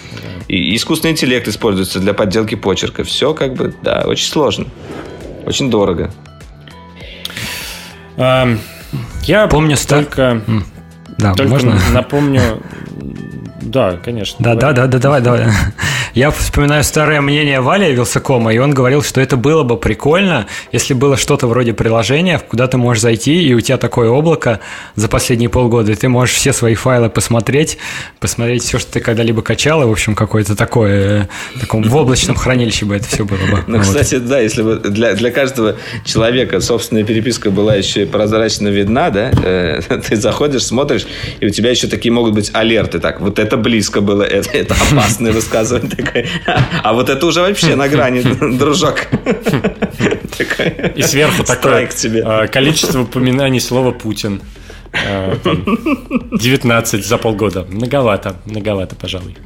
И 0.49 0.75
искусственный 0.75 1.13
интеллект 1.13 1.47
используется 1.47 1.99
для 1.99 2.13
подделки 2.13 2.55
почерка. 2.55 3.05
Все 3.05 3.33
как 3.33 3.53
бы, 3.53 3.73
да, 3.81 4.03
очень 4.05 4.27
сложно. 4.27 4.65
Очень 5.49 5.71
дорого. 5.71 6.11
Эм, 8.17 8.59
Я 9.23 9.47
Помню, 9.47 9.75
ста- 9.75 9.95
только, 9.95 10.41
Да, 11.17 11.33
только 11.33 11.49
можно? 11.51 11.75
напомню... 11.91 12.61
Да, 13.61 13.97
конечно. 13.97 14.37
Да, 14.39 14.53
да, 14.55 14.59
давай. 14.73 14.75
да, 14.75 14.87
да, 14.87 14.99
давай, 14.99 15.21
давай. 15.21 15.45
Я 16.15 16.31
вспоминаю 16.31 16.83
старое 16.83 17.21
мнение 17.21 17.61
Вали 17.61 17.93
Вилсакома, 17.93 18.53
и 18.53 18.57
он 18.57 18.73
говорил, 18.73 19.03
что 19.03 19.21
это 19.21 19.37
было 19.37 19.63
бы 19.63 19.77
прикольно, 19.77 20.47
если 20.71 20.93
было 20.93 21.17
что-то 21.17 21.47
вроде 21.47 21.73
приложения, 21.73 22.39
куда 22.39 22.67
ты 22.67 22.77
можешь 22.77 23.01
зайти, 23.01 23.43
и 23.43 23.53
у 23.53 23.61
тебя 23.61 23.77
такое 23.77 24.09
облако 24.09 24.59
за 24.95 25.07
последние 25.07 25.49
полгода, 25.49 25.91
и 25.91 25.95
ты 25.95 26.09
можешь 26.09 26.35
все 26.35 26.51
свои 26.51 26.73
файлы 26.73 27.09
посмотреть, 27.09 27.77
посмотреть 28.19 28.63
все, 28.63 28.79
что 28.79 28.93
ты 28.93 28.99
когда-либо 29.01 29.41
качал, 29.41 29.83
и, 29.83 29.85
в 29.85 29.91
общем, 29.91 30.15
какое-то 30.15 30.55
такое, 30.55 31.27
э, 31.53 31.59
таком 31.59 31.83
в 31.83 31.95
облачном 31.95 32.35
хранилище 32.35 32.85
бы 32.85 32.95
это 32.95 33.05
все 33.05 33.23
было 33.23 33.37
бы. 33.37 33.63
Ну, 33.67 33.77
Вот. 33.77 33.85
кстати, 33.85 34.15
да, 34.15 34.39
если 34.39 34.63
бы 34.63 34.77
для, 34.77 35.13
для 35.13 35.31
каждого 35.31 35.75
человека 36.05 36.59
собственная 36.59 37.03
переписка 37.03 37.51
была 37.51 37.75
еще 37.75 38.03
и 38.03 38.05
прозрачно 38.05 38.67
видна, 38.69 39.11
да, 39.11 39.31
э, 39.43 39.81
ты 40.09 40.15
заходишь, 40.15 40.63
смотришь, 40.63 41.05
и 41.39 41.45
у 41.45 41.49
тебя 41.49 41.69
еще 41.69 41.87
такие 41.87 42.11
могут 42.11 42.33
быть 42.33 42.49
алерты. 42.53 42.99
Так, 42.99 43.21
вот 43.21 43.37
это 43.37 43.57
близко 43.57 44.01
было, 44.01 44.23
это, 44.23 44.49
это 44.57 44.75
опасное 44.91 45.31
высказывание. 45.31 46.08
А 46.83 46.93
вот 46.93 47.09
это 47.09 47.25
уже 47.25 47.41
вообще 47.41 47.75
на 47.75 47.87
грани, 47.87 48.21
дружок. 48.57 49.07
И 50.95 51.01
сверху 51.01 51.43
такое 51.43 51.89
э, 52.03 52.47
количество 52.47 53.01
упоминаний 53.01 53.59
слова 53.59 53.91
Путин. 53.91 54.41
Э, 54.91 55.35
там, 55.43 55.63
19 56.31 57.05
за 57.05 57.17
полгода. 57.17 57.65
Многовато, 57.69 58.35
многовато, 58.45 58.95
пожалуй. 58.95 59.37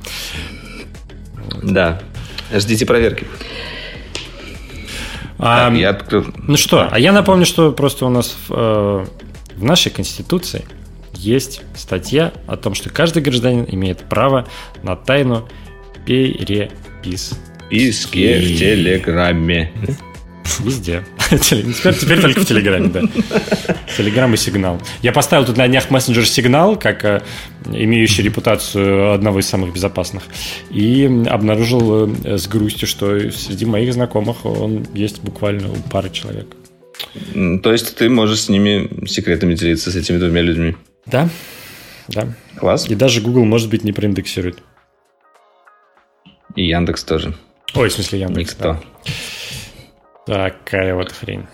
Да. 1.61 2.01
Ждите 2.53 2.85
проверки. 2.85 3.25
А, 5.39 5.69
Так, 5.69 5.77
я 5.77 5.89
открыл. 5.89 6.25
Ну 6.47 6.57
что, 6.57 6.87
а 6.89 6.99
я 6.99 7.11
напомню, 7.11 7.45
что 7.45 7.71
просто 7.71 8.05
у 8.05 8.09
нас 8.09 8.35
в, 8.47 8.53
э, 8.53 9.05
в 9.57 9.63
нашей 9.63 9.91
Конституции 9.91 10.63
есть 11.13 11.61
статья 11.75 12.31
о 12.47 12.55
том, 12.55 12.75
что 12.75 12.89
каждый 12.89 13.21
гражданин 13.23 13.65
имеет 13.69 13.99
право 13.99 14.47
на 14.83 14.95
тайну 14.95 15.47
переписки. 16.05 17.35
Писке 17.69 18.39
в 18.39 18.57
Телеграме. 18.57 19.71
Везде. 20.59 21.03
Теперь, 21.29 21.93
теперь 21.95 22.21
только 22.21 22.41
в 22.41 22.45
Телеграме, 22.45 22.87
да. 22.89 23.01
Телеграм 23.97 24.33
и 24.33 24.37
Сигнал. 24.37 24.79
Я 25.01 25.11
поставил 25.11 25.45
тут 25.45 25.57
на 25.57 25.67
днях 25.67 25.89
мессенджер 25.89 26.27
Сигнал, 26.27 26.77
как 26.77 27.03
э, 27.05 27.21
имеющий 27.71 28.21
репутацию 28.23 29.13
одного 29.13 29.39
из 29.39 29.47
самых 29.47 29.73
безопасных. 29.73 30.23
И 30.69 31.05
обнаружил 31.27 32.13
э, 32.23 32.37
с 32.37 32.47
грустью, 32.47 32.87
что 32.87 33.31
среди 33.31 33.65
моих 33.65 33.93
знакомых 33.93 34.45
он 34.45 34.85
есть 34.93 35.21
буквально 35.21 35.71
у 35.71 35.75
пары 35.89 36.09
человек. 36.09 36.47
То 37.63 37.71
есть 37.71 37.95
ты 37.95 38.09
можешь 38.09 38.41
с 38.41 38.49
ними 38.49 39.07
секретами 39.07 39.55
делиться, 39.55 39.91
с 39.91 39.95
этими 39.95 40.17
двумя 40.17 40.41
людьми. 40.41 40.75
Да, 41.05 41.29
да. 42.09 42.27
Класс. 42.57 42.87
И 42.89 42.95
даже 42.95 43.21
Google, 43.21 43.45
может 43.45 43.69
быть, 43.69 43.83
не 43.83 43.93
проиндексирует. 43.93 44.59
И 46.55 46.65
Яндекс 46.67 47.03
тоже. 47.03 47.33
Ой, 47.75 47.89
в 47.89 47.93
смысле 47.93 48.19
Яндекс. 48.21 48.51
Никто. 48.53 48.79
да. 50.27 50.49
Такая 50.49 50.95
вот 50.95 51.11
хрень. 51.11 51.45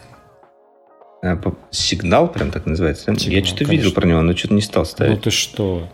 А, 1.23 1.39
Сигнал 1.71 2.27
прям 2.29 2.51
так 2.51 2.65
называется? 2.65 3.05
Сигнал, 3.15 3.35
Я 3.39 3.43
что-то 3.45 3.65
конечно. 3.65 3.71
видел 3.71 3.91
про 3.93 4.07
него, 4.07 4.21
но 4.21 4.35
что-то 4.35 4.53
не 4.53 4.61
стал 4.61 4.83
Ну 4.83 4.89
ставить. 4.89 5.21
ты 5.21 5.31
что? 5.31 5.89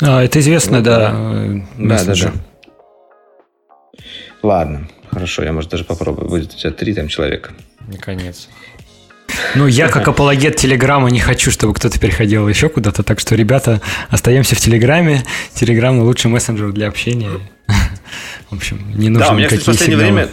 А, 0.00 0.22
это 0.22 0.38
известно, 0.40 0.78
Ну, 0.78 0.84
да. 0.84 0.98
да. 0.98 1.12
э, 1.12 1.60
да, 1.78 2.04
да, 2.04 2.14
да. 2.14 2.32
Ладно, 4.42 4.88
хорошо, 5.10 5.42
я, 5.42 5.52
может, 5.52 5.70
даже 5.70 5.84
попробую. 5.84 6.28
Будет 6.28 6.52
у 6.54 6.56
тебя 6.56 6.70
три 6.72 6.94
там 6.94 7.08
человека. 7.08 7.52
Наконец. 7.88 8.48
Ну, 9.54 9.66
я 9.66 9.88
как 9.88 10.06
апологет 10.08 10.56
Телеграма 10.56 11.10
не 11.10 11.20
хочу, 11.20 11.50
чтобы 11.50 11.74
кто-то 11.74 11.98
переходил 11.98 12.48
еще 12.48 12.68
куда-то, 12.68 13.02
так 13.02 13.18
что, 13.20 13.34
ребята, 13.34 13.80
остаемся 14.08 14.54
в 14.54 14.60
Телеграме. 14.60 15.22
Телеграм 15.54 15.98
лучший 16.00 16.30
мессенджер 16.30 16.72
для 16.72 16.88
общения. 16.88 17.30
В 18.50 18.56
общем, 18.56 18.80
не 18.94 19.08
нужно 19.08 19.26
да, 19.26 19.32
у 19.32 19.36
меня, 19.36 19.46
кстати, 19.48 19.62
в 19.62 19.66
последнее 19.66 19.98
сигналы. 19.98 20.12
время 20.14 20.28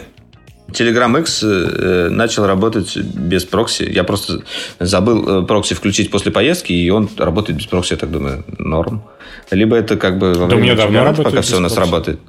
Telegram 0.68 1.20
X 1.20 1.42
э, 1.42 2.08
начал 2.10 2.46
работать 2.46 2.96
без 2.96 3.44
прокси. 3.44 3.82
Я 3.84 4.04
просто 4.04 4.42
забыл 4.80 5.42
э, 5.42 5.46
прокси 5.46 5.74
включить 5.74 6.10
после 6.10 6.32
поездки, 6.32 6.72
и 6.72 6.90
он 6.90 7.08
работает 7.16 7.58
без 7.58 7.66
прокси, 7.66 7.92
я 7.92 7.96
так 7.98 8.10
думаю, 8.10 8.44
норм. 8.58 9.02
Либо 9.50 9.76
это 9.76 9.96
как 9.96 10.18
бы 10.18 10.32
во 10.34 10.46
Да 10.48 10.56
время 10.56 10.74
давно 10.76 10.98
чемпионата, 10.98 11.22
пока 11.22 11.42
все 11.42 11.56
у 11.56 11.60
нас 11.60 11.72
прокси. 11.72 11.90
работает. 11.90 12.20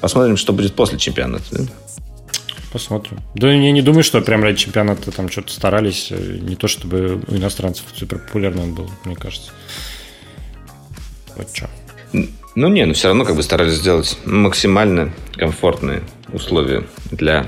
Посмотрим, 0.00 0.36
что 0.36 0.52
будет 0.52 0.74
после 0.74 0.98
чемпионата. 0.98 1.44
да? 1.50 1.64
Посмотрим. 2.72 3.20
Да 3.34 3.50
я 3.52 3.72
не 3.72 3.82
думаю, 3.82 4.02
что 4.02 4.20
прям 4.20 4.42
ради 4.42 4.58
чемпионата 4.58 5.10
там 5.10 5.30
что-то 5.30 5.52
старались. 5.52 6.08
Э, 6.10 6.38
Не 6.40 6.56
то, 6.56 6.68
чтобы 6.68 7.22
у 7.28 7.34
иностранцев 7.36 7.84
супер 7.94 8.18
популярный 8.18 8.64
он 8.64 8.74
был, 8.74 8.90
мне 9.04 9.16
кажется. 9.16 9.50
Вот 11.36 11.48
что. 11.52 11.68
Ну 12.54 12.68
не, 12.68 12.86
но 12.86 12.94
все 12.94 13.08
равно 13.08 13.24
как 13.24 13.34
бы 13.34 13.42
старались 13.42 13.74
сделать 13.74 14.16
максимально 14.24 15.12
комфортные 15.36 16.02
условия 16.32 16.84
для 17.10 17.46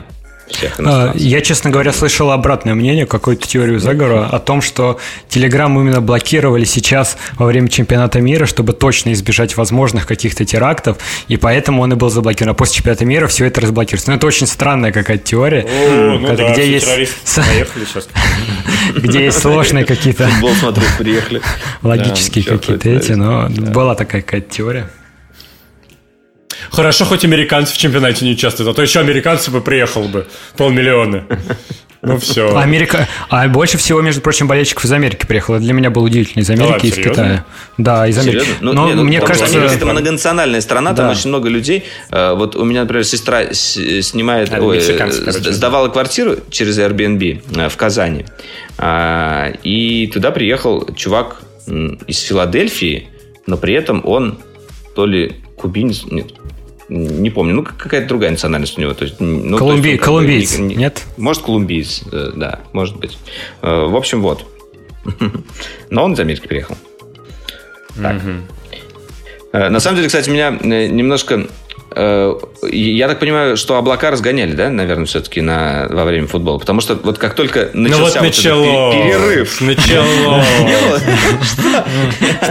всех 0.49 0.79
А, 0.79 0.83
иностранцев. 0.83 1.21
Я, 1.23 1.41
честно 1.41 1.71
говоря, 1.71 1.93
слышал 1.93 2.31
обратное 2.31 2.75
мнение, 2.75 3.07
какую-то 3.07 3.47
теорию 3.47 3.81
заговора 3.81 4.27
о 4.27 4.39
том, 4.39 4.61
что 4.63 4.99
Telegram 5.29 5.69
именно 5.81 6.01
блокировали 6.01 6.65
сейчас 6.65 7.17
во 7.39 7.47
время 7.47 7.69
чемпионата 7.69 8.21
мира, 8.21 8.47
чтобы 8.47 8.73
точно 8.73 9.13
избежать 9.13 9.57
возможных 9.57 10.07
каких-то 10.07 10.45
терактов, 10.45 10.99
и 11.29 11.37
поэтому 11.37 11.83
он 11.83 11.93
и 11.93 11.97
был 11.97 12.11
заблокирован. 12.11 12.53
А 12.53 12.55
после 12.55 12.77
чемпионата 12.77 13.05
мира 13.05 13.27
все 13.27 13.47
это 13.47 13.61
разблокируется. 13.61 14.11
Ну, 14.11 14.17
это 14.17 14.27
очень 14.27 14.47
странная 14.47 14.93
какая-то 14.93 15.25
теория, 15.25 15.67
ну 16.21 16.27
когда- 16.27 16.53
где, 16.53 16.71
есть, 16.71 16.87
Поехали 16.87 17.85
сейчас. 17.85 18.09
где 18.97 19.25
есть 19.27 19.39
сложные 19.39 19.85
какие-то 19.85 20.27
Футбол 20.29 20.55
смотреть 20.55 20.97
приехали. 20.99 21.41
логические 21.83 22.45
какие-то 22.45 22.89
эти, 22.89 23.13
но 23.13 23.49
была 23.49 23.95
такая 23.95 24.23
какая-то 24.23 24.51
теория. 24.55 24.89
Хорошо, 26.71 27.05
хоть 27.05 27.25
американцы 27.25 27.75
в 27.75 27.79
чемпионате 27.79 28.25
не 28.25 28.33
участвуют, 28.33 28.71
а 28.71 28.75
то 28.75 28.83
еще 28.83 29.01
американцы 29.01 29.51
бы 29.51 29.61
приехал 29.61 30.05
бы. 30.05 30.27
Полмиллиона. 30.57 31.25
Ну 32.03 32.19
все. 32.19 32.57
Америка... 32.57 33.09
А 33.31 33.49
больше 33.49 33.79
всего, 33.79 34.01
между 34.01 34.21
прочим, 34.21 34.47
болельщиков 34.47 34.85
из 34.85 34.93
Америки 34.93 35.27
приехало. 35.27 35.59
Для 35.59 35.73
меня 35.73 35.91
было 35.91 36.05
удивительно. 36.05 36.43
Из 36.43 36.51
Америки 36.51 36.87
и 36.87 36.89
из 36.89 36.95
серьезно? 36.95 37.13
Китая. 37.13 37.45
Да, 37.79 38.07
из 38.07 38.17
Америки. 38.19 38.45
Серьезно? 38.45 38.57
Ну, 38.61 38.73
Но 38.75 38.87
не, 38.89 38.95
ну, 38.95 39.03
мне 39.03 39.21
кажется... 39.21 39.47
Америка 39.47 39.75
это 39.75 39.87
многонациональная 39.87 40.61
страна, 40.61 40.95
там 40.95 41.07
Да. 41.07 41.13
очень 41.13 41.29
много 41.31 41.49
людей. 41.49 41.85
Э, 42.11 42.35
Вот 42.35 42.55
у 42.55 42.65
меня, 42.65 42.83
например, 42.83 43.05
сестра 43.05 43.53
снимает, 43.53 44.53
А, 44.53 44.61
ой, 44.61 44.81
сдавала 44.81 45.89
квартиру 45.89 46.37
через 46.51 46.79
Airbnb 46.79 47.43
э, 47.57 47.69
в 47.69 47.77
Казани. 47.77 48.25
А, 48.79 49.53
И 49.65 50.07
туда 50.13 50.31
приехал 50.31 50.89
чувак 50.95 51.39
из 51.67 52.21
Филадельфии, 52.21 53.09
но 53.47 53.57
при 53.57 53.75
этом 53.75 54.03
он 54.05 54.39
то 54.95 55.07
ли 55.07 55.37
кубинец, 55.67 56.05
нет, 56.05 56.27
не 56.89 57.31
помню, 57.31 57.55
ну 57.55 57.63
как- 57.65 57.77
какая-то 57.77 58.07
другая 58.09 58.31
национальность 58.31 58.79
у 58.79 58.81
него. 58.81 58.95
То 58.95 59.05
есть, 59.05 59.19
ну, 59.21 59.59
то 59.59 59.65
есть 59.73 59.83
Колумби- 59.83 59.91
как 59.97 59.99
бы 60.01 60.05
колумбиец, 60.05 60.59
не- 60.59 60.65
не- 60.69 60.75
нет? 60.77 61.05
Может, 61.17 61.43
колумбиец, 61.43 62.03
э, 62.13 62.33
да, 62.37 62.61
может 62.73 62.97
быть. 62.97 63.19
Э, 63.63 63.87
В 63.87 63.97
общем, 63.97 64.23
вот. 64.23 64.47
Но 65.91 66.05
он 66.05 66.13
из 66.15 66.21
Америки 66.21 66.47
приехал. 66.47 66.77
Так. 68.01 68.23
Э, 69.53 69.69
На 69.69 69.81
самом 69.81 69.97
деле, 69.97 70.09
кстати, 70.09 70.29
меня 70.31 70.51
немножко... 70.51 71.47
э, 71.97 72.35
Я 72.71 73.09
так 73.09 73.19
понимаю, 73.19 73.57
что 73.57 73.77
облака 73.77 74.11
разгоняли, 74.11 74.53
да, 74.53 74.71
наверное, 74.71 75.07
все-таки 75.07 75.41
на, 75.41 75.89
во 75.91 76.05
время 76.05 76.27
футбола? 76.29 76.59
Потому 76.59 76.81
что 76.81 76.95
вот 77.03 77.19
как 77.19 77.35
только 77.35 77.71
Ну 77.73 77.89
вот 77.89 77.91
начался 77.91 78.21
вот 78.21 78.29
этот 78.29 78.37
начало. 78.37 78.93
пе- 78.93 79.03
перерыв... 79.03 79.61
Начало. 79.67 80.43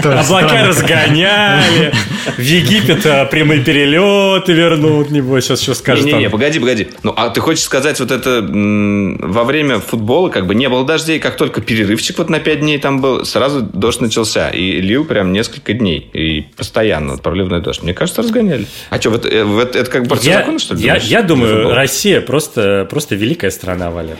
Облака 0.03 0.65
разгоняли. 0.67 1.93
В 2.37 2.41
Египет 2.41 3.05
а, 3.05 3.25
прямые 3.25 3.63
перелеты 3.63 4.53
вернут, 4.53 5.09
небось. 5.11 5.45
Сейчас 5.45 5.61
что 5.61 5.73
скажет 5.73 6.05
Не-не-не, 6.05 6.29
погоди, 6.29 6.59
погоди. 6.59 6.87
Ну, 7.03 7.13
а 7.15 7.29
ты 7.29 7.39
хочешь 7.41 7.63
сказать, 7.63 7.99
вот 7.99 8.11
это 8.11 8.41
во 8.41 9.43
время 9.43 9.79
футбола 9.79 10.29
как 10.29 10.47
бы 10.47 10.55
не 10.55 10.67
было 10.69 10.85
дождей, 10.85 11.19
как 11.19 11.37
только 11.37 11.61
перерывчик 11.61 12.17
вот 12.17 12.29
на 12.29 12.39
5 12.39 12.59
дней 12.59 12.77
там 12.79 13.01
был, 13.01 13.25
сразу 13.25 13.61
дождь 13.61 14.01
начался. 14.01 14.49
И 14.49 14.81
лил 14.81 15.05
прям 15.05 15.31
несколько 15.33 15.73
дней. 15.73 16.09
И 16.13 16.41
постоянно 16.55 17.13
вот 17.13 17.21
проливной 17.21 17.61
дождь. 17.61 17.83
Мне 17.83 17.93
кажется, 17.93 18.21
разгоняли. 18.21 18.65
А 18.89 18.99
что, 18.99 19.11
вот, 19.11 19.25
э, 19.39 19.43
вот 19.43 19.75
это 19.75 19.89
как 19.89 20.03
бы 20.03 20.15
Я, 20.15 20.15
противозаконно, 20.15 20.59
что 20.59 20.75
ли? 20.75 20.83
я, 20.83 20.93
думаешь, 20.93 21.09
я 21.09 21.21
думаю? 21.21 21.75
Россия 21.75 22.21
просто, 22.21 22.87
просто 22.89 23.15
великая 23.15 23.51
страна, 23.51 23.91
Валер. 23.91 24.17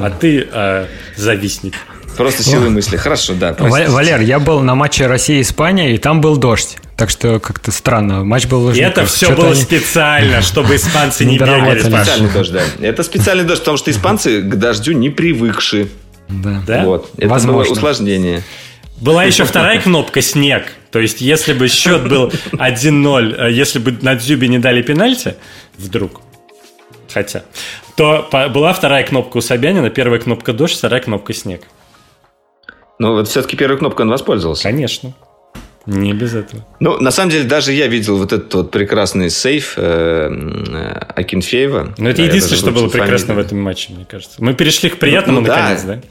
А 0.00 0.10
ты 0.10 0.46
а, 0.52 0.86
завистник. 1.16 1.74
Просто 2.16 2.42
силы 2.42 2.70
мысли. 2.70 2.96
Хорошо, 2.96 3.34
да. 3.34 3.54
Простите. 3.54 3.90
Валер, 3.90 4.20
я 4.20 4.38
был 4.38 4.60
на 4.60 4.74
матче 4.74 5.06
Россия-Испания, 5.06 5.94
и 5.94 5.98
там 5.98 6.20
был 6.20 6.36
дождь. 6.36 6.76
Так 6.96 7.08
что 7.08 7.40
как-то 7.40 7.72
странно. 7.72 8.24
Матч 8.24 8.46
был... 8.46 8.70
И 8.72 8.78
это 8.78 9.06
все 9.06 9.34
было 9.34 9.52
они... 9.52 9.60
специально, 9.60 10.42
чтобы 10.42 10.76
испанцы 10.76 11.24
не 11.24 11.38
бегали. 11.38 11.78
Это 11.78 11.86
специальный 11.86 12.30
дождь, 12.30 12.52
да. 12.52 12.62
Это 12.80 13.02
специальный 13.02 13.44
дождь, 13.44 13.60
потому 13.60 13.78
что 13.78 13.90
испанцы 13.90 14.42
к 14.42 14.54
дождю 14.56 14.92
не 14.92 15.08
привыкшие. 15.08 15.88
Да. 16.28 16.62
да? 16.66 16.84
Вот. 16.84 17.10
Это 17.16 17.38
было 17.46 17.62
усложнение. 17.62 18.42
Была 19.00 19.24
еще 19.24 19.44
вторая 19.44 19.80
кнопка 19.80 20.20
«Снег». 20.20 20.64
То 20.90 20.98
есть, 20.98 21.20
если 21.20 21.52
бы 21.52 21.68
счет 21.68 22.08
был 22.08 22.32
1-0, 22.52 23.34
э, 23.38 23.52
если 23.52 23.78
бы 23.78 23.96
на 24.02 24.14
Дзюбе 24.14 24.48
не 24.48 24.58
дали 24.58 24.82
пенальти, 24.82 25.36
вдруг, 25.78 26.20
хотя, 27.12 27.44
то 27.96 28.28
была 28.52 28.72
вторая 28.72 29.04
кнопка 29.04 29.38
у 29.38 29.40
Собянина, 29.40 29.88
первая 29.90 30.20
кнопка 30.20 30.52
«Дождь», 30.52 30.76
вторая 30.76 31.00
кнопка 31.00 31.32
«Снег». 31.32 31.62
Ну, 32.98 33.14
вот 33.14 33.28
все-таки 33.28 33.56
первой 33.56 33.78
кнопкой 33.78 34.04
он 34.04 34.10
воспользовался. 34.10 34.64
Конечно. 34.64 35.14
Не 35.86 36.12
без 36.12 36.34
этого. 36.34 36.66
Ну, 36.78 36.98
на 36.98 37.10
самом 37.10 37.30
деле, 37.30 37.44
даже 37.44 37.72
я 37.72 37.86
видел 37.86 38.18
вот 38.18 38.34
этот 38.34 38.52
вот 38.52 38.70
прекрасный 38.70 39.30
сейф 39.30 39.74
э, 39.76 40.28
э, 40.30 40.92
Акинфеева. 41.16 41.94
Но 41.96 42.10
это 42.10 42.18
да, 42.18 42.24
единственное, 42.24 42.58
что 42.58 42.70
было 42.70 42.88
прекрасно 42.88 43.28
фамилию. 43.28 43.44
в 43.44 43.46
этом 43.46 43.60
матче, 43.60 43.92
мне 43.94 44.04
кажется. 44.04 44.36
Мы 44.44 44.52
перешли 44.52 44.90
к 44.90 44.98
приятному 44.98 45.40
ну, 45.40 45.46
ну, 45.46 45.52
наконец, 45.54 45.82
да? 45.82 45.94
да? 45.94 46.02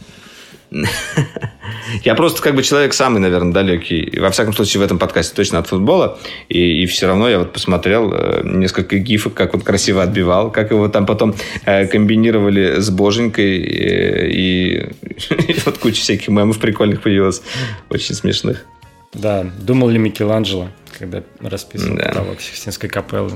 Я 2.04 2.16
просто 2.16 2.42
как 2.42 2.56
бы 2.56 2.64
человек 2.64 2.94
самый, 2.94 3.20
наверное, 3.20 3.52
далекий, 3.52 4.20
во 4.20 4.30
всяком 4.30 4.54
случае 4.54 4.82
в 4.82 4.84
этом 4.84 5.00
подкасте 5.00 5.36
точно 5.36 5.60
от 5.60 5.68
футбола, 5.68 6.20
и, 6.48 6.84
и 6.84 6.86
все 6.86 7.08
равно 7.08 7.30
я 7.30 7.40
вот 7.40 7.54
посмотрел 7.54 8.12
э, 8.14 8.42
несколько 8.44 8.98
гифок, 8.98 9.34
как 9.34 9.54
он 9.54 9.62
красиво 9.62 10.04
отбивал, 10.04 10.52
как 10.52 10.72
его 10.72 10.88
там 10.88 11.06
потом 11.06 11.36
э, 11.66 11.88
комбинировали 11.88 12.80
с 12.80 12.90
Боженькой, 12.90 13.58
э, 13.58 14.30
и, 14.30 14.78
и 15.30 15.56
вот 15.66 15.78
куча 15.80 16.02
всяких 16.02 16.28
мемов 16.28 16.60
прикольных 16.60 17.02
появилась, 17.02 17.42
очень 17.90 18.16
смешных. 18.16 18.66
Да, 19.14 19.46
думал 19.60 19.90
ли 19.90 19.98
Микеланджело, 19.98 20.70
когда 20.98 21.24
расписывал 21.42 21.98
да. 21.98 22.10
потолок 22.10 22.42
Сикстинской 22.42 22.90
капеллы. 22.90 23.32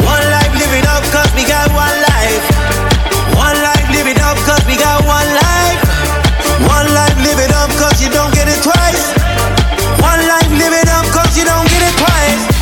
One 0.00 0.30
life, 0.30 2.53
don't 8.14 8.32
get 8.32 8.46
it 8.46 8.62
twice. 8.62 9.04
One 10.00 10.20
life, 10.32 10.50
live 10.60 10.74
it 10.82 10.88
up, 10.88 11.06
cause 11.12 11.36
you 11.36 11.44
don't 11.44 11.68
get 11.68 11.82
it 11.82 11.94
twice. 11.98 12.54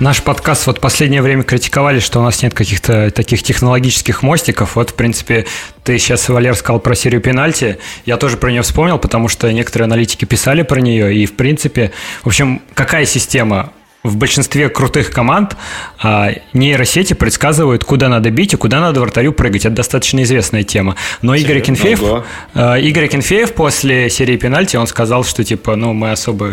Наш 0.00 0.22
подкаст 0.22 0.64
вот 0.68 0.80
последнее 0.80 1.22
время 1.22 1.42
критиковали, 1.42 1.98
что 1.98 2.20
у 2.20 2.22
нас 2.22 2.40
нет 2.40 2.54
каких-то 2.54 3.10
таких 3.10 3.42
технологических 3.42 4.22
мостиков. 4.22 4.76
Вот, 4.76 4.90
в 4.90 4.94
принципе, 4.94 5.44
ты 5.82 5.98
сейчас, 5.98 6.28
Валер, 6.28 6.54
сказал 6.54 6.78
про 6.78 6.94
серию 6.94 7.20
пенальти. 7.20 7.78
Я 8.06 8.16
тоже 8.16 8.36
про 8.36 8.52
нее 8.52 8.62
вспомнил, 8.62 8.98
потому 8.98 9.26
что 9.26 9.52
некоторые 9.52 9.86
аналитики 9.86 10.24
писали 10.24 10.62
про 10.62 10.78
нее. 10.80 11.16
И, 11.16 11.26
в 11.26 11.34
принципе, 11.34 11.90
в 12.22 12.28
общем, 12.28 12.62
какая 12.74 13.06
система 13.06 13.72
в 14.04 14.16
большинстве 14.16 14.68
крутых 14.68 15.10
команд 15.10 15.56
а, 16.00 16.30
нейросети 16.52 17.14
предсказывают, 17.14 17.84
куда 17.84 18.08
надо 18.08 18.30
бить 18.30 18.54
и 18.54 18.56
куда 18.56 18.80
надо 18.80 19.00
вратарю 19.00 19.32
прыгать. 19.32 19.66
Это 19.66 19.76
достаточно 19.76 20.22
известная 20.22 20.62
тема. 20.62 20.94
Но 21.20 21.34
Игорь 21.34 21.60
Кенфеев, 21.60 22.24
а, 22.54 22.76
Игорь 22.76 23.08
Кенфеев 23.08 23.54
после 23.54 24.08
серии 24.08 24.36
пенальти, 24.36 24.76
он 24.76 24.86
сказал, 24.86 25.24
что 25.24 25.42
типа, 25.42 25.74
ну, 25.74 25.92
мы 25.94 26.12
особо 26.12 26.50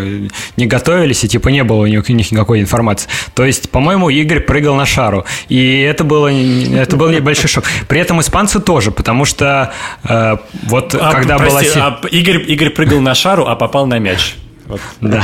не 0.57 0.65
готовились, 0.65 1.23
и 1.23 1.27
типа 1.27 1.49
не 1.49 1.63
было 1.63 1.81
у 1.83 1.85
них 1.85 2.09
никакой 2.09 2.61
информации. 2.61 3.09
То 3.35 3.45
есть, 3.45 3.69
по-моему, 3.69 4.09
Игорь 4.09 4.39
прыгал 4.39 4.75
на 4.75 4.87
шару. 4.87 5.25
И 5.47 5.81
это, 5.81 6.03
было, 6.03 6.29
это 6.29 6.95
был 6.95 7.09
небольшой 7.09 7.47
шок. 7.47 7.65
При 7.87 7.99
этом 7.99 8.21
испанцы 8.21 8.59
тоже, 8.59 8.89
потому 8.89 9.25
что 9.25 9.71
э, 10.03 10.37
вот 10.63 10.95
а, 10.95 11.11
когда 11.11 11.37
прости, 11.37 11.73
была... 11.75 11.99
А 12.01 12.07
Игорь, 12.07 12.43
Игорь 12.47 12.69
прыгал 12.71 13.01
на 13.01 13.13
шару, 13.13 13.45
а 13.47 13.55
попал 13.55 13.85
на 13.85 13.99
мяч. 13.99 14.35
Вот. 14.67 14.81
Да. 15.01 15.23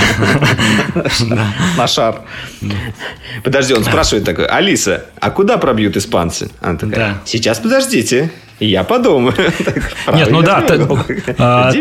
На 1.78 1.88
шар. 1.88 2.22
Подожди, 3.44 3.74
он 3.74 3.84
спрашивает 3.84 4.26
такой, 4.26 4.46
Алиса, 4.46 5.06
а 5.20 5.32
куда 5.32 5.58
пробьют 5.58 5.98
испанцы? 5.98 6.52
Она 6.62 6.78
такая, 6.78 7.22
сейчас 7.26 7.60
подождите. 7.60 8.32
Я 8.62 8.84
подумаю. 8.84 9.34
Нет, 10.14 10.30
ну 10.30 10.44
да, 10.44 10.64
а, 11.40 11.74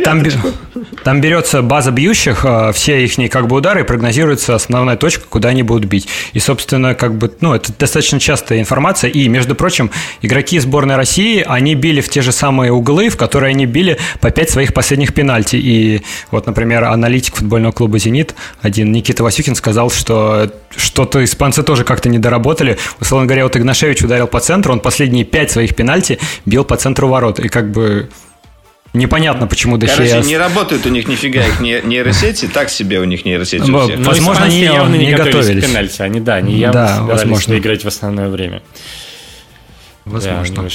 там, 1.05 1.21
берется 1.21 1.61
база 1.61 1.91
бьющих, 1.91 2.47
а, 2.47 2.73
все 2.73 3.05
их 3.05 3.31
как 3.31 3.49
бы 3.49 3.57
удары, 3.57 3.81
и 3.81 3.85
прогнозируется 3.85 4.55
основная 4.55 4.97
точка, 4.97 5.25
куда 5.29 5.51
они 5.51 5.63
будут 5.63 5.85
бить. 5.85 6.09
И, 6.33 6.41
собственно, 6.41 6.95
как 6.95 7.17
бы, 7.17 7.31
ну, 7.43 7.53
это 7.53 7.71
достаточно 7.79 8.19
частая 8.19 8.61
информация. 8.61 9.11
И, 9.11 9.29
между 9.29 9.55
прочим, 9.55 9.91
игроки 10.23 10.59
сборной 10.59 10.97
России, 10.97 11.45
они 11.47 11.75
били 11.75 12.01
в 12.01 12.09
те 12.09 12.23
же 12.23 12.33
самые 12.33 12.73
углы, 12.73 13.11
в 13.11 13.19
которые 13.19 13.51
они 13.51 13.67
били 13.67 13.99
по 14.21 14.31
пять 14.31 14.49
своих 14.49 14.73
последних 14.73 15.13
пенальти. 15.13 15.57
И 15.57 16.03
вот, 16.31 16.47
например, 16.47 16.85
аналитик 16.85 17.37
футбольного 17.37 17.73
клуба 17.73 17.99
«Зенит», 17.99 18.35
один 18.63 18.91
Никита 18.91 19.23
Васюкин 19.23 19.55
сказал, 19.55 19.91
что 19.91 20.51
что-то 20.75 21.23
испанцы 21.25 21.63
тоже 21.63 21.85
как-то 21.85 22.09
не 22.09 22.19
доработали. 22.19 22.79
Условно 23.01 23.27
говоря, 23.27 23.45
вот 23.45 23.57
Игнашевич 23.57 24.03
ударил 24.03 24.27
по 24.27 24.41
центру, 24.41 24.73
он 24.73 24.81
последние 24.81 25.27
пять 25.27 25.51
своих 25.51 25.75
пенальти 25.75 26.19
бил 26.47 26.65
по 26.71 26.77
центру 26.77 27.09
ворот. 27.09 27.41
И 27.41 27.49
как 27.49 27.73
бы 27.73 28.09
Непонятно, 28.93 29.47
почему 29.47 29.79
Дехея... 29.79 29.97
Короче, 29.97 30.29
не 30.29 30.37
работают 30.37 30.85
у 30.85 30.89
них 30.89 31.07
нифига 31.07 31.47
их 31.47 31.61
нейросети, 31.61 32.47
так 32.47 32.71
себе 32.71 32.99
у 32.99 33.05
них 33.05 33.25
нейросети 33.25 33.71
у 33.71 33.81
всех. 33.85 34.05
Возможно, 34.05 34.45
они 34.45 34.63
явно 34.63 34.97
не, 34.97 35.07
не 35.07 35.15
готовились. 35.15 35.65
к 35.65 35.69
пенальти. 35.69 36.03
Они, 36.03 36.21
да, 36.21 36.35
они 36.37 36.55
явно 36.55 36.87
да, 36.87 37.03
возможно. 37.03 37.57
играть 37.57 37.85
в 37.85 37.89
основное 37.89 38.29
время. 38.29 38.63
Возможно. 40.05 40.65
Да, 40.65 40.71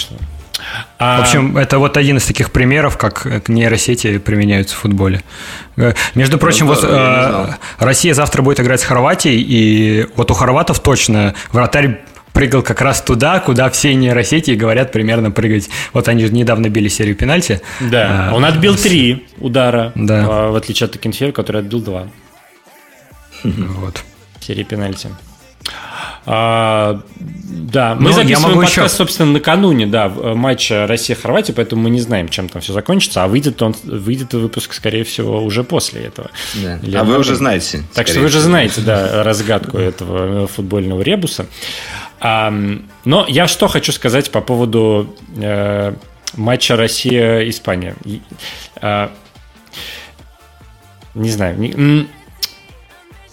а... 0.97 1.19
В 1.19 1.21
общем, 1.23 1.57
это 1.57 1.77
вот 1.77 1.97
один 1.97 2.17
из 2.17 2.25
таких 2.25 2.51
примеров, 2.51 2.97
как 2.97 3.49
нейросети 3.49 4.17
применяются 4.17 4.75
в 4.77 4.79
футболе. 4.79 5.21
Э, 5.75 5.93
между 6.13 6.37
прочим, 6.37 6.67
ну, 6.67 6.73
вот 6.73 6.83
э, 6.83 7.47
Россия 7.79 8.13
завтра 8.13 8.41
будет 8.41 8.61
играть 8.61 8.79
с 8.79 8.85
Хорватией, 8.85 9.41
и 9.41 10.07
вот 10.15 10.31
у 10.31 10.33
хорватов 10.33 10.79
точно 10.79 11.35
вратарь 11.51 12.01
прыгал 12.35 12.61
как 12.61 12.81
раз 12.81 13.01
туда, 13.01 13.39
куда 13.39 13.69
все 13.69 13.95
нейросети 13.95 14.51
говорят 14.51 14.91
примерно 14.91 15.31
прыгать. 15.31 15.69
Вот 15.93 16.07
они 16.09 16.25
же 16.25 16.33
недавно 16.33 16.69
били 16.69 16.89
серию 16.89 17.15
пенальти. 17.15 17.61
Да, 17.79 18.29
а, 18.29 18.35
он 18.35 18.43
отбил 18.43 18.75
три 18.75 19.25
удара, 19.39 19.93
да. 19.95 20.25
А, 20.27 20.51
в 20.51 20.55
отличие 20.55 20.85
от 20.85 20.91
Токенфея, 20.91 21.31
который 21.31 21.61
отбил 21.61 21.79
два. 21.79 22.07
Вот. 23.43 24.03
Серии 24.41 24.63
пенальти. 24.63 25.09
А, 26.27 27.01
да, 27.19 27.95
мы 27.95 28.09
Но 28.09 28.11
записываем 28.11 28.55
подкаст, 28.55 28.77
еще... 28.77 28.89
собственно, 28.89 29.31
накануне 29.31 29.85
да, 29.85 30.09
матча 30.09 30.87
Россия-Хорватия, 30.87 31.53
поэтому 31.53 31.83
мы 31.83 31.91
не 31.91 32.01
знаем, 32.01 32.29
чем 32.29 32.49
там 32.49 32.61
все 32.61 32.73
закончится, 32.73 33.23
а 33.23 33.27
выйдет 33.27 33.61
он 33.61 33.75
выйдет 33.83 34.33
выпуск, 34.33 34.73
скорее 34.73 35.03
всего, 35.03 35.43
уже 35.43 35.63
после 35.63 36.01
этого. 36.01 36.31
Да. 36.55 36.79
а 36.99 37.03
вы 37.03 37.19
уже 37.19 37.35
знаете. 37.35 37.83
Так 37.93 38.07
что 38.07 38.19
вы 38.19 38.25
уже 38.25 38.41
знаете, 38.41 38.81
да, 38.81 39.23
разгадку 39.23 39.77
этого 39.77 40.47
футбольного 40.47 41.01
ребуса. 41.01 41.45
Но 42.25 43.25
я 43.27 43.47
что 43.47 43.67
хочу 43.67 43.91
сказать 43.91 44.31
по 44.31 44.41
поводу 44.41 45.15
э, 45.37 45.93
матча 46.35 46.75
Россия-Испания. 46.75 47.95
Э, 48.81 49.09
не 51.13 51.29
знаю. 51.29 51.57
Не, 51.59 52.07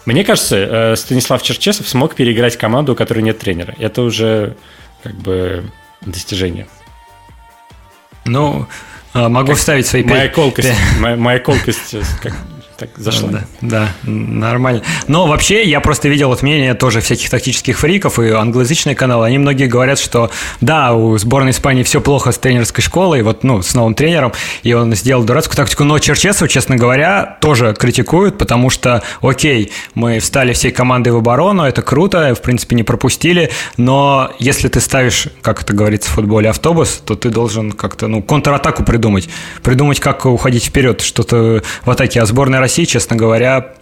мне 0.05 0.23
кажется, 0.23 0.57
э, 0.57 0.95
Станислав 0.95 1.41
Черчесов 1.41 1.87
смог 1.87 2.13
переиграть 2.13 2.57
команду, 2.57 2.93
у 2.93 2.95
которой 2.95 3.21
нет 3.21 3.39
тренера. 3.39 3.73
Это 3.79 4.03
уже 4.03 4.55
как 5.01 5.15
бы 5.15 5.63
достижение. 6.01 6.67
Ну, 8.25 8.67
а, 9.13 9.27
могу 9.29 9.49
как 9.49 9.57
вставить 9.57 9.87
свои... 9.87 10.03
Моя 10.03 10.29
колкость, 10.29 10.73
моя, 10.99 11.15
моя 11.15 11.39
колкость 11.39 11.95
как, 12.21 12.33
так 12.77 12.89
зашло. 12.97 13.29
Да, 13.29 13.43
да, 13.61 13.89
нормально. 14.03 14.81
Но 15.07 15.27
вообще 15.27 15.63
я 15.63 15.79
просто 15.79 16.09
видел 16.09 16.29
вот 16.29 16.41
мнение 16.41 16.73
тоже 16.73 17.01
всяких 17.01 17.29
тактических 17.29 17.77
фриков 17.77 18.19
и 18.19 18.29
англоязычные 18.29 18.95
каналы. 18.95 19.25
Они 19.25 19.37
многие 19.37 19.67
говорят, 19.67 19.99
что 19.99 20.31
да, 20.61 20.93
у 20.93 21.17
сборной 21.17 21.51
Испании 21.51 21.83
все 21.83 22.01
плохо 22.01 22.31
с 22.31 22.37
тренерской 22.37 22.83
школой, 22.83 23.21
вот, 23.21 23.43
ну, 23.43 23.61
с 23.61 23.73
новым 23.73 23.95
тренером, 23.95 24.33
и 24.63 24.73
он 24.73 24.93
сделал 24.95 25.23
дурацкую 25.23 25.57
тактику. 25.57 25.83
Но 25.83 25.99
Черчесов, 25.99 26.49
честно 26.49 26.75
говоря, 26.75 27.37
тоже 27.41 27.75
критикуют, 27.77 28.37
потому 28.37 28.69
что, 28.69 29.03
окей, 29.21 29.71
мы 29.93 30.19
встали 30.19 30.53
всей 30.53 30.71
командой 30.71 31.09
в 31.09 31.17
оборону, 31.17 31.63
это 31.63 31.81
круто, 31.81 32.33
в 32.35 32.41
принципе, 32.41 32.75
не 32.75 32.83
пропустили, 32.83 33.51
но 33.77 34.31
если 34.39 34.67
ты 34.67 34.79
ставишь, 34.79 35.27
как 35.41 35.61
это 35.61 35.73
говорится 35.73 36.09
в 36.09 36.13
футболе, 36.13 36.49
автобус, 36.49 37.01
то 37.05 37.15
ты 37.15 37.29
должен 37.29 37.71
как-то, 37.71 38.07
ну, 38.07 38.21
контратаку 38.21 38.83
придумать. 38.83 39.29
Придумать, 39.61 39.99
как 39.99 40.25
уходить 40.25 40.65
вперед, 40.65 41.01
что-то 41.01 41.61
в 41.85 41.89
атаке. 41.89 42.21
А 42.21 42.25
сборная 42.25 42.59
России, 42.63 42.85
честно 42.85 43.15
говоря, 43.15 43.73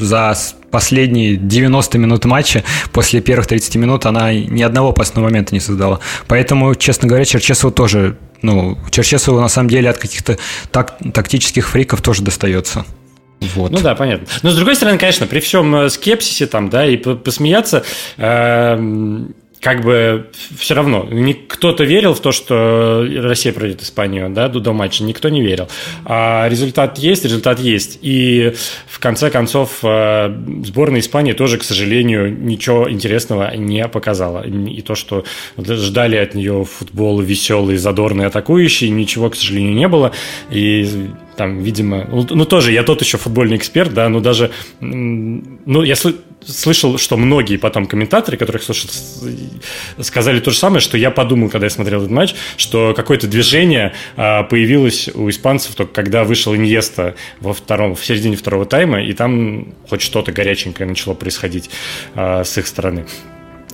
за 0.00 0.34
последние 0.70 1.36
90 1.36 1.98
минут 1.98 2.24
матча, 2.24 2.64
после 2.92 3.20
первых 3.20 3.46
30 3.46 3.76
минут, 3.76 4.06
она 4.06 4.32
ни 4.32 4.62
одного 4.62 4.90
опасного 4.90 5.26
момента 5.26 5.54
не 5.54 5.60
создала. 5.60 6.00
Поэтому, 6.26 6.74
честно 6.74 7.06
говоря, 7.08 7.24
Черчесову 7.24 7.72
тоже, 7.72 8.16
ну, 8.40 8.78
Черчесову 8.90 9.40
на 9.40 9.48
самом 9.48 9.68
деле 9.68 9.90
от 9.90 9.98
каких-то 9.98 10.38
так, 10.70 10.96
тактических 11.12 11.68
фриков 11.68 12.00
тоже 12.00 12.22
достается. 12.22 12.84
Вот. 13.54 13.72
Ну 13.72 13.80
да, 13.80 13.94
понятно. 13.94 14.26
Но 14.42 14.50
с 14.50 14.56
другой 14.56 14.76
стороны, 14.76 14.98
конечно, 14.98 15.26
при 15.26 15.40
всем 15.40 15.74
э, 15.74 15.90
скепсисе 15.90 16.46
там, 16.46 16.70
да, 16.70 16.86
и 16.86 16.96
посмеяться, 16.96 17.84
э, 18.16 19.24
как 19.62 19.82
бы 19.82 20.26
все 20.58 20.74
равно, 20.74 21.08
кто-то 21.46 21.84
верил 21.84 22.14
в 22.14 22.20
то, 22.20 22.32
что 22.32 23.06
Россия 23.22 23.52
пройдет 23.52 23.82
Испанию, 23.82 24.28
да, 24.28 24.48
до 24.48 24.72
матча, 24.72 25.04
никто 25.04 25.28
не 25.28 25.40
верил. 25.40 25.68
А 26.04 26.48
результат 26.48 26.98
есть, 26.98 27.24
результат 27.24 27.60
есть. 27.60 28.00
И 28.02 28.54
в 28.88 28.98
конце 28.98 29.30
концов 29.30 29.78
э, 29.84 30.36
сборная 30.64 30.98
Испании 30.98 31.32
тоже, 31.32 31.58
к 31.58 31.62
сожалению, 31.62 32.36
ничего 32.36 32.90
интересного 32.90 33.54
не 33.54 33.86
показала. 33.86 34.44
И 34.44 34.80
то, 34.80 34.96
что 34.96 35.24
ждали 35.56 36.16
от 36.16 36.34
нее 36.34 36.64
футбол 36.64 37.20
веселый, 37.20 37.76
задорный, 37.76 38.26
атакующий, 38.26 38.88
ничего, 38.88 39.30
к 39.30 39.36
сожалению, 39.36 39.74
не 39.74 39.86
было. 39.86 40.10
И 40.50 41.08
там, 41.36 41.60
видимо, 41.60 42.06
ну, 42.10 42.26
ну 42.30 42.44
тоже 42.44 42.72
я 42.72 42.82
тот 42.82 43.00
еще 43.00 43.18
футбольный 43.18 43.56
эксперт, 43.56 43.92
да, 43.92 44.08
но 44.08 44.20
даже, 44.20 44.50
ну, 44.80 45.82
я 45.82 45.94
слышал, 46.46 46.98
что 46.98 47.16
многие 47.16 47.56
потом 47.56 47.86
комментаторы, 47.86 48.36
которых 48.36 48.62
слушал, 48.62 48.90
сказали 50.00 50.40
то 50.40 50.50
же 50.50 50.58
самое, 50.58 50.80
что 50.80 50.98
я 50.98 51.10
подумал, 51.10 51.48
когда 51.48 51.66
я 51.66 51.70
смотрел 51.70 52.00
этот 52.00 52.10
матч, 52.10 52.34
что 52.56 52.92
какое-то 52.94 53.26
движение 53.26 53.92
а, 54.16 54.42
появилось 54.42 55.08
у 55.14 55.30
испанцев 55.30 55.74
только 55.74 55.92
когда 55.92 56.24
вышел 56.24 56.54
Иньеста 56.54 57.14
во 57.40 57.52
втором, 57.52 57.94
в 57.94 58.04
середине 58.04 58.36
второго 58.36 58.66
тайма, 58.66 59.02
и 59.02 59.12
там 59.12 59.74
хоть 59.88 60.02
что-то 60.02 60.32
горяченькое 60.32 60.88
начало 60.88 61.14
происходить 61.14 61.70
а, 62.14 62.44
с 62.44 62.58
их 62.58 62.66
стороны. 62.66 63.06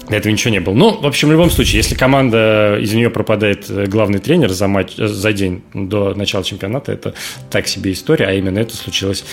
До 0.09 0.17
этого 0.17 0.33
ничего 0.33 0.51
не 0.51 0.61
было. 0.61 0.75
Ну, 0.75 1.01
в 1.01 1.07
общем, 1.07 1.29
в 1.29 1.33
любом 1.33 1.51
случае, 1.51 1.79
если 1.79 1.95
команда, 1.95 2.79
из 2.81 2.93
нее 2.95 3.11
пропадает 3.11 3.69
э, 3.69 3.87
главный 3.87 4.19
тренер 4.19 4.51
за, 4.51 4.67
матч, 4.67 4.95
э, 4.97 5.07
за 5.07 5.33
день 5.33 5.63
до 5.75 6.15
начала 6.15 6.43
чемпионата, 6.45 6.93
это 6.93 7.15
так 7.51 7.69
себе 7.69 7.93
история, 7.93 8.27
а 8.27 8.33
именно 8.33 8.59
это 8.59 8.75
случилось 8.75 9.25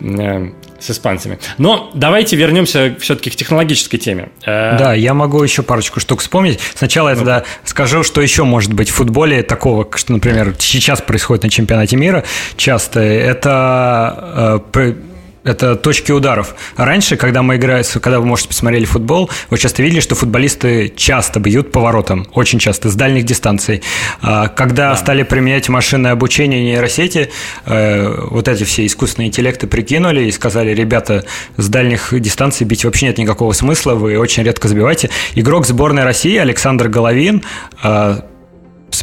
э, 0.00 0.50
с 0.78 0.90
испанцами. 0.90 1.38
Но 1.58 1.90
давайте 1.94 2.36
вернемся 2.36 2.94
все-таки 3.00 3.30
к 3.30 3.36
технологической 3.36 3.98
теме. 3.98 4.28
Э, 4.46 4.78
да, 4.78 4.94
я 4.94 5.14
могу 5.14 5.42
еще 5.42 5.62
парочку 5.62 5.98
штук 5.98 6.20
вспомнить. 6.20 6.60
Сначала 6.74 7.10
я 7.10 7.16
тогда 7.16 7.44
скажу, 7.64 8.04
что 8.04 8.20
еще 8.20 8.44
может 8.44 8.72
быть 8.72 8.88
в 8.88 8.94
футболе 8.94 9.42
такого, 9.42 9.88
что, 9.96 10.12
например, 10.12 10.54
сейчас 10.58 11.00
происходит 11.00 11.42
на 11.42 11.50
чемпионате 11.50 11.96
мира 11.96 12.24
часто. 12.56 13.00
Это 13.00 14.62
это 15.44 15.76
точки 15.76 16.12
ударов. 16.12 16.54
Раньше, 16.76 17.16
когда 17.16 17.42
мы 17.42 17.56
играли, 17.56 17.84
когда 18.00 18.20
вы, 18.20 18.26
может, 18.26 18.48
посмотрели 18.48 18.84
футбол, 18.84 19.30
вы 19.48 19.58
часто 19.58 19.82
видели, 19.82 20.00
что 20.00 20.14
футболисты 20.14 20.92
часто 20.94 21.40
бьют 21.40 21.72
поворотом, 21.72 22.26
очень 22.32 22.58
часто, 22.58 22.90
с 22.90 22.94
дальних 22.94 23.24
дистанций. 23.24 23.82
А, 24.20 24.48
когда 24.48 24.90
да. 24.90 24.96
стали 24.96 25.22
применять 25.22 25.68
машинное 25.68 26.12
обучение 26.12 26.62
нейросети, 26.62 27.30
э, 27.64 28.26
вот 28.30 28.48
эти 28.48 28.64
все 28.64 28.84
искусственные 28.84 29.28
интеллекты 29.28 29.66
прикинули 29.66 30.24
и 30.24 30.32
сказали, 30.32 30.74
ребята, 30.74 31.24
с 31.56 31.68
дальних 31.68 32.12
дистанций 32.20 32.66
бить 32.66 32.84
вообще 32.84 33.06
нет 33.06 33.18
никакого 33.18 33.52
смысла, 33.52 33.94
вы 33.94 34.18
очень 34.18 34.42
редко 34.42 34.68
забиваете. 34.68 35.10
Игрок 35.34 35.66
сборной 35.66 36.04
России 36.04 36.36
Александр 36.36 36.88
Головин 36.88 37.42
а, 37.82 38.26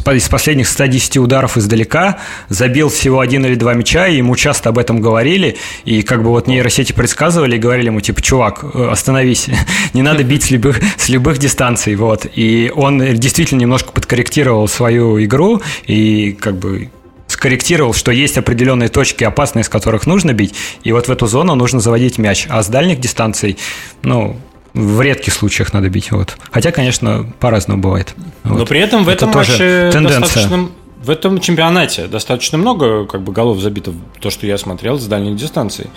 из 0.06 0.28
последних 0.28 0.68
110 0.68 1.18
ударов 1.18 1.56
издалека, 1.56 2.18
забил 2.48 2.88
всего 2.88 3.20
один 3.20 3.44
или 3.46 3.54
два 3.54 3.74
мяча, 3.74 4.08
и 4.08 4.16
ему 4.16 4.36
часто 4.36 4.70
об 4.70 4.78
этом 4.78 5.00
говорили, 5.00 5.56
и 5.84 6.02
как 6.02 6.22
бы 6.22 6.30
вот 6.30 6.46
нейросети 6.46 6.92
предсказывали 6.92 7.56
и 7.56 7.58
говорили 7.58 7.86
ему, 7.86 8.00
типа, 8.00 8.22
чувак, 8.22 8.64
э, 8.74 8.88
остановись, 8.90 9.48
не 9.92 10.02
надо 10.02 10.24
бить 10.24 10.44
с 10.44 10.50
любых, 10.50 10.80
с 10.96 11.08
любых 11.08 11.38
дистанций, 11.38 11.94
вот. 11.96 12.26
И 12.34 12.72
он 12.74 13.16
действительно 13.16 13.60
немножко 13.60 13.92
подкорректировал 13.92 14.68
свою 14.68 15.22
игру, 15.22 15.62
и 15.86 16.32
как 16.32 16.58
бы 16.58 16.90
скорректировал, 17.28 17.94
что 17.94 18.10
есть 18.10 18.38
определенные 18.38 18.88
точки 18.88 19.22
опасные, 19.22 19.62
с 19.62 19.68
которых 19.68 20.06
нужно 20.06 20.32
бить, 20.32 20.54
и 20.82 20.92
вот 20.92 21.08
в 21.08 21.12
эту 21.12 21.26
зону 21.26 21.54
нужно 21.54 21.78
заводить 21.78 22.18
мяч. 22.18 22.46
А 22.48 22.62
с 22.62 22.68
дальних 22.68 23.00
дистанций, 23.00 23.58
ну, 24.02 24.36
в 24.78 25.00
редких 25.00 25.32
случаях 25.32 25.72
надо 25.72 25.88
бить. 25.88 26.12
Вот. 26.12 26.38
Хотя, 26.52 26.70
конечно, 26.70 27.26
по-разному 27.40 27.82
бывает. 27.82 28.14
Вот. 28.44 28.58
Но 28.60 28.66
при 28.66 28.80
этом 28.80 29.04
в 29.04 29.08
этом 29.08 29.30
матче 29.30 29.90
тенденция. 29.92 30.20
достаточно 30.20 30.70
в 31.02 31.10
этом 31.10 31.40
чемпионате 31.40 32.06
достаточно 32.06 32.58
много 32.58 33.06
как 33.06 33.22
бы 33.22 33.32
голов 33.32 33.60
забито 33.60 33.92
то, 34.20 34.30
что 34.30 34.46
я 34.46 34.58
смотрел 34.58 34.98
с 34.98 35.06
дальней 35.06 35.34
дистанции. 35.34 35.90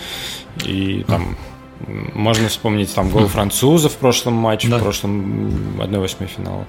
И 0.65 1.03
там 1.07 1.37
можно 2.13 2.49
вспомнить 2.49 2.93
там 2.93 3.09
гол 3.09 3.27
французов 3.27 3.93
в 3.93 3.97
прошлом 3.97 4.33
матче, 4.33 4.67
да. 4.67 4.77
в 4.77 4.81
прошлом 4.81 5.77
1-8 5.79 6.27
финала. 6.35 6.65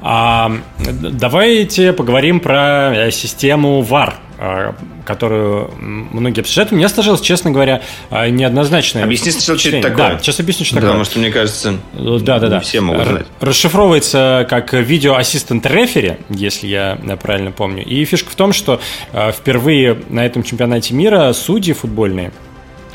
А, 0.00 0.52
давайте 0.78 1.92
поговорим 1.92 2.40
про 2.40 2.94
э, 2.94 3.10
систему 3.10 3.82
VAR, 3.82 4.14
а, 4.38 4.74
которую 5.04 5.70
многие 5.78 6.40
обсуждают. 6.40 6.72
У 6.72 6.76
меня 6.76 6.88
сложилось, 6.88 7.20
честно 7.20 7.50
говоря, 7.50 7.82
а, 8.10 8.28
неоднозначное 8.28 9.04
Объясни 9.04 9.30
сначала, 9.30 9.58
что 9.58 9.68
это 9.70 9.88
такое. 9.88 10.10
Да, 10.10 10.18
сейчас 10.18 10.40
объясню, 10.40 10.64
что 10.64 10.74
такое. 10.76 10.90
Потому 10.90 11.04
что, 11.04 11.18
мне 11.18 11.30
кажется, 11.30 11.74
да, 11.94 12.38
да, 12.38 12.48
да. 12.48 12.60
все 12.60 12.80
могут 12.80 13.06
знать. 13.06 13.26
Расшифровывается 13.40 14.46
как 14.48 14.72
видео-ассистент 14.72 15.66
рефери, 15.66 16.18
если 16.28 16.66
я 16.66 16.98
правильно 17.22 17.50
помню. 17.50 17.84
И 17.84 18.04
фишка 18.04 18.30
в 18.30 18.34
том, 18.34 18.52
что 18.52 18.80
впервые 19.12 19.98
на 20.08 20.24
этом 20.24 20.42
чемпионате 20.42 20.94
мира 20.94 21.32
судьи 21.32 21.72
футбольные– 21.72 22.32
Э, 22.47 22.47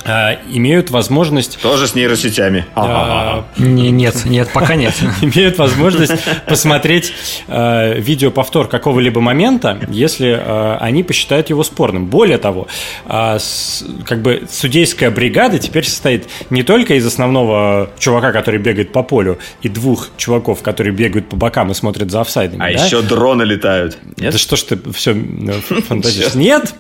имеют 0.05 0.91
возможность... 0.91 1.59
Тоже 1.61 1.87
с 1.87 1.95
нейросетями. 1.95 2.65
А, 2.75 3.45
нет, 3.57 4.25
нет, 4.25 4.49
пока 4.53 4.75
нет. 4.75 4.93
Имеют 5.21 5.57
возможность 5.57 6.13
посмотреть 6.45 7.13
э, 7.47 7.99
видеоповтор 7.99 8.67
какого-либо 8.67 9.21
момента, 9.21 9.79
если 9.87 10.39
э, 10.39 10.77
они 10.79 11.03
посчитают 11.03 11.49
его 11.49 11.63
спорным. 11.63 12.07
Более 12.07 12.37
того, 12.37 12.67
как 13.05 14.21
бы 14.21 14.43
судейская 14.49 15.11
бригада 15.11 15.59
теперь 15.59 15.85
состоит 15.85 16.27
не 16.49 16.63
только 16.63 16.95
из 16.95 17.05
основного 17.05 17.89
чувака, 17.99 18.31
который 18.31 18.59
бегает 18.59 18.91
по 18.91 19.03
полю, 19.03 19.39
и 19.61 19.69
двух 19.69 20.09
чуваков, 20.17 20.61
которые 20.61 20.93
бегают 20.93 21.29
по 21.29 21.35
бокам 21.35 21.71
и 21.71 21.73
смотрят 21.73 22.11
за 22.11 22.21
офсайдами. 22.21 22.63
А 22.63 22.69
еще 22.69 23.01
дроны 23.01 23.43
летают. 23.43 23.97
Нет? 24.17 24.33
Да 24.33 24.37
что 24.37 24.55
ж 24.55 24.61
ты 24.63 24.79
все 24.93 25.15
фантазируешь? 25.87 26.35
Нет, 26.35 26.73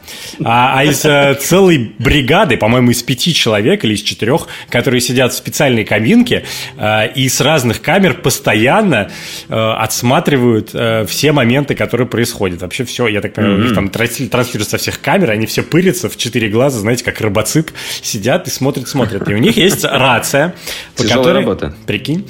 а, 0.43 0.79
а 0.79 0.83
из 0.83 0.99
целой 1.43 1.93
бригады, 1.99 2.57
по-моему, 2.57 2.91
из 2.91 3.01
пяти 3.13 3.31
человек 3.31 3.85
или 3.85 3.93
из 3.93 4.01
четырех, 4.01 4.47
которые 4.69 4.99
сидят 4.99 5.33
в 5.33 5.35
специальной 5.35 5.85
кабинке 5.85 6.45
э, 6.77 7.13
и 7.13 7.29
с 7.29 7.41
разных 7.41 7.79
камер 7.79 8.21
постоянно 8.21 9.11
э, 9.49 9.53
отсматривают 9.53 10.71
э, 10.73 11.05
все 11.05 11.31
моменты, 11.31 11.75
которые 11.75 12.07
происходят. 12.07 12.63
Вообще 12.63 12.85
все, 12.85 13.07
я 13.07 13.21
так 13.21 13.35
понимаю, 13.35 13.57
mm-hmm. 13.57 13.61
у 13.61 13.65
них 13.65 13.75
там 13.75 13.89
транслируют 13.89 14.67
со 14.67 14.79
всех 14.79 14.99
камер, 14.99 15.29
они 15.29 15.45
все 15.45 15.61
пырятся 15.61 16.09
в 16.09 16.17
четыре 16.17 16.49
глаза, 16.49 16.79
знаете, 16.79 17.03
как 17.03 17.21
робоцип, 17.21 17.69
сидят 18.01 18.47
и 18.47 18.49
смотрят, 18.49 18.87
смотрят. 18.87 19.29
И 19.29 19.33
у 19.35 19.37
них 19.37 19.57
есть 19.57 19.83
рация, 19.83 20.55
по 20.97 21.03
которой... 21.03 21.41
работа. 21.41 21.75
Прикинь. 21.85 22.27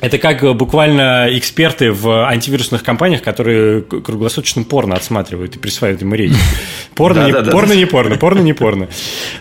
Это 0.00 0.18
как 0.18 0.42
э, 0.42 0.52
буквально 0.52 1.28
эксперты 1.30 1.92
в 1.92 2.28
антивирусных 2.28 2.82
компаниях, 2.82 3.22
которые 3.22 3.82
круглосуточно 3.82 4.64
порно 4.64 4.96
отсматривают 4.96 5.54
и 5.56 5.58
присваивают 5.58 6.02
ему 6.02 6.14
рейтинг. 6.14 6.40
Порно, 6.94 7.26
не, 7.26 7.32
порно 7.32 7.72
не 7.72 7.86
порно, 7.86 8.16
порно 8.16 8.40
не 8.40 8.52
порно. 8.52 8.88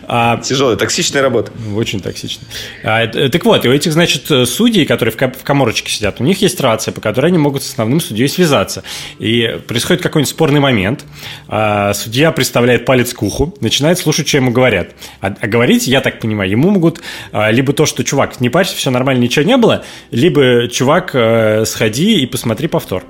А, 0.08 0.38
Тяжелая, 0.38 0.76
токсичная 0.76 1.22
работа. 1.22 1.51
Очень 1.76 1.99
токсичная. 1.99 2.47
А, 2.84 3.04
э, 3.04 3.30
так 3.30 3.45
вот, 3.45 3.64
и 3.64 3.70
у 3.70 3.72
этих, 3.72 3.93
значит, 3.93 4.26
судей, 4.49 4.86
которые 4.86 5.14
в, 5.14 5.18
в 5.18 5.43
коморочке 5.43 5.91
сидят, 5.91 6.20
у 6.20 6.24
них 6.24 6.41
есть 6.41 6.60
рация, 6.60 6.91
по 6.91 6.99
которой 6.99 7.28
они 7.28 7.38
могут 7.38 7.62
с 7.62 7.70
основным 7.70 7.99
судьей 8.01 8.28
связаться. 8.28 8.84
И 9.20 9.60
происходит 9.68 10.01
какой-нибудь 10.01 10.32
спорный 10.32 10.60
момент. 10.60 11.06
А, 11.47 11.93
судья 11.93 12.32
представляет 12.32 12.86
палец 12.86 13.14
к 13.14 13.22
уху, 13.22 13.56
начинает 13.60 13.99
слушать, 13.99 14.28
что 14.28 14.38
ему 14.38 14.49
говорят. 14.49 14.89
А, 15.22 15.36
а 15.39 15.47
говорить, 15.47 15.86
я 15.86 16.01
так 16.01 16.20
понимаю, 16.20 16.49
ему 16.49 16.72
могут 16.72 17.01
а, 17.32 17.51
либо 17.51 17.74
то, 17.74 17.86
что, 17.86 18.04
чувак, 18.04 18.41
не 18.41 18.49
парься, 18.49 18.76
все 18.76 18.89
нормально, 18.89 19.22
ничего 19.22 19.45
не 19.45 19.58
было, 19.58 19.84
либо 20.10 20.53
чувак, 20.72 21.12
э, 21.14 21.66
сходи 21.66 22.22
и 22.22 22.26
посмотри 22.26 22.68
повтор. 22.68 23.04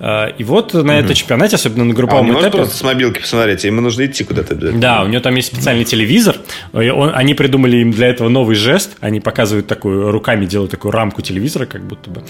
Э, 0.00 0.30
и 0.38 0.44
вот 0.44 0.74
на 0.74 0.98
этом 0.98 1.14
чемпионате, 1.14 1.56
особенно 1.56 1.84
на 1.84 1.94
групповом 1.94 2.30
а 2.30 2.34
он 2.34 2.40
этапе... 2.40 2.58
просто 2.58 2.76
с 2.76 2.82
мобилки 2.82 3.20
посмотреть, 3.20 3.64
ему 3.64 3.80
нужно 3.80 4.06
идти 4.06 4.24
куда-то. 4.24 4.54
Да, 4.54 5.02
у 5.02 5.08
него 5.08 5.20
там 5.20 5.34
есть 5.36 5.48
специальный 5.48 5.84
телевизор. 5.84 6.36
Он, 6.72 7.12
они 7.14 7.34
придумали 7.34 7.78
им 7.78 7.92
для 7.92 8.08
этого 8.08 8.28
новый 8.28 8.56
жест. 8.56 8.96
Они 9.00 9.20
показывают 9.20 9.66
такую, 9.66 10.10
руками 10.10 10.46
делают 10.46 10.70
такую 10.70 10.92
рамку 10.92 11.22
телевизора, 11.22 11.66
как 11.66 11.82
будто 11.82 12.10
бы. 12.10 12.22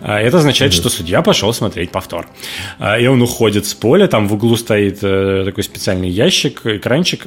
Э, 0.00 0.16
это 0.18 0.38
означает, 0.38 0.72
что 0.72 0.88
судья 0.88 1.22
пошел 1.22 1.52
смотреть 1.52 1.90
повтор. 1.90 2.26
И 3.00 3.06
он 3.06 3.22
уходит 3.22 3.66
с 3.66 3.74
поля, 3.74 4.06
там 4.06 4.28
в 4.28 4.34
углу 4.34 4.56
стоит 4.56 5.00
такой 5.00 5.64
специальный 5.64 6.08
ящик, 6.08 6.62
экранчик, 6.64 7.26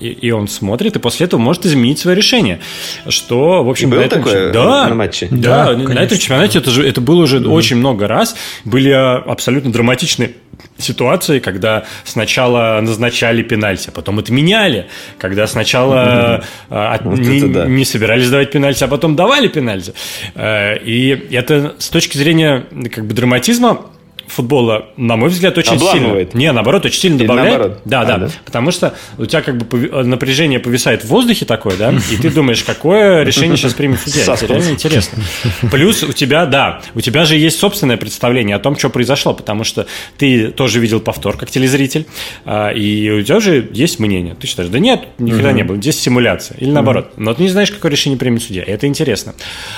и 0.00 0.30
он 0.30 0.48
смотрит, 0.48 0.96
и 0.96 0.98
после 0.98 1.26
этого 1.26 1.40
может 1.40 1.66
изменить 1.66 1.98
свое 1.98 2.16
решение. 2.16 2.60
Что, 3.08 3.64
в 3.64 3.70
общем, 3.70 3.88
и 3.88 3.96
было 3.96 4.08
такое 4.08 4.52
да, 4.52 4.88
на 4.88 4.94
матче? 4.94 5.28
Да, 5.30 5.74
да 5.74 6.01
на 6.02 6.06
этом 6.06 6.18
чемпионате 6.18 6.58
это, 6.58 6.70
же, 6.70 6.86
это 6.86 7.00
было 7.00 7.22
уже 7.22 7.38
mm-hmm. 7.38 7.48
очень 7.48 7.76
много 7.76 8.08
раз. 8.08 8.36
Были 8.64 8.90
абсолютно 8.90 9.72
драматичные 9.72 10.32
ситуации, 10.78 11.38
когда 11.38 11.84
сначала 12.04 12.80
назначали 12.80 13.42
пенальти, 13.42 13.88
а 13.88 13.92
потом 13.92 14.18
отменяли, 14.18 14.88
когда 15.18 15.46
сначала 15.46 16.42
mm-hmm. 16.70 16.94
от, 16.94 17.04
вот 17.04 17.18
не, 17.18 17.40
да. 17.48 17.66
не 17.66 17.84
собирались 17.84 18.28
давать 18.30 18.50
пенальти, 18.50 18.84
а 18.84 18.88
потом 18.88 19.16
давали 19.16 19.48
пенальти. 19.48 19.94
Э, 20.34 20.76
и 20.78 21.10
это 21.30 21.74
с 21.78 21.88
точки 21.88 22.16
зрения 22.16 22.66
как 22.92 23.06
бы 23.06 23.14
драматизма 23.14 23.86
футбола, 24.34 24.86
на 24.96 25.16
мой 25.16 25.28
взгляд, 25.28 25.56
очень 25.58 25.74
Обламывает. 25.74 26.30
сильно. 26.32 26.38
Не, 26.42 26.52
наоборот, 26.52 26.84
очень 26.86 27.00
сильно 27.00 27.16
Или 27.16 27.22
добавляет. 27.26 27.50
наоборот? 27.58 27.80
Да, 27.84 28.00
А, 28.00 28.04
да, 28.04 28.18
да. 28.18 28.28
Потому 28.44 28.70
что 28.70 28.94
у 29.18 29.26
тебя 29.26 29.42
как 29.42 29.56
бы 29.58 29.64
пови- 29.66 30.02
напряжение 30.04 30.58
повисает 30.58 31.04
в 31.04 31.08
воздухе 31.08 31.44
такое, 31.44 31.76
да, 31.76 31.92
и 32.10 32.16
ты 32.16 32.30
думаешь, 32.30 32.62
какое 32.64 33.22
решение 33.22 33.56
сейчас 33.56 33.74
примет 33.74 34.00
судья. 34.04 34.22
Это 34.34 34.46
реально 34.46 34.70
интересно. 34.70 35.22
Плюс 35.70 36.02
у 36.02 36.12
тебя, 36.12 36.46
да, 36.46 36.82
у 36.94 37.00
тебя 37.00 37.24
же 37.24 37.36
есть 37.36 37.58
собственное 37.58 37.96
представление 37.96 38.56
о 38.56 38.58
том, 38.58 38.76
что 38.78 38.90
произошло, 38.90 39.34
потому 39.34 39.64
что 39.64 39.86
ты 40.18 40.48
тоже 40.50 40.80
видел 40.80 41.00
повтор 41.00 41.36
как 41.36 41.50
телезритель, 41.50 42.06
а, 42.44 42.70
и 42.70 43.10
у 43.10 43.22
тебя 43.22 43.40
же 43.40 43.68
есть 43.72 43.98
мнение. 43.98 44.34
Ты 44.34 44.46
считаешь, 44.46 44.70
да 44.70 44.78
нет, 44.78 45.02
никогда 45.18 45.52
не 45.52 45.62
было, 45.62 45.76
здесь 45.76 46.00
симуляция. 46.00 46.56
Или 46.58 46.70
наоборот. 46.70 47.12
Но 47.16 47.34
ты 47.34 47.42
не 47.42 47.48
знаешь, 47.48 47.70
какое 47.70 47.90
решение 47.92 48.18
примет 48.18 48.42
судья. 48.42 48.62
Это 48.66 48.86
интересно. 48.86 49.34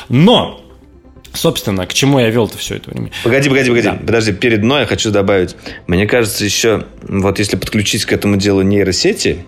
Но 0.08 0.60
Собственно, 1.34 1.86
к 1.86 1.92
чему 1.92 2.20
я 2.20 2.30
вел-то 2.30 2.56
все 2.58 2.76
это 2.76 2.90
время? 2.90 3.10
Погоди, 3.22 3.48
погоди, 3.48 3.68
погоди. 3.68 3.88
Да. 3.88 3.94
Подожди, 3.94 4.32
перед 4.32 4.62
мной 4.62 4.80
я 4.80 4.86
хочу 4.86 5.10
добавить. 5.10 5.56
Мне 5.86 6.06
кажется, 6.06 6.44
еще, 6.44 6.84
вот 7.02 7.38
если 7.38 7.56
подключить 7.56 8.04
к 8.04 8.12
этому 8.12 8.36
делу 8.36 8.62
нейросети, 8.62 9.44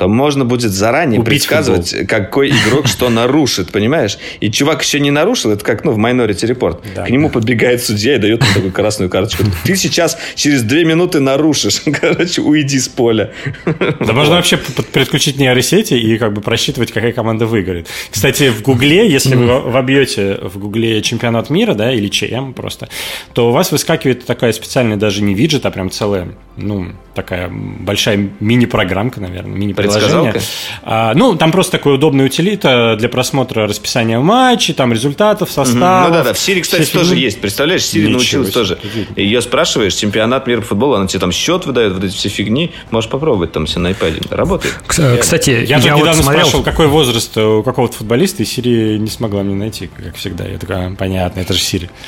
то 0.00 0.08
можно 0.08 0.46
будет 0.46 0.72
заранее 0.72 1.20
Убить 1.20 1.28
предсказывать, 1.28 1.94
какой 2.08 2.48
игрок 2.48 2.86
что 2.86 3.10
нарушит, 3.10 3.70
понимаешь? 3.70 4.16
И 4.40 4.50
чувак 4.50 4.82
еще 4.82 4.98
не 4.98 5.10
нарушил, 5.10 5.50
это 5.50 5.62
как, 5.62 5.84
ну, 5.84 5.92
в 5.92 5.98
Minority 5.98 6.48
Report. 6.50 6.80
Да. 6.94 7.04
К 7.04 7.10
нему 7.10 7.28
подбегает 7.28 7.84
судья 7.84 8.14
и 8.14 8.18
дает 8.18 8.42
ему 8.42 8.54
такую 8.54 8.72
красную 8.72 9.10
карточку. 9.10 9.44
Ты 9.64 9.76
сейчас 9.76 10.16
через 10.36 10.62
две 10.62 10.86
минуты 10.86 11.20
нарушишь. 11.20 11.82
Короче, 12.00 12.40
уйди 12.40 12.78
с 12.78 12.88
поля. 12.88 13.32
Да 13.66 14.14
можно 14.14 14.36
вообще 14.36 14.56
п- 14.56 14.82
подключить 14.82 15.36
нейросети 15.36 15.92
и 15.92 16.16
как 16.16 16.32
бы 16.32 16.40
просчитывать, 16.40 16.92
какая 16.92 17.12
команда 17.12 17.44
выиграет. 17.44 17.86
Кстати, 18.10 18.48
в 18.48 18.62
Гугле, 18.62 19.06
если 19.06 19.34
вы 19.34 19.60
вобьете 19.60 20.38
в 20.42 20.58
Гугле 20.58 21.02
чемпионат 21.02 21.50
мира, 21.50 21.74
да, 21.74 21.92
или 21.92 22.08
ЧМ 22.08 22.54
просто, 22.54 22.88
то 23.34 23.50
у 23.50 23.52
вас 23.52 23.70
выскакивает 23.70 24.24
такая 24.24 24.54
специальная 24.54 24.96
даже 24.96 25.22
не 25.22 25.34
виджет, 25.34 25.66
а 25.66 25.70
прям 25.70 25.90
целая, 25.90 26.28
ну, 26.60 26.92
такая 27.14 27.50
большая 27.50 28.30
мини-программка, 28.40 29.20
наверное, 29.20 29.56
мини-приложение. 29.56 30.34
А, 30.82 31.12
ну, 31.14 31.34
там 31.36 31.52
просто 31.52 31.72
такая 31.72 31.94
удобная 31.94 32.26
утилита 32.26 32.96
для 32.98 33.08
просмотра 33.08 33.66
расписания 33.66 34.18
матчей, 34.20 34.74
там 34.74 34.92
результатов, 34.92 35.50
составов. 35.50 36.08
Ну 36.08 36.14
да, 36.14 36.24
да. 36.24 36.32
В 36.32 36.38
Сири, 36.38 36.60
кстати, 36.60 36.82
все 36.82 36.92
тоже 36.98 37.10
фигни. 37.10 37.22
есть. 37.24 37.40
Представляешь, 37.40 37.84
Сири 37.84 38.08
научилась 38.08 38.48
себе, 38.48 38.54
тоже. 38.54 38.78
Ее 39.16 39.42
спрашиваешь, 39.42 39.94
чемпионат 39.94 40.46
мира 40.46 40.60
по 40.60 40.68
футболу, 40.68 40.94
она 40.94 41.06
тебе 41.06 41.20
там 41.20 41.32
счет 41.32 41.66
выдает, 41.66 41.92
вот 41.94 42.04
эти 42.04 42.14
все 42.14 42.28
фигни. 42.28 42.72
Можешь 42.90 43.10
попробовать 43.10 43.52
там 43.52 43.66
все 43.66 43.80
на 43.80 43.88
iPad. 43.88 44.34
Работает. 44.34 44.74
К- 44.86 45.18
Кстати, 45.18 45.50
Я, 45.50 45.78
я, 45.78 45.80
тут 45.80 45.90
вот 45.90 45.98
недавно 46.00 46.22
смотрел... 46.22 46.40
спрашивал, 46.46 46.64
какой 46.64 46.86
возраст 46.86 47.36
у 47.36 47.62
какого-то 47.62 47.96
футболиста, 47.96 48.42
и 48.42 48.46
Сири 48.46 48.98
не 48.98 49.08
смогла 49.08 49.42
мне 49.42 49.54
найти, 49.54 49.88
как 49.88 50.16
всегда. 50.16 50.44
Я 50.46 50.58
такая, 50.58 50.94
понятно, 50.94 51.40
это 51.40 51.54
же 51.54 51.60
Сири. 51.60 51.90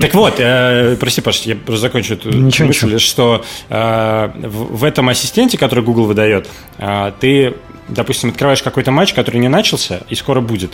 Так 0.00 0.14
вот, 0.14 0.34
э, 0.38 0.96
прости, 0.98 1.20
Паш, 1.20 1.42
я 1.42 1.54
просто 1.54 1.82
закончу 1.82 2.14
эту 2.14 2.30
мысль, 2.32 2.98
что 2.98 3.44
э, 3.44 3.49
в, 3.68 4.76
в 4.78 4.84
этом 4.84 5.08
ассистенте, 5.08 5.58
который 5.58 5.84
Google 5.84 6.06
выдает, 6.06 6.48
э, 6.78 7.12
ты 7.20 7.54
допустим, 7.90 8.30
открываешь 8.30 8.62
какой-то 8.62 8.90
матч, 8.90 9.12
который 9.14 9.38
не 9.38 9.48
начался 9.48 10.00
и 10.08 10.14
скоро 10.14 10.40
будет, 10.40 10.72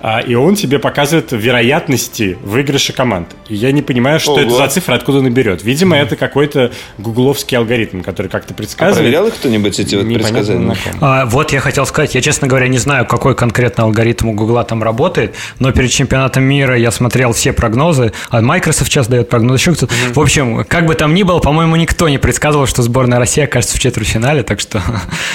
а, 0.00 0.20
и 0.20 0.34
он 0.34 0.54
тебе 0.54 0.78
показывает 0.78 1.32
вероятности 1.32 2.38
выигрыша 2.42 2.92
команд. 2.92 3.28
И 3.48 3.54
я 3.54 3.72
не 3.72 3.82
понимаю, 3.82 4.20
что 4.20 4.32
Ого. 4.32 4.40
это 4.40 4.50
за 4.50 4.68
цифра, 4.68 4.94
откуда 4.94 5.18
он 5.18 5.32
берет. 5.32 5.62
Видимо, 5.62 5.96
это 5.96 6.16
какой-то 6.16 6.72
гугловский 6.98 7.56
алгоритм, 7.56 8.02
который 8.02 8.28
как-то 8.28 8.54
предсказывает. 8.54 8.98
Проверял 8.98 9.26
их 9.26 9.34
кто-нибудь 9.34 9.78
эти 9.78 9.94
вот 9.94 10.06
предсказания? 10.06 10.76
А, 11.00 11.26
вот 11.26 11.52
я 11.52 11.60
хотел 11.60 11.86
сказать, 11.86 12.14
я, 12.14 12.20
честно 12.20 12.48
говоря, 12.48 12.68
не 12.68 12.78
знаю, 12.78 13.06
какой 13.06 13.34
конкретно 13.34 13.84
алгоритм 13.84 14.28
у 14.28 14.32
Гугла 14.34 14.64
там 14.64 14.82
работает, 14.82 15.34
но 15.58 15.72
перед 15.72 15.90
чемпионатом 15.90 16.44
мира 16.44 16.76
я 16.76 16.90
смотрел 16.90 17.32
все 17.32 17.52
прогнозы, 17.52 18.12
а 18.30 18.40
Microsoft 18.40 18.90
сейчас 18.90 19.08
дает 19.08 19.28
прогноз 19.28 19.60
еще 19.60 19.74
кто-то. 19.74 19.94
В 20.12 20.20
общем, 20.20 20.64
как 20.64 20.86
бы 20.86 20.94
там 20.94 21.14
ни 21.14 21.22
было, 21.22 21.38
по-моему, 21.38 21.76
никто 21.76 22.08
не 22.08 22.18
предсказывал, 22.18 22.66
что 22.66 22.82
сборная 22.82 23.18
России 23.18 23.42
окажется 23.44 23.76
в 23.76 23.80
четвертьфинале, 23.80 24.42
так 24.42 24.60
что, 24.60 24.82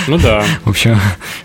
Ну 0.08 0.18
да. 0.18 0.44
в 0.64 0.70
общем, 0.70 1.00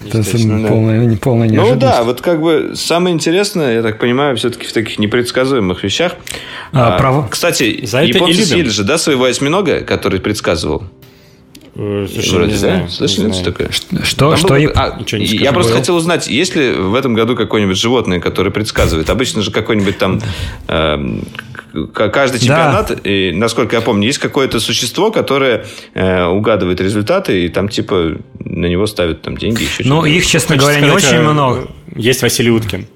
это 0.07 0.19
Естественно, 0.19 0.63
да. 0.63 0.69
полная, 0.69 1.05
не 1.07 1.17
полная 1.17 1.49
Ну 1.49 1.77
да, 1.77 2.03
вот 2.03 2.21
как 2.21 2.41
бы 2.41 2.73
самое 2.75 3.15
интересное, 3.15 3.75
я 3.77 3.83
так 3.83 3.99
понимаю, 3.99 4.37
все-таки 4.37 4.67
в 4.67 4.73
таких 4.73 4.99
непредсказуемых 4.99 5.83
вещах. 5.85 6.13
А, 6.73 6.99
право. 6.99 7.27
Кстати, 7.31 7.85
За 7.85 8.03
японцы 8.03 8.45
съели 8.45 8.69
же, 8.69 8.85
да, 8.85 8.99
своего 8.99 9.25
осьминога, 9.25 9.81
который 9.81 10.21
предсказывал? 10.21 10.85
Э, 11.81 12.07
Слушай, 12.13 12.31
Вроде, 12.35 12.47
не 12.47 12.53
да? 12.55 12.59
знаю. 12.59 12.89
Слышали 12.89 13.27
не 13.27 13.33
что 13.33 13.41
знаю. 13.43 13.53
такое? 13.53 13.71
Что, 14.05 14.29
Там 14.31 14.37
что 14.37 14.49
был- 14.49 14.73
а, 14.75 14.97
Ничего 14.99 15.19
не 15.21 15.27
я 15.27 15.37
скажу. 15.39 15.53
просто 15.55 15.73
Был. 15.73 15.79
хотел 15.79 15.97
узнать, 15.97 16.27
есть 16.27 16.57
ли 16.57 16.73
в 16.73 16.95
этом 16.95 17.15
году 17.15 17.37
какое-нибудь 17.37 17.77
животное, 17.79 18.19
которое 18.19 18.51
предсказывает? 18.51 19.09
Обычно 19.11 19.43
же 19.43 19.53
какой-нибудь 19.53 19.97
там 19.97 20.21
к- 20.67 21.58
каждый 21.95 22.41
чемпионат, 22.41 23.07
и, 23.07 23.33
насколько 23.33 23.77
я 23.77 23.83
помню, 23.83 24.07
есть 24.07 24.19
какое-то 24.19 24.61
существо, 24.61 25.11
которое 25.11 25.65
э, 25.95 26.25
угадывает 26.25 26.81
результаты, 26.81 27.45
и 27.45 27.49
там 27.49 27.69
типа 27.69 28.19
на 28.39 28.67
него 28.67 28.87
ставят 28.87 29.23
там 29.23 29.37
деньги. 29.37 29.63
Еще 29.63 29.85
Ну, 29.85 30.05
их, 30.05 30.27
честно 30.27 30.57
Хочется 30.57 30.81
говоря, 30.81 30.81
не 30.81 30.99
сказать, 30.99 31.15
очень 31.15 31.27
э, 31.27 31.33
много. 31.33 31.69
Есть 31.95 32.23
Василий 32.23 32.51
Уткин. 32.51 32.87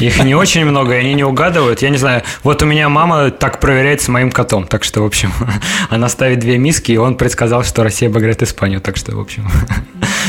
Их 0.00 0.22
не 0.24 0.34
очень 0.34 0.64
много, 0.64 0.94
и 0.94 0.98
они 0.98 1.14
не 1.14 1.24
угадывают. 1.24 1.82
Я 1.82 1.90
не 1.90 1.96
знаю. 1.96 2.22
Вот 2.42 2.62
у 2.62 2.66
меня 2.66 2.88
мама 2.88 3.30
так 3.30 3.60
проверяет 3.60 4.00
с 4.00 4.08
моим 4.08 4.30
котом. 4.30 4.66
Так 4.66 4.84
что, 4.84 5.02
в 5.02 5.06
общем, 5.06 5.32
она 5.90 6.08
ставит 6.08 6.38
две 6.38 6.58
миски, 6.58 6.92
и 6.92 6.96
он 6.96 7.16
предсказал, 7.16 7.64
что 7.64 7.82
Россия 7.82 8.08
обыграет 8.08 8.42
Испанию. 8.42 8.80
Так 8.80 8.96
что, 8.96 9.16
в 9.16 9.20
общем, 9.20 9.48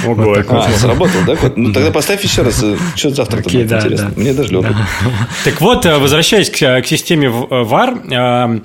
Ого, 0.06 0.24
Вот. 0.24 0.46
А, 0.50 0.70
сработал, 0.78 1.20
да? 1.26 1.36
Ну, 1.56 1.74
тогда 1.74 1.92
поставь 1.92 2.24
еще 2.24 2.42
раз. 2.44 2.64
Что 2.96 3.10
завтра 3.12 3.40
Окей, 3.40 3.64
да, 3.64 3.78
интересно? 3.80 4.12
да. 4.16 4.22
Мне 4.22 4.34
даже 4.34 4.52
любопытно. 4.54 4.88
Так 5.44 5.62
вот, 5.62 5.86
э, 5.86 5.98
возвращаясь 5.98 6.50
к, 6.50 6.82
к 6.82 6.86
системе 6.86 7.28
э, 7.28 7.64
VAR, 7.64 8.00
э, 8.12 8.60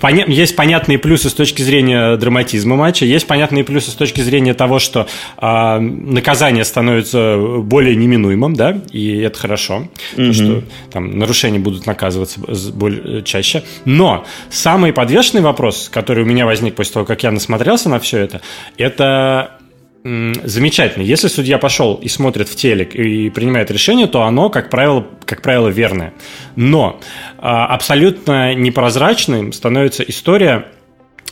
поня- 0.00 0.30
есть 0.30 0.56
понятные 0.56 0.98
плюсы 0.98 1.28
с 1.30 1.34
точки 1.34 1.62
зрения 1.62 2.16
драматизма 2.16 2.76
матча, 2.76 3.04
есть 3.04 3.26
понятные 3.26 3.64
плюсы 3.64 3.90
с 3.90 3.94
точки 3.94 4.20
зрения 4.20 4.54
того, 4.54 4.78
что 4.78 5.06
э, 5.40 5.78
наказание 5.78 6.64
становится 6.64 7.36
более 7.62 7.96
неминуемым, 7.96 8.54
да, 8.54 8.80
и 8.92 9.18
это 9.18 9.38
хорошо, 9.38 9.88
то, 10.16 10.32
что 10.32 10.62
там 10.92 11.18
нарушения 11.18 11.58
будут 11.58 11.86
наказываться 11.86 12.40
более 12.74 13.22
чаще. 13.22 13.62
Но 13.84 14.24
самый 14.50 14.92
подвешенный 14.92 15.42
вопрос, 15.42 15.88
который 15.92 16.24
у 16.24 16.26
меня 16.26 16.46
возник 16.46 16.74
после 16.74 16.94
того, 16.94 17.06
как 17.06 17.22
я 17.22 17.30
насмотрелся 17.30 17.88
на 17.88 17.98
все 18.00 18.18
это, 18.18 18.40
это 18.76 19.59
Замечательно. 20.02 21.02
Если 21.02 21.28
судья 21.28 21.58
пошел 21.58 21.96
и 21.96 22.08
смотрит 22.08 22.48
в 22.48 22.56
телек 22.56 22.94
и 22.94 23.28
принимает 23.28 23.70
решение, 23.70 24.06
то 24.06 24.22
оно, 24.22 24.48
как 24.48 24.70
правило, 24.70 25.06
как 25.26 25.42
правило, 25.42 25.68
верное. 25.68 26.14
Но 26.56 27.00
а, 27.36 27.66
абсолютно 27.66 28.54
непрозрачным 28.54 29.52
становится 29.52 30.02
история 30.02 30.68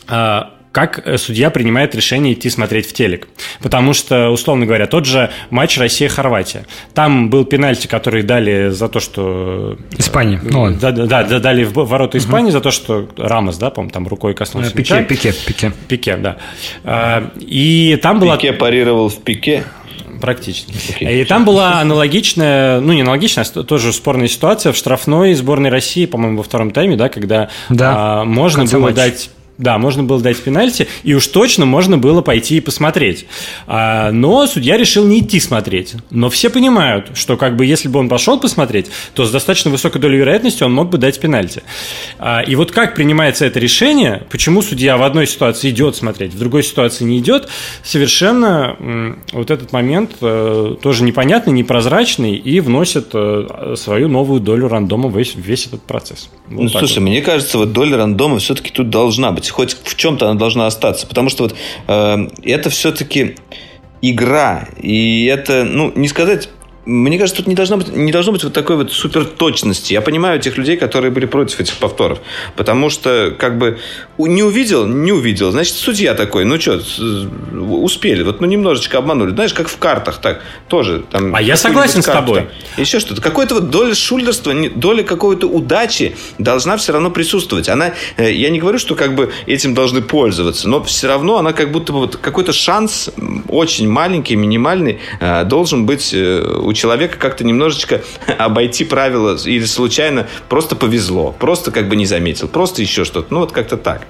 а, 0.06 0.57
как 0.78 1.02
э, 1.04 1.18
судья 1.18 1.50
принимает 1.50 1.94
решение 1.96 2.34
идти 2.34 2.48
смотреть 2.50 2.86
в 2.88 2.92
телек. 2.92 3.26
Потому 3.60 3.94
что, 3.94 4.30
условно 4.30 4.64
говоря, 4.64 4.86
тот 4.86 5.06
же 5.06 5.30
матч 5.50 5.76
Россия-Хорватия. 5.76 6.66
Там 6.94 7.30
был 7.30 7.44
пенальти, 7.44 7.88
который 7.88 8.22
дали 8.22 8.68
за 8.68 8.88
то, 8.88 9.00
что... 9.00 9.76
Испания. 9.96 10.40
Ну. 10.42 10.70
Да, 10.70 10.92
да, 10.92 11.24
да, 11.24 11.38
дали 11.40 11.64
в 11.64 11.72
ворота 11.72 12.18
Испании 12.18 12.52
за 12.52 12.60
то, 12.60 12.70
что 12.70 13.08
Рамос, 13.16 13.58
да, 13.58 13.70
по-моему, 13.70 13.90
там 13.90 14.06
рукой 14.06 14.34
коснулся 14.34 14.70
Пике, 14.70 14.94
мяча. 14.94 15.04
пике, 15.04 15.32
пике. 15.46 15.72
Пике, 15.88 16.16
да. 16.16 16.36
А, 16.84 17.28
И 17.40 17.98
там 18.00 18.20
была... 18.20 18.36
Пике 18.36 18.52
парировал 18.52 19.08
в 19.08 19.18
пике. 19.18 19.64
Практически. 20.20 20.72
Окей. 20.94 21.22
И 21.22 21.24
там 21.24 21.44
была 21.44 21.80
аналогичная, 21.80 22.80
ну 22.80 22.92
не 22.92 23.02
аналогичная, 23.02 23.44
а 23.54 23.62
тоже 23.62 23.92
спорная 23.92 24.28
ситуация 24.28 24.72
в 24.72 24.76
штрафной 24.76 25.34
сборной 25.34 25.70
России, 25.70 26.06
по-моему, 26.06 26.38
во 26.38 26.42
втором 26.42 26.70
тайме, 26.70 26.96
да, 26.96 27.08
когда 27.08 27.50
Да, 27.68 28.20
а, 28.20 28.24
можно 28.24 28.64
было 28.64 28.80
матча. 28.80 28.96
дать 28.96 29.30
да, 29.58 29.76
можно 29.78 30.04
было 30.04 30.20
дать 30.20 30.38
пенальти, 30.38 30.86
и 31.02 31.14
уж 31.14 31.26
точно 31.26 31.66
можно 31.66 31.98
было 31.98 32.22
пойти 32.22 32.56
и 32.56 32.60
посмотреть. 32.60 33.26
А, 33.66 34.12
но 34.12 34.46
судья 34.46 34.76
решил 34.76 35.04
не 35.04 35.18
идти 35.18 35.40
смотреть. 35.40 35.94
Но 36.10 36.30
все 36.30 36.48
понимают, 36.48 37.10
что 37.14 37.36
как 37.36 37.56
бы 37.56 37.66
если 37.66 37.88
бы 37.88 37.98
он 37.98 38.08
пошел 38.08 38.38
посмотреть, 38.38 38.86
то 39.14 39.24
с 39.24 39.30
достаточно 39.32 39.70
высокой 39.70 40.00
долей 40.00 40.18
вероятности 40.18 40.62
он 40.62 40.72
мог 40.72 40.90
бы 40.90 40.98
дать 40.98 41.18
пенальти. 41.20 41.62
А, 42.18 42.40
и 42.40 42.54
вот 42.54 42.70
как 42.70 42.94
принимается 42.94 43.44
это 43.44 43.58
решение, 43.58 44.22
почему 44.30 44.62
судья 44.62 44.96
в 44.96 45.02
одной 45.02 45.26
ситуации 45.26 45.70
идет 45.70 45.96
смотреть, 45.96 46.34
в 46.34 46.38
другой 46.38 46.62
ситуации 46.62 47.04
не 47.04 47.18
идет, 47.18 47.48
совершенно 47.82 49.18
вот 49.32 49.50
этот 49.50 49.72
момент 49.72 50.12
э, 50.20 50.76
тоже 50.80 51.02
непонятный, 51.02 51.52
непрозрачный 51.52 52.36
и 52.36 52.60
вносит 52.60 53.08
э, 53.12 53.74
свою 53.76 54.08
новую 54.08 54.40
долю 54.40 54.68
рандома 54.68 55.08
в 55.08 55.18
весь, 55.18 55.34
весь 55.34 55.66
этот 55.66 55.82
процесс. 55.82 56.30
Вот 56.46 56.62
Ну, 56.62 56.68
слушай, 56.68 56.98
вот. 56.98 57.08
мне 57.08 57.22
кажется, 57.22 57.58
вот 57.58 57.72
доля 57.72 57.96
рандома 57.96 58.38
все-таки 58.38 58.70
тут 58.70 58.90
должна 58.90 59.32
быть. 59.32 59.47
Хоть 59.50 59.76
в 59.82 59.96
чем-то 59.96 60.28
она 60.28 60.38
должна 60.38 60.66
остаться. 60.66 61.06
Потому 61.06 61.30
что 61.30 61.44
вот 61.44 61.56
э, 61.86 62.28
это 62.42 62.70
все-таки 62.70 63.36
игра. 64.02 64.68
И 64.80 65.26
это, 65.26 65.64
ну, 65.64 65.92
не 65.94 66.08
сказать 66.08 66.48
мне 66.88 67.18
кажется, 67.18 67.42
тут 67.42 67.46
не 67.46 67.54
должно 67.54 67.76
быть, 67.76 67.94
не 67.94 68.12
должно 68.12 68.32
быть 68.32 68.42
вот 68.44 68.54
такой 68.54 68.76
вот 68.76 68.90
супер 68.90 69.26
точности. 69.26 69.92
Я 69.92 70.00
понимаю 70.00 70.40
тех 70.40 70.56
людей, 70.56 70.78
которые 70.78 71.10
были 71.10 71.26
против 71.26 71.60
этих 71.60 71.74
повторов. 71.74 72.18
Потому 72.56 72.88
что, 72.88 73.34
как 73.38 73.58
бы, 73.58 73.78
не 74.16 74.42
увидел, 74.42 74.86
не 74.86 75.12
увидел. 75.12 75.50
Значит, 75.50 75.74
судья 75.74 76.14
такой, 76.14 76.46
ну 76.46 76.58
что, 76.58 76.80
успели. 77.52 78.22
Вот, 78.22 78.40
ну, 78.40 78.46
немножечко 78.46 78.96
обманули. 78.96 79.32
Знаешь, 79.32 79.52
как 79.52 79.68
в 79.68 79.76
картах, 79.76 80.18
так, 80.22 80.42
тоже. 80.68 81.04
Там, 81.10 81.34
а 81.34 81.42
я 81.42 81.58
согласен 81.58 82.00
с 82.00 82.06
тобой. 82.06 82.40
Там, 82.40 82.48
еще 82.78 83.00
что-то. 83.00 83.20
Какое-то 83.20 83.56
вот 83.56 83.68
доля 83.68 83.94
шулерства, 83.94 84.54
доля 84.74 85.02
какой-то 85.02 85.46
удачи 85.46 86.16
должна 86.38 86.78
все 86.78 86.92
равно 86.92 87.10
присутствовать. 87.10 87.68
Она, 87.68 87.92
э, 88.16 88.32
я 88.32 88.48
не 88.48 88.60
говорю, 88.60 88.78
что 88.78 88.94
как 88.94 89.14
бы 89.14 89.30
этим 89.44 89.74
должны 89.74 90.00
пользоваться, 90.00 90.66
но 90.66 90.82
все 90.84 91.06
равно 91.06 91.36
она 91.36 91.52
как 91.52 91.70
будто 91.70 91.92
бы 91.92 91.98
вот 91.98 92.16
какой-то 92.16 92.54
шанс 92.54 93.10
очень 93.48 93.90
маленький, 93.90 94.36
минимальный 94.36 95.00
э, 95.20 95.44
должен 95.44 95.84
быть 95.84 96.14
э, 96.14 96.42
у 96.58 96.72
человека 96.78 97.18
как-то 97.18 97.44
немножечко 97.44 98.02
обойти 98.38 98.84
правила 98.84 99.36
или 99.44 99.64
случайно 99.64 100.26
просто 100.48 100.76
повезло, 100.76 101.34
просто 101.38 101.70
как 101.70 101.88
бы 101.88 101.96
не 101.96 102.06
заметил, 102.06 102.48
просто 102.48 102.82
еще 102.82 103.04
что-то. 103.04 103.32
Ну, 103.34 103.40
вот 103.40 103.52
как-то 103.52 103.76
так. 103.76 104.06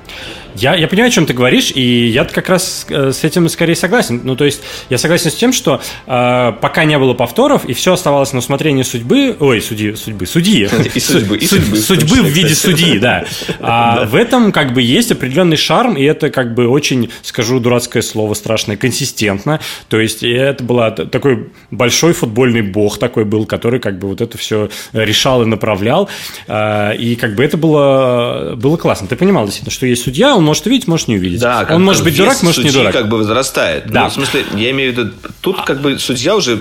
Я, 0.58 0.74
я 0.74 0.88
понимаю, 0.88 1.08
о 1.08 1.12
чем 1.12 1.26
ты 1.26 1.32
говоришь, 1.32 1.70
и 1.74 2.06
я 2.08 2.24
как 2.24 2.48
раз 2.48 2.86
э, 2.88 3.12
с 3.12 3.24
этим 3.24 3.48
скорее 3.48 3.76
согласен. 3.76 4.20
Ну, 4.24 4.34
то 4.34 4.44
есть, 4.44 4.60
я 4.88 4.98
согласен 4.98 5.30
с 5.30 5.34
тем, 5.34 5.52
что 5.52 5.80
э, 6.06 6.52
пока 6.60 6.84
не 6.84 6.98
было 6.98 7.14
повторов, 7.14 7.64
и 7.64 7.74
все 7.74 7.92
оставалось 7.92 8.32
на 8.32 8.40
усмотрение 8.40 8.84
судьбы, 8.84 9.36
ой, 9.38 9.62
судьи, 9.62 9.94
судьбы, 9.94 10.26
судьи. 10.26 10.68
И 10.94 11.00
судьбы, 11.00 11.36
и 11.36 11.46
судьбы. 11.46 11.76
Судьбы 11.76 12.22
в 12.22 12.26
виде 12.26 12.54
судьи, 12.54 12.98
да. 12.98 13.24
А 13.60 14.04
в 14.04 14.14
этом 14.14 14.52
как 14.52 14.72
бы 14.72 14.82
есть 14.82 15.12
определенный 15.12 15.56
шарм, 15.56 15.94
и 15.94 16.02
это 16.02 16.30
как 16.30 16.54
бы 16.54 16.66
очень, 16.66 17.10
скажу 17.22 17.60
дурацкое 17.60 18.02
слово 18.02 18.34
страшное, 18.34 18.76
консистентно. 18.76 19.60
То 19.88 20.00
есть, 20.00 20.22
это 20.22 20.64
была 20.64 20.90
такой 20.90 21.50
большой 21.70 22.12
футбольный 22.12 22.62
бог 22.62 22.98
такой 22.98 23.24
был, 23.24 23.46
который 23.46 23.80
как 23.80 23.98
бы 23.98 24.08
вот 24.08 24.20
это 24.20 24.38
все 24.38 24.70
решал 24.92 25.42
и 25.42 25.46
направлял. 25.46 26.08
А, 26.46 26.92
и 26.92 27.14
как 27.16 27.34
бы 27.34 27.44
это 27.44 27.56
было, 27.56 28.54
было 28.56 28.76
классно. 28.76 29.06
Ты 29.06 29.16
понимал 29.16 29.44
действительно, 29.44 29.72
что 29.72 29.86
есть 29.86 30.02
судья, 30.02 30.36
он 30.36 30.47
может 30.48 30.66
увидеть, 30.66 30.88
может 30.88 31.08
не 31.08 31.16
увидеть. 31.16 31.40
Да, 31.40 31.66
он 31.70 31.84
может 31.84 32.02
быть 32.02 32.16
дурак, 32.16 32.42
может 32.42 32.64
не 32.64 32.70
дурак. 32.70 32.92
как 32.92 33.08
бы 33.08 33.18
возрастает. 33.18 33.90
Да. 33.90 34.04
Ну, 34.04 34.10
в 34.10 34.12
смысле, 34.14 34.44
я 34.54 34.70
имею 34.70 34.92
в 34.92 34.98
виду, 34.98 35.12
тут 35.40 35.62
как 35.64 35.80
бы 35.80 35.98
судья 35.98 36.34
уже 36.34 36.60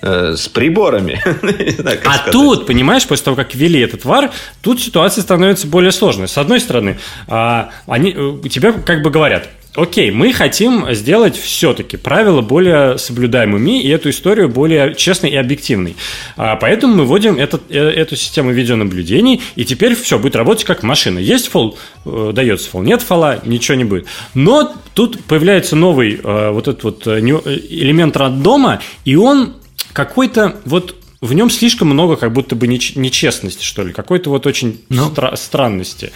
э, 0.00 0.34
с 0.36 0.48
приборами. 0.48 1.22
знаю, 1.78 2.00
а 2.04 2.14
сказать. 2.14 2.32
тут, 2.32 2.66
понимаешь, 2.66 3.06
после 3.06 3.24
того, 3.26 3.36
как 3.36 3.54
ввели 3.54 3.80
этот 3.80 4.04
вар, 4.04 4.30
тут 4.62 4.80
ситуация 4.80 5.22
становится 5.22 5.66
более 5.66 5.92
сложной. 5.92 6.26
С 6.26 6.38
одной 6.38 6.60
стороны, 6.60 6.98
а, 7.28 7.70
они, 7.86 8.10
э, 8.10 8.48
тебе 8.48 8.72
как 8.72 9.02
бы 9.02 9.10
говорят, 9.10 9.48
Окей, 9.74 10.10
мы 10.10 10.34
хотим 10.34 10.92
сделать 10.92 11.34
все-таки 11.34 11.96
правила 11.96 12.42
более 12.42 12.98
соблюдаемыми 12.98 13.82
и 13.82 13.88
эту 13.88 14.10
историю 14.10 14.50
более 14.50 14.94
честной 14.94 15.30
и 15.30 15.36
объективной. 15.36 15.96
А 16.36 16.56
поэтому 16.56 16.96
мы 16.96 17.04
вводим 17.06 17.38
этот, 17.38 17.62
э, 17.70 17.78
эту 17.78 18.14
систему 18.16 18.50
видеонаблюдений, 18.50 19.40
и 19.56 19.64
теперь 19.64 19.94
все 19.94 20.18
будет 20.18 20.36
работать 20.36 20.64
как 20.64 20.82
машина. 20.82 21.18
Есть 21.18 21.48
фол, 21.48 21.78
э, 22.04 22.32
дается 22.34 22.68
фол, 22.68 22.82
нет 22.82 23.00
фола, 23.00 23.40
ничего 23.46 23.76
не 23.76 23.84
будет. 23.84 24.06
Но 24.34 24.74
тут 24.92 25.24
появляется 25.24 25.74
новый 25.74 26.20
э, 26.22 26.50
вот 26.50 26.68
этот 26.68 26.84
вот 26.84 27.06
элемент 27.06 28.14
рандома, 28.18 28.82
и 29.06 29.16
он 29.16 29.54
какой-то 29.94 30.60
вот 30.66 30.96
в 31.22 31.32
нем 31.32 31.48
слишком 31.48 31.88
много 31.88 32.16
как 32.16 32.32
будто 32.32 32.56
бы 32.56 32.66
нечестности, 32.66 33.64
что 33.64 33.84
ли, 33.84 33.92
какой-то 33.94 34.28
вот 34.28 34.46
очень 34.46 34.82
ну. 34.90 35.08
стра- 35.08 35.34
странности. 35.36 36.12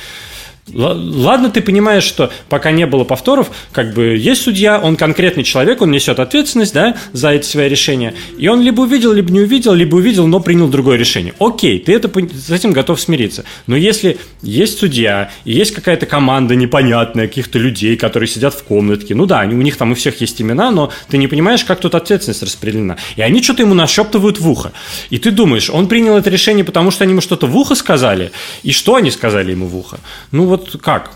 Ладно, 0.73 1.49
ты 1.49 1.61
понимаешь, 1.61 2.03
что 2.03 2.33
пока 2.49 2.73
не 2.73 2.87
было 2.87 3.05
повторов, 3.05 3.53
как 3.71 3.95
бы 3.95 4.17
есть 4.17 4.43
судья, 4.43 4.81
он 4.81 4.97
конкретный 4.97 5.45
человек, 5.45 5.81
он 5.81 5.93
несет 5.93 6.19
ответственность, 6.19 6.75
да, 6.75 6.97
за 7.13 7.31
эти 7.31 7.47
свои 7.47 7.69
решения, 7.69 8.15
и 8.37 8.49
он 8.49 8.61
либо 8.61 8.81
увидел, 8.81 9.13
либо 9.13 9.31
не 9.31 9.41
увидел, 9.41 9.75
либо 9.75 9.95
увидел, 9.95 10.27
но 10.27 10.41
принял 10.41 10.67
другое 10.69 10.97
решение. 10.97 11.35
Окей, 11.39 11.79
ты 11.79 11.93
это, 11.93 12.11
с 12.35 12.51
этим 12.51 12.73
готов 12.73 13.01
смириться. 13.01 13.45
Но 13.69 13.77
если 13.77 14.19
есть 14.43 14.81
судья, 14.81 15.31
и 15.45 15.53
есть 15.53 15.73
какая-то 15.73 16.07
команда 16.07 16.57
непонятная, 16.57 17.29
каких-то 17.29 17.61
людей, 17.61 17.97
которые 17.97 18.29
сидят 18.29 18.53
в 18.53 18.65
комнатке, 18.65 19.15
ну 19.15 19.25
да, 19.27 19.43
у 19.43 19.53
них 19.53 19.77
там 19.77 19.93
у 19.93 19.95
всех 19.95 20.21
есть 20.21 20.43
имена, 20.43 20.73
но 20.73 20.91
ты 21.09 21.17
не 21.19 21.29
понимаешь, 21.29 21.63
как 21.63 21.79
тут 21.79 21.95
ответственность 21.95 22.43
распределена. 22.43 22.97
И 23.15 23.23
они 23.23 23.41
что-то 23.41 23.63
ему 23.63 23.75
нашептывают 23.75 24.41
в 24.41 24.51
ухо. 24.51 24.73
И 25.11 25.19
ты 25.19 25.31
думаешь, 25.31 25.71
он 25.71 25.87
принял 25.87 26.17
это 26.17 26.29
решение, 26.29 26.65
потому 26.65 26.91
что 26.91 27.05
они 27.05 27.13
ему 27.13 27.21
что-то 27.21 27.47
в 27.47 27.57
ухо 27.57 27.77
сказали, 27.77 28.33
и 28.65 28.73
что 28.73 28.97
они 28.97 29.13
сказали 29.13 29.53
ему 29.53 29.67
в 29.69 29.77
ухо? 29.77 30.01
Ну 30.33 30.47
вот 30.47 30.56
вот 30.57 30.83
как? 30.83 31.11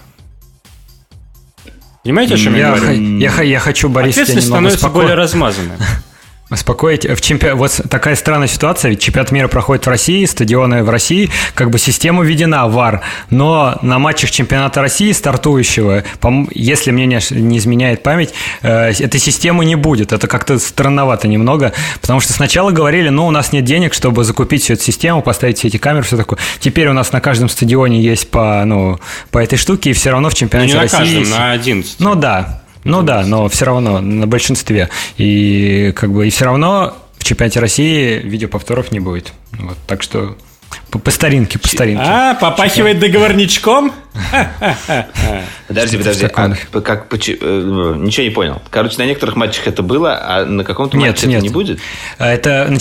Понимаете, 2.03 2.34
о 2.34 2.38
чем 2.38 2.55
я, 2.55 2.68
я 2.68 2.74
говорю? 2.74 3.18
Я, 3.18 3.43
я 3.43 3.59
хочу 3.59 3.88
Борис 3.88 4.14
Ответственность 4.14 4.49
становится 4.49 4.86
успоко... 4.86 4.95
более 4.95 5.14
размазанной. 5.14 5.76
Успокоить. 6.51 7.09
В 7.09 7.21
чемпи... 7.21 7.51
Вот 7.51 7.81
такая 7.89 8.17
странная 8.17 8.49
ситуация, 8.49 8.91
ведь 8.91 9.01
чемпионат 9.01 9.31
мира 9.31 9.47
проходит 9.47 9.87
в 9.87 9.89
России, 9.89 10.25
стадионы 10.25 10.83
в 10.83 10.91
России, 10.91 11.31
как 11.55 11.71
бы 11.71 11.79
система 11.79 12.25
введена, 12.25 12.67
ВАР, 12.67 13.03
но 13.31 13.79
на 13.83 14.01
матчах 14.01 14.33
чемпионата 14.33 14.81
России 14.81 15.13
стартующего, 15.13 16.03
если 16.53 16.91
мне 16.91 17.07
не 17.07 17.59
изменяет 17.59 18.03
память, 18.03 18.35
э, 18.63 18.91
этой 18.91 19.21
системы 19.21 19.65
не 19.65 19.77
будет. 19.77 20.13
Это 20.13 20.27
как-то 20.27 20.59
странновато 20.59 21.29
немного, 21.29 21.73
потому 22.01 22.19
что 22.19 22.33
сначала 22.33 22.73
говорили, 22.73 23.11
ну, 23.11 23.29
у 23.29 23.31
нас 23.31 23.53
нет 23.53 23.65
денег, 23.65 23.95
чтобы 23.95 24.25
закупить 24.25 24.65
всю 24.65 24.73
эту 24.73 24.83
систему, 24.83 25.23
поставить 25.23 25.59
все 25.59 25.69
эти 25.69 25.77
камеры, 25.77 26.03
все 26.05 26.17
такое. 26.17 26.41
Теперь 26.59 26.89
у 26.89 26.93
нас 26.93 27.13
на 27.13 27.21
каждом 27.21 27.49
стадионе 27.49 28.01
есть 28.01 28.29
по, 28.29 28.65
ну, 28.65 28.99
по 29.31 29.39
этой 29.39 29.57
штуке, 29.57 29.91
и 29.91 29.93
все 29.93 30.11
равно 30.11 30.31
в 30.31 30.35
чемпионате 30.35 30.73
не 30.73 30.79
России... 30.81 30.99
на 30.99 31.21
каждом, 31.21 31.31
на 31.31 31.53
11. 31.53 32.01
Ну 32.01 32.15
да, 32.17 32.60
ну 32.85 33.03
да, 33.03 33.24
но 33.26 33.49
все 33.49 33.66
равно 33.66 34.01
на 34.01 34.26
большинстве. 34.26 34.89
И 35.16 35.93
как 35.97 36.12
бы 36.12 36.26
и 36.26 36.31
все 36.31 36.47
равно 36.47 36.95
в 37.18 37.24
чемпионате 37.24 37.61
России 37.61 38.18
видеоповторов 38.18 38.93
не 38.93 39.01
будет. 39.01 39.33
Вот, 39.53 39.76
так 39.87 40.03
что 40.03 40.37
по, 40.91 40.99
по 40.99 41.11
старинке, 41.11 41.59
по 41.59 41.68
старинке. 41.68 42.03
А, 42.05 42.34
попахивает 42.34 42.99
договорничком? 42.99 43.93
Подожди, 45.68 45.97
подожди. 45.97 46.26
А, 46.26 46.51
как, 46.80 47.07
э, 47.12 47.16
ничего 47.16 48.24
не 48.24 48.30
понял. 48.30 48.62
Короче, 48.70 48.99
на 48.99 49.07
некоторых 49.07 49.36
матчах 49.36 49.68
это 49.68 49.82
было, 49.82 50.18
а 50.20 50.45
на 50.45 50.64
каком-то 50.64 50.97
матче 50.97 51.26
это 51.26 51.41
не 51.41 51.49
будет? 51.49 51.78
А, 52.18 52.32
это 52.32 52.66
на, 52.68 52.72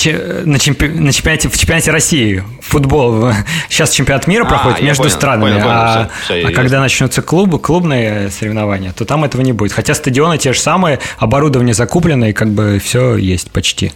на, 0.45 0.59
чемпи, 0.59 0.87
на 0.87 1.13
чемпионате, 1.13 1.49
в 1.49 1.57
чемпионате 1.57 1.91
России 1.91 2.43
футбол. 2.61 3.31
Сейчас 3.69 3.91
чемпионат 3.91 4.27
мира 4.27 4.43
а, 4.43 4.47
проходит 4.47 4.81
между 4.81 5.09
странами. 5.09 5.59
А 5.61 6.09
а 6.29 6.51
когда 6.51 6.79
начнутся 6.79 7.21
клубы, 7.21 7.59
клубные 7.59 8.29
соревнования, 8.31 8.91
то 8.91 9.05
там 9.05 9.23
этого 9.23 9.41
не 9.41 9.53
будет. 9.53 9.71
Хотя 9.71 9.93
стадионы 9.93 10.37
те 10.37 10.53
же 10.53 10.59
самые, 10.59 10.99
оборудование 11.17 11.73
закуплено, 11.73 12.29
и 12.29 12.33
как 12.33 12.49
бы 12.49 12.79
все 12.83 13.15
есть 13.17 13.51
почти. 13.51 13.91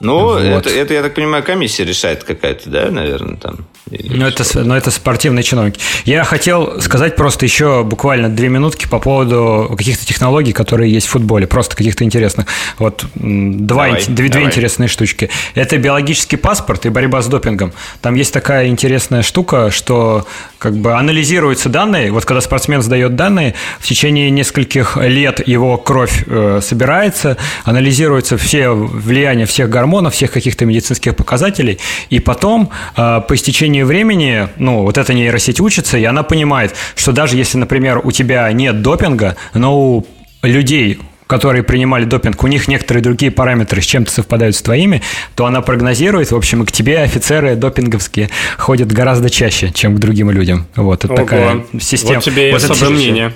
Ну, 0.00 0.26
вот. 0.26 0.40
это, 0.40 0.70
это, 0.70 0.94
я 0.94 1.02
так 1.02 1.14
понимаю, 1.14 1.42
комиссия 1.42 1.84
решает 1.84 2.24
какая-то, 2.24 2.68
да, 2.68 2.90
наверное, 2.90 3.36
там. 3.36 3.66
Ну, 4.02 4.26
это, 4.26 4.44
но 4.64 4.76
это 4.76 4.90
спортивные 4.90 5.42
чиновники. 5.42 5.80
Я 6.04 6.24
хотел 6.24 6.80
сказать 6.80 7.16
просто 7.16 7.44
еще 7.44 7.84
буквально 7.84 8.28
две 8.28 8.48
минутки 8.48 8.86
по 8.86 8.98
поводу 8.98 9.74
каких-то 9.76 10.04
технологий, 10.06 10.52
которые 10.52 10.92
есть 10.92 11.06
в 11.06 11.10
футболе, 11.10 11.46
просто 11.46 11.76
каких-то 11.76 12.04
интересных. 12.04 12.46
Вот 12.78 13.04
два, 13.14 13.86
давай, 13.86 14.04
две, 14.04 14.14
давай. 14.14 14.28
две 14.28 14.42
интересные 14.44 14.88
штучки. 14.88 15.30
Это 15.54 15.78
биологический 15.78 16.36
паспорт 16.36 16.86
и 16.86 16.88
борьба 16.88 17.22
с 17.22 17.26
допингом. 17.26 17.72
Там 18.00 18.14
есть 18.14 18.32
такая 18.32 18.68
интересная 18.68 19.22
штука, 19.22 19.70
что 19.70 20.26
как 20.58 20.76
бы 20.76 20.94
анализируются 20.94 21.68
данные. 21.68 22.10
Вот 22.10 22.24
когда 22.24 22.40
спортсмен 22.40 22.82
сдает 22.82 23.16
данные, 23.16 23.54
в 23.78 23.86
течение 23.86 24.30
нескольких 24.30 24.96
лет 24.96 25.46
его 25.46 25.76
кровь 25.76 26.24
э, 26.26 26.60
собирается, 26.62 27.36
анализируются 27.64 28.36
все 28.36 28.70
влияния 28.70 29.46
всех 29.46 29.68
гормонов, 29.68 30.14
всех 30.14 30.32
каких-то 30.32 30.64
медицинских 30.64 31.16
показателей, 31.16 31.78
и 32.10 32.20
потом 32.20 32.70
э, 32.96 33.20
по 33.26 33.36
истечению 33.84 33.86
времени, 33.86 34.48
ну, 34.56 34.82
вот 34.82 34.98
эта 34.98 35.14
нейросеть 35.14 35.60
учится, 35.60 35.98
и 35.98 36.04
она 36.04 36.22
понимает, 36.22 36.74
что 36.96 37.12
даже 37.12 37.36
если, 37.36 37.58
например, 37.58 38.00
у 38.02 38.10
тебя 38.10 38.50
нет 38.52 38.82
допинга, 38.82 39.36
но 39.54 39.78
у 39.78 40.06
людей 40.42 41.00
которые 41.26 41.62
принимали 41.62 42.04
допинг, 42.04 42.44
у 42.44 42.46
них 42.48 42.68
некоторые 42.68 43.02
другие 43.02 43.32
параметры 43.32 43.80
с 43.80 43.86
чем-то 43.86 44.12
совпадают 44.12 44.54
с 44.54 44.60
твоими, 44.60 45.00
то 45.34 45.46
она 45.46 45.62
прогнозирует, 45.62 46.30
в 46.30 46.36
общем, 46.36 46.62
и 46.62 46.66
к 46.66 46.70
тебе 46.70 47.00
офицеры 47.00 47.56
допинговские 47.56 48.28
ходят 48.58 48.92
гораздо 48.92 49.30
чаще, 49.30 49.72
чем 49.72 49.96
к 49.96 49.98
другим 49.98 50.30
людям. 50.30 50.66
Вот, 50.76 51.06
это 51.06 51.14
Ого. 51.14 51.22
такая 51.22 51.64
система. 51.80 52.16
Вот 52.16 52.24
тебе 52.24 52.52
вот 52.52 52.62
особое 52.62 52.90
мнение. 52.90 53.32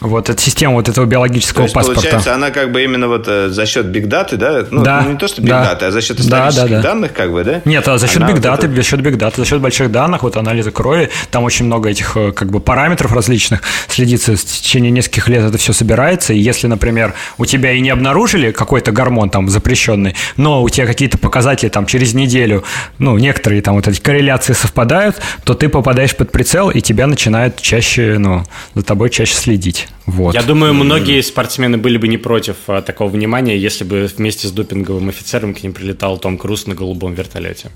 Вот 0.00 0.28
эта 0.28 0.40
система 0.42 0.74
вот 0.74 0.88
этого 0.88 1.06
биологического 1.06 1.60
то 1.60 1.62
есть, 1.62 1.74
паспорта. 1.74 2.00
Получается, 2.00 2.34
она 2.34 2.50
как 2.50 2.72
бы 2.72 2.82
именно 2.82 3.06
вот 3.06 3.28
э, 3.28 3.48
за 3.48 3.64
счет 3.64 3.86
бигдаты, 3.86 4.36
да? 4.36 4.64
Ну, 4.68 4.82
да, 4.82 5.04
не 5.04 5.16
то, 5.16 5.28
что 5.28 5.40
бигдаты, 5.40 5.82
да. 5.82 5.86
а 5.86 5.90
за 5.92 6.02
счет 6.02 6.18
исторических 6.18 6.62
да, 6.62 6.68
да, 6.68 6.76
да. 6.76 6.82
данных, 6.82 7.12
как 7.12 7.32
бы, 7.32 7.44
да? 7.44 7.62
Нет, 7.64 7.86
а 7.86 7.96
за 7.96 8.08
счет 8.08 8.26
бигдаты, 8.26 8.66
вот 8.66 8.72
это... 8.72 8.74
за 8.74 8.82
счет 8.82 9.00
бигдаты, 9.00 9.40
за 9.40 9.46
счет 9.46 9.60
больших 9.60 9.92
данных, 9.92 10.24
вот 10.24 10.36
анализа 10.36 10.72
крови, 10.72 11.10
там 11.30 11.44
очень 11.44 11.66
много 11.66 11.88
этих 11.88 12.16
э, 12.16 12.32
как 12.32 12.50
бы 12.50 12.58
параметров 12.58 13.12
различных 13.12 13.62
следится 13.86 14.36
в 14.36 14.44
течение 14.44 14.90
нескольких 14.90 15.28
лет 15.28 15.44
это 15.44 15.58
все 15.58 15.72
собирается, 15.72 16.32
и 16.32 16.38
если, 16.38 16.66
например, 16.66 17.14
у 17.38 17.46
тебя 17.46 17.72
и 17.72 17.80
не 17.80 17.90
обнаружили 17.90 18.50
какой-то 18.50 18.90
гормон 18.90 19.30
там 19.30 19.48
запрещенный, 19.48 20.16
но 20.36 20.64
у 20.64 20.68
тебя 20.68 20.86
какие-то 20.86 21.18
показатели 21.18 21.68
там 21.68 21.86
через 21.86 22.14
неделю, 22.14 22.64
ну, 22.98 23.16
некоторые 23.16 23.62
там 23.62 23.76
вот 23.76 23.86
эти 23.86 24.00
корреляции 24.00 24.54
совпадают, 24.54 25.20
то 25.44 25.54
ты 25.54 25.68
попадаешь 25.68 26.16
под 26.16 26.32
прицел, 26.32 26.70
и 26.70 26.80
тебя 26.80 27.06
начинают 27.06 27.60
чаще, 27.60 28.16
ну, 28.18 28.42
за 28.74 28.82
тобой 28.82 29.10
чаще 29.10 29.34
следить. 29.34 29.83
Вот. 30.06 30.34
Я 30.34 30.42
думаю, 30.42 30.74
многие 30.74 31.20
спортсмены 31.22 31.78
были 31.78 31.96
бы 31.96 32.08
не 32.08 32.18
против 32.18 32.56
а, 32.66 32.82
такого 32.82 33.08
внимания, 33.08 33.56
если 33.56 33.84
бы 33.84 34.10
вместе 34.16 34.48
с 34.48 34.52
допинговым 34.52 35.08
офицером 35.08 35.54
к 35.54 35.62
ним 35.62 35.72
прилетал 35.72 36.18
Том 36.18 36.38
Круз 36.38 36.66
на 36.66 36.74
голубом 36.74 37.14
вертолете. 37.14 37.70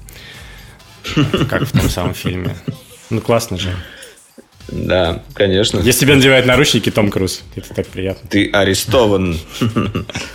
Как 1.48 1.62
в 1.62 1.72
том 1.72 1.88
самом 1.88 2.14
фильме. 2.14 2.56
Ну, 3.11 3.20
классно 3.20 3.56
же. 3.56 3.74
Да, 4.69 5.23
конечно. 5.35 5.81
Если 5.81 6.01
тебе 6.01 6.14
надевают 6.14 6.47
наручники, 6.47 6.91
Том 6.91 7.11
Круз. 7.11 7.43
Это 7.57 7.75
так 7.75 7.87
приятно. 7.87 8.29
Ты 8.29 8.51
арестован. 8.51 9.39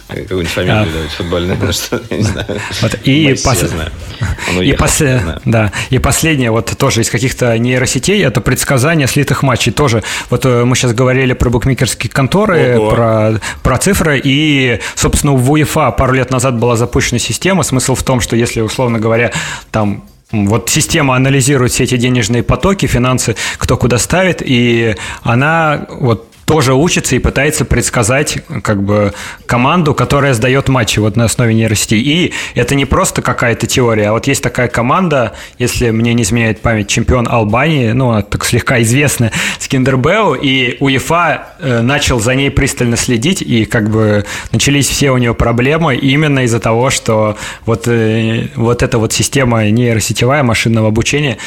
Какую-нибудь 0.07 0.47
фамилию 0.47 0.91
давать 0.91 1.11
футбольную. 1.11 1.57
что, 1.73 2.01
я 2.09 2.17
не 2.17 2.23
знаю. 2.23 2.59
И, 3.03 3.35
да, 5.45 5.71
и 5.89 5.99
последнее, 5.99 6.51
вот 6.51 6.73
тоже 6.77 7.01
из 7.01 7.09
каких-то 7.09 7.57
нейросетей, 7.57 8.23
это 8.23 8.41
предсказание 8.41 9.07
слитых 9.07 9.43
матчей. 9.43 9.71
Тоже, 9.71 10.03
вот 10.29 10.45
э, 10.45 10.63
мы 10.65 10.75
сейчас 10.75 10.93
говорили 10.93 11.33
про 11.33 11.49
букмекерские 11.49 12.09
конторы, 12.09 12.79
про, 12.89 13.39
про 13.61 13.77
цифры, 13.77 14.19
и, 14.23 14.79
собственно, 14.95 15.33
в 15.33 15.51
УЕФА 15.51 15.91
пару 15.91 16.13
лет 16.13 16.31
назад 16.31 16.57
была 16.57 16.75
запущена 16.75 17.19
система. 17.19 17.63
Смысл 17.63 17.95
в 17.95 18.03
том, 18.03 18.19
что 18.19 18.35
если, 18.35 18.61
условно 18.61 18.99
говоря, 18.99 19.31
там 19.71 20.05
вот 20.33 20.69
система 20.69 21.15
анализирует 21.15 21.71
все 21.71 21.83
эти 21.83 21.95
денежные 21.95 22.43
потоки, 22.43 22.87
финансы, 22.87 23.35
кто 23.57 23.77
куда 23.77 23.97
ставит, 23.97 24.41
и 24.43 24.95
она 25.21 25.85
вот 25.89 26.32
тоже 26.53 26.75
учится 26.75 27.15
и 27.15 27.19
пытается 27.19 27.65
предсказать 27.65 28.37
как 28.61 28.83
бы 28.83 29.11
команду, 29.47 29.95
которая 29.95 30.35
сдает 30.35 30.69
матчи 30.69 30.99
вот 30.99 31.15
на 31.15 31.25
основе 31.25 31.51
нейросетей. 31.55 31.99
И 31.99 32.33
это 32.53 32.75
не 32.75 32.85
просто 32.85 33.23
какая-то 33.23 33.65
теория, 33.65 34.09
а 34.09 34.11
вот 34.11 34.27
есть 34.27 34.43
такая 34.43 34.67
команда, 34.67 35.33
если 35.57 35.89
мне 35.89 36.13
не 36.13 36.21
изменяет 36.21 36.61
память, 36.61 36.87
чемпион 36.87 37.27
Албании, 37.27 37.91
ну, 37.93 38.11
она 38.11 38.21
так 38.21 38.45
слегка 38.45 38.79
известная, 38.83 39.31
Скиндербеу, 39.57 40.35
и 40.35 40.77
УЕФА 40.79 41.47
э, 41.57 41.81
начал 41.81 42.19
за 42.19 42.35
ней 42.35 42.51
пристально 42.51 42.97
следить, 42.97 43.41
и 43.41 43.65
как 43.65 43.89
бы 43.89 44.23
начались 44.51 44.87
все 44.87 45.09
у 45.09 45.17
нее 45.17 45.33
проблемы 45.33 45.95
именно 45.95 46.45
из-за 46.45 46.59
того, 46.59 46.91
что 46.91 47.35
вот, 47.65 47.87
э, 47.87 48.49
вот 48.55 48.83
эта 48.83 48.99
вот 48.99 49.11
система 49.11 49.71
нейросетевая 49.71 50.43
машинного 50.43 50.89
обучения 50.89 51.39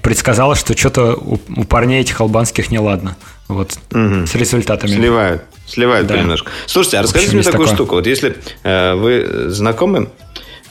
предсказала, 0.00 0.54
что 0.54 0.74
что-то 0.74 1.12
у, 1.12 1.38
у 1.54 1.64
парней 1.64 2.00
этих 2.00 2.22
албанских 2.22 2.70
неладно. 2.70 3.16
Вот 3.48 3.72
с 3.90 4.34
результатами. 4.34 4.90
Сливают. 4.90 5.42
Сливают 5.66 6.06
Да. 6.06 6.14
понемножку. 6.14 6.50
Слушайте, 6.66 6.98
а 6.98 7.02
расскажите 7.02 7.30
общем, 7.30 7.38
мне 7.38 7.44
такую 7.44 7.66
такое. 7.66 7.74
штуку. 7.76 7.94
Вот 7.96 8.06
если 8.06 8.36
э, 8.62 8.94
вы 8.94 9.50
знакомы, 9.50 10.10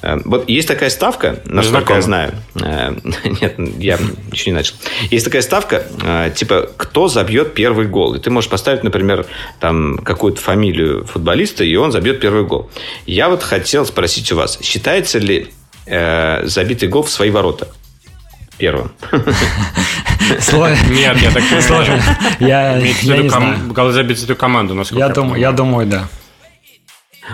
э, 0.01 0.17
вот 0.25 0.47
есть 0.49 0.67
такая 0.67 0.89
ставка, 0.89 1.39
насколько 1.45 1.93
я 1.93 2.01
знаю. 2.01 2.33
э, 2.61 2.93
нет, 3.41 3.55
я 3.77 3.99
еще 4.31 4.49
не 4.51 4.55
начал. 4.55 4.75
Есть 5.11 5.25
такая 5.25 5.41
ставка, 5.41 5.83
э, 6.01 6.31
типа, 6.35 6.69
кто 6.77 7.07
забьет 7.07 7.53
первый 7.53 7.87
гол. 7.87 8.15
И 8.15 8.19
ты 8.19 8.29
можешь 8.29 8.49
поставить, 8.49 8.83
например, 8.83 9.25
там 9.59 9.97
какую-то 9.97 10.39
фамилию 10.41 11.05
футболиста, 11.05 11.63
и 11.63 11.75
он 11.75 11.91
забьет 11.91 12.19
первый 12.19 12.43
гол. 12.45 12.69
Я 13.05 13.29
вот 13.29 13.43
хотел 13.43 13.85
спросить 13.85 14.31
у 14.31 14.35
вас, 14.37 14.59
считается 14.61 15.19
ли 15.19 15.47
э, 15.87 16.45
забитый 16.45 16.87
гол 16.89 17.03
в 17.03 17.09
свои 17.09 17.29
ворота? 17.29 17.67
Первым. 18.57 18.91
Нет, 20.89 21.17
я 21.17 21.31
так 21.31 21.43
не 21.51 21.61
Сложно. 21.61 22.01
Я, 22.39 22.77
не 22.77 23.29
знаю. 23.29 23.73
гол 23.73 23.91
забить 23.91 24.17
за 24.17 24.25
эту 24.25 24.35
команду, 24.35 24.73
насколько 24.73 24.99
Я 24.99 25.07
я 25.07 25.13
думаю, 25.13 25.39
я 25.39 25.51
думаю, 25.51 25.87
да. 25.87 26.07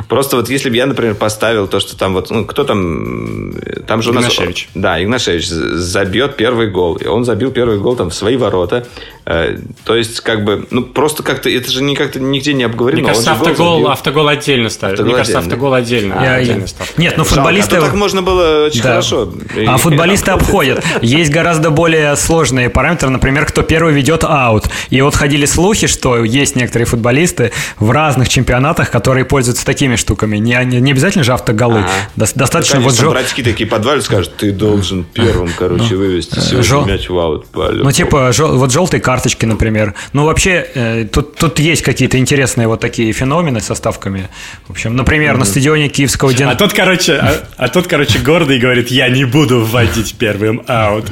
Просто 0.07 0.37
вот 0.37 0.49
если 0.49 0.69
бы 0.69 0.75
я, 0.75 0.85
например, 0.85 1.15
поставил 1.15 1.67
то, 1.67 1.79
что 1.79 1.97
там 1.97 2.13
вот, 2.13 2.29
ну, 2.29 2.45
кто 2.45 2.63
там, 2.63 3.53
там 3.87 4.01
же 4.01 4.11
у 4.11 4.13
нас... 4.13 4.23
Игнашевич. 4.25 4.69
Да, 4.73 5.01
Игнашевич 5.01 5.47
забьет 5.47 6.37
первый 6.37 6.69
гол. 6.69 6.95
И 6.95 7.05
он 7.07 7.25
забил 7.25 7.51
первый 7.51 7.77
гол 7.79 7.95
там 7.95 8.09
в 8.09 8.13
свои 8.13 8.37
ворота. 8.37 8.87
Э, 9.25 9.57
то 9.83 9.95
есть, 9.95 10.21
как 10.21 10.43
бы, 10.45 10.65
ну, 10.71 10.81
просто 10.83 11.23
как-то, 11.23 11.49
это 11.49 11.69
же 11.71 11.83
не 11.83 11.95
как-то 11.95 12.19
нигде 12.19 12.53
не 12.53 12.63
обговорено. 12.63 13.01
Мне 13.01 13.07
кажется, 13.09 13.31
он 13.33 13.37
же 13.37 13.43
гол 13.43 13.51
автогол, 13.51 13.73
забил. 13.75 13.91
автогол 13.91 14.27
отдельно 14.29 14.69
ставит. 14.69 14.93
Автогол 14.93 15.09
Мне 15.11 15.17
кажется, 15.17 15.37
отдельно. 15.39 15.53
автогол 15.55 15.73
отдельно. 15.73 16.13
Я- 16.13 16.35
отдельно 16.35 16.67
ставит. 16.67 16.97
Нет, 16.97 17.13
ну 17.17 17.23
Жалко, 17.23 17.35
футболисты... 17.35 17.75
а 17.75 17.79
то 17.79 17.85
так 17.87 17.95
можно 17.95 18.21
было 18.21 18.65
очень 18.67 18.81
Да. 18.81 18.89
хорошо. 18.89 19.33
А 19.67 19.77
футболисты 19.77 20.31
обходят. 20.31 20.83
Есть 21.01 21.31
гораздо 21.31 21.69
более 21.69 22.15
сложные 22.15 22.69
параметры, 22.69 23.09
например, 23.09 23.45
кто 23.45 23.61
первый 23.61 23.93
ведет 23.93 24.23
аут. 24.23 24.65
И 24.89 25.01
вот 25.01 25.15
ходили 25.15 25.45
слухи, 25.45 25.87
что 25.87 26.23
есть 26.23 26.55
некоторые 26.55 26.85
футболисты 26.87 27.51
в 27.79 27.91
разных 27.91 28.29
чемпионатах, 28.29 28.89
которые 28.89 29.25
пользуются 29.25 29.65
такими 29.81 29.95
штуками. 29.95 30.37
Не, 30.37 30.63
не, 30.63 30.79
не 30.79 30.91
обязательно 30.91 31.23
же 31.23 31.33
автоголы. 31.33 31.79
Ага. 31.79 31.89
Дос- 32.15 32.33
Достаточно 32.35 32.75
Конечно, 32.79 33.05
вот 33.07 33.13
братики 33.13 33.41
такие 33.41 33.67
подвалят, 33.67 34.03
скажут, 34.03 34.35
ты 34.37 34.51
должен 34.51 35.03
первым, 35.03 35.49
короче, 35.57 35.95
вывести 35.95 36.39
сегодня 36.39 36.63
жё- 36.63 36.85
мяч 36.85 37.09
в 37.09 37.17
аут. 37.17 37.47
Ну, 37.55 37.91
типа, 37.91 38.31
жё- 38.31 38.55
вот 38.57 38.71
желтые 38.71 39.01
карточки, 39.01 39.45
например. 39.47 39.95
Ну, 40.13 40.25
вообще, 40.25 40.67
э, 40.75 41.05
тут, 41.11 41.35
тут 41.35 41.57
есть 41.59 41.81
какие-то 41.81 42.19
интересные 42.19 42.67
вот 42.67 42.79
такие 42.79 43.11
феномены 43.11 43.59
со 43.59 43.73
ставками. 43.73 44.29
В 44.67 44.71
общем, 44.71 44.95
например, 44.95 45.37
на 45.37 45.45
стадионе 45.45 45.89
Киевского 45.89 46.29
А 46.29 46.33
Динамо... 46.35 46.55
тот, 46.55 46.73
короче, 46.73 47.13
а, 47.13 47.43
а 47.57 47.67
тот, 47.67 47.87
короче, 47.87 48.19
гордый 48.19 48.59
говорит, 48.59 48.91
я 48.91 49.09
не 49.09 49.25
буду 49.25 49.61
вводить 49.65 50.13
первым 50.19 50.61
аут. 50.67 51.05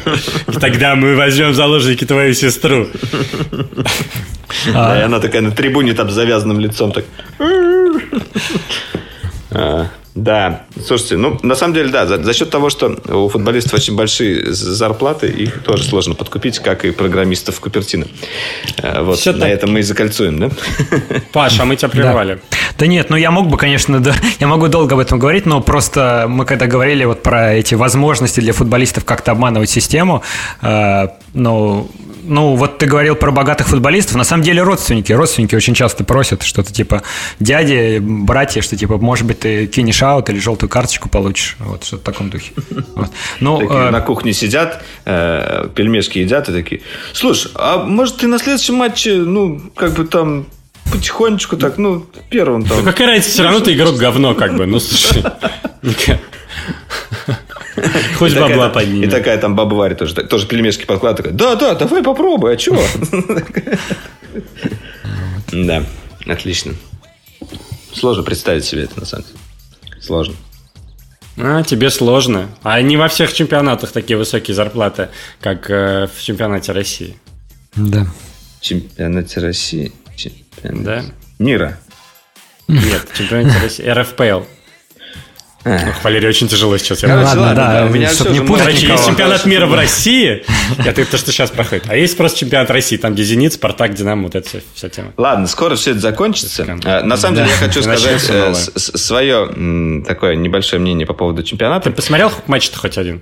Тогда 0.62 0.94
мы 0.94 1.16
возьмем 1.16 1.52
в 1.52 1.56
заложники 1.56 2.06
твою 2.06 2.36
сестру. 2.36 2.86
Да, 4.74 5.00
и 5.00 5.04
она 5.04 5.20
такая 5.20 5.42
на 5.42 5.52
трибуне 5.52 5.94
там 5.94 6.10
с 6.10 6.14
завязанным 6.14 6.60
лицом 6.60 6.92
так. 6.92 7.06
А, 9.52 9.88
Да, 10.16 10.64
слушайте, 10.86 11.18
ну, 11.18 11.40
на 11.44 11.56
самом 11.56 11.74
деле, 11.74 11.90
да, 11.90 12.06
за, 12.06 12.22
за 12.22 12.34
счет 12.34 12.50
того, 12.50 12.70
что 12.70 12.96
у 13.08 13.30
футболистов 13.30 13.74
очень 13.76 13.96
большие 13.96 14.52
зарплаты, 14.54 15.28
их 15.28 15.64
тоже 15.64 15.84
сложно 15.84 16.14
подкупить, 16.14 16.60
как 16.60 16.84
и 16.84 16.92
программистов 16.92 17.60
Купертино. 17.60 18.06
Э, 18.78 19.02
Вот, 19.02 19.18
Всё 19.20 19.32
на 19.34 19.42
так. 19.42 19.50
этом 19.50 19.72
мы 19.72 19.80
и 19.80 19.84
закольцуем, 19.84 20.40
да? 20.40 20.50
Паша, 21.32 21.64
а 21.64 21.66
мы 21.66 21.76
тебя 21.78 21.90
прервали. 21.90 22.40
Да 22.78 22.88
нет, 22.88 23.10
ну 23.10 23.18
я 23.18 23.32
мог 23.32 23.48
бы, 23.48 23.58
конечно, 23.58 24.00
да, 24.00 24.14
я 24.40 24.48
могу 24.48 24.68
долго 24.68 24.96
об 24.96 25.00
этом 25.00 25.20
говорить, 25.20 25.46
но 25.46 25.62
просто 25.62 26.26
мы 26.30 26.46
когда 26.46 26.66
говорили 26.68 27.06
вот 27.06 27.24
про 27.24 27.54
эти 27.54 27.76
возможности 27.76 28.40
для 28.40 28.54
футболистов 28.54 29.06
как-то 29.06 29.32
обманывать 29.32 29.70
систему, 29.70 30.22
э, 30.62 31.08
ну, 31.34 31.90
ну, 32.24 32.56
вот 32.56 32.78
ты 32.78 32.86
говорил 32.86 33.16
про 33.16 33.32
богатых 33.32 33.68
футболистов, 33.68 34.16
на 34.16 34.24
самом 34.24 34.44
деле 34.44 34.62
родственники, 34.62 35.12
родственники 35.12 35.56
очень 35.56 35.74
часто 35.74 36.04
просят 36.04 36.44
что-то 36.44 36.72
типа 36.72 37.02
дяди, 37.40 38.00
братья, 38.00 38.62
что 38.62 38.78
типа, 38.78 38.98
может 38.98 39.26
быть, 39.26 39.40
ты 39.40 39.68
кинешь 39.68 40.02
аут 40.04 40.30
или 40.30 40.40
желтую 40.40 40.70
карточку 40.70 41.10
получишь, 41.10 41.56
вот 41.60 41.84
что-то 41.84 42.04
в 42.04 42.06
таком 42.06 42.30
духе. 42.30 42.54
Вот. 42.96 43.10
Ну, 43.40 43.60
Такие 43.60 43.80
э, 43.80 43.90
на 43.92 44.02
кухне 44.02 44.34
сидят, 44.34 44.84
э, 45.06 45.70
пельмешки 45.74 46.20
едят 46.20 46.50
и 46.50 46.54
такие, 46.54 46.82
слушай, 47.14 47.52
а 47.56 47.84
может 47.84 48.18
ты 48.18 48.28
на 48.28 48.38
следующем 48.38 48.76
матче, 48.76 49.16
ну, 49.16 49.62
как 49.76 49.94
бы 49.94 50.06
там 50.06 50.46
потихонечку 50.92 51.58
так, 51.58 51.78
ну, 51.78 52.06
первым 52.30 52.66
там. 52.66 52.80
Ну, 52.80 52.84
какая 52.84 53.08
разница, 53.08 53.30
все 53.30 53.44
равно 53.44 53.60
ты 53.60 53.74
игрок 53.74 53.96
говно, 53.96 54.36
как 54.36 54.56
бы. 54.56 54.66
Ну, 54.66 54.80
слушай. 54.80 55.24
Хоть 58.18 58.36
бабла 58.36 58.70
подними. 58.70 59.06
И 59.06 59.10
такая 59.10 59.38
там 59.38 59.56
баба 59.56 59.76
Варя 59.76 59.96
тоже, 59.96 60.14
тоже 60.16 60.48
пельмешки 60.48 60.86
подкладывает. 60.86 61.38
Такая, 61.38 61.56
да, 61.56 61.56
да, 61.56 61.76
давай 61.76 62.04
попробуй, 62.04 62.54
а 62.54 62.58
чего? 62.58 62.82
Да, 65.52 65.84
отлично. 66.28 66.74
Сложно 67.94 68.22
представить 68.24 68.66
себе 68.66 68.84
это, 68.84 69.00
на 69.00 69.06
самом 69.06 69.26
деле. 69.26 69.40
Сложно. 70.00 70.36
А, 71.38 71.64
тебе 71.64 71.90
сложно. 71.90 72.50
А 72.64 72.80
не 72.82 72.98
во 72.98 73.08
всех 73.08 73.34
чемпионатах 73.34 73.92
такие 73.92 74.18
высокие 74.18 74.54
зарплаты, 74.54 75.10
как 75.42 75.70
э, 75.70 76.08
в 76.14 76.22
чемпионате 76.22 76.72
России. 76.72 77.18
да. 77.76 78.06
Чемпионате 78.62 79.40
России. 79.40 79.92
Чемпионат 80.16 80.84
Да? 80.84 81.04
Мира. 81.40 81.80
Нет, 82.68 83.08
в 83.12 83.18
чемпионате 83.18 83.58
России. 83.60 83.84
РФПЛ. 83.90 84.42
Ох, 85.66 86.04
Валерий, 86.04 86.30
очень 86.30 86.48
тяжело 86.48 86.78
сейчас. 86.78 87.04
Я 87.04 87.10
Короче, 87.10 87.28
ладно, 87.28 87.42
ладно, 87.42 87.56
да, 87.56 87.74
да, 87.82 87.86
у 87.86 87.90
меня 87.90 88.10
чтоб 88.10 88.28
всё 88.28 88.34
не 88.42 88.48
путать. 88.48 88.66
Короче, 88.66 88.88
есть 88.88 89.06
чемпионат 89.06 89.46
мира 89.46 89.66
в 89.66 89.76
России. 89.76 90.44
Это 90.86 91.06
то, 91.06 91.18
что 91.18 91.32
сейчас 91.32 91.50
проходит. 91.52 91.86
А 91.90 91.96
есть 91.98 92.16
просто 92.16 92.40
чемпионат 92.40 92.72
России, 92.72 92.98
там 92.98 93.14
где 93.14 93.24
Зенит, 93.24 93.54
Спартак, 93.54 93.94
Динамо, 93.94 94.24
вот 94.24 94.36
эта 94.36 94.62
вся, 94.74 94.90
тема. 94.90 95.14
Ладно, 95.18 95.48
скоро 95.48 95.76
все 95.76 95.92
это 95.92 96.00
закончится. 96.00 96.66
А, 96.86 97.04
На 97.04 97.18
самом 97.18 97.36
деле 97.36 97.50
я 97.50 97.56
хочу 97.56 97.82
сказать 97.82 98.26
э, 98.30 98.54
свое 98.54 100.04
такое 100.08 100.36
небольшое 100.36 100.82
мнение 100.82 101.06
по 101.06 101.14
поводу 101.14 101.44
чемпионата. 101.44 101.90
Ты 101.90 101.96
посмотрел 101.96 102.32
матч-то 102.48 102.78
хоть 102.78 102.98
один? 102.98 103.22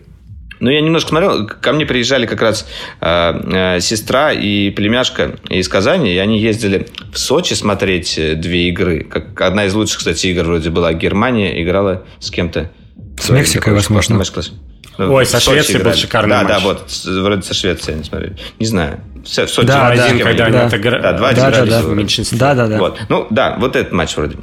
Ну, 0.59 0.69
я 0.69 0.81
немножко 0.81 1.09
смотрел. 1.09 1.47
Ко 1.47 1.73
мне 1.73 1.85
приезжали 1.85 2.25
как 2.25 2.41
раз 2.41 2.67
э, 3.01 3.75
э, 3.77 3.79
сестра 3.79 4.31
и 4.31 4.69
племяшка 4.71 5.35
из 5.49 5.67
Казани, 5.69 6.13
и 6.13 6.17
они 6.17 6.39
ездили 6.39 6.87
в 7.13 7.17
Сочи 7.19 7.53
смотреть 7.53 8.17
э, 8.17 8.35
две 8.35 8.69
игры. 8.69 9.03
Как, 9.03 9.39
одна 9.41 9.65
из 9.65 9.73
лучших, 9.73 9.99
кстати, 9.99 10.27
игр 10.27 10.43
вроде 10.43 10.69
была. 10.69 10.93
Германия 10.93 11.61
играла 11.61 12.05
с 12.19 12.31
кем-то. 12.31 12.71
С 13.19 13.29
Мексикой, 13.29 13.73
возможно. 13.73 14.21
Ну, 14.97 15.13
Ой, 15.13 15.25
со 15.25 15.39
Швецией 15.39 15.75
был 15.77 15.83
играли. 15.83 15.97
шикарный 15.97 16.29
да, 16.29 16.43
матч. 16.43 16.47
Да, 16.53 16.59
вот. 16.59 16.83
с- 16.87 17.05
Вроде 17.05 17.41
со 17.43 17.53
Швецией 17.53 17.95
они 17.95 18.03
смотрели. 18.03 18.35
Не 18.59 18.65
знаю. 18.65 18.99
В 19.23 19.27
Сочи. 19.27 19.67
Да, 19.67 19.93
да, 19.95 20.09
когда 20.23 20.49
да. 20.49 20.67
это 20.67 20.79
да, 20.79 21.13
два 21.13 21.33
да, 21.33 21.51
да, 21.51 21.65
да, 21.65 21.81
в 21.81 21.95
меньшинстве. 21.95 22.37
Да, 22.37 22.53
да, 22.53 22.67
да. 22.67 22.77
Вот. 22.77 22.99
Ну, 23.09 23.27
да, 23.29 23.55
вот 23.59 23.75
этот 23.75 23.93
матч 23.93 24.15
вроде. 24.15 24.37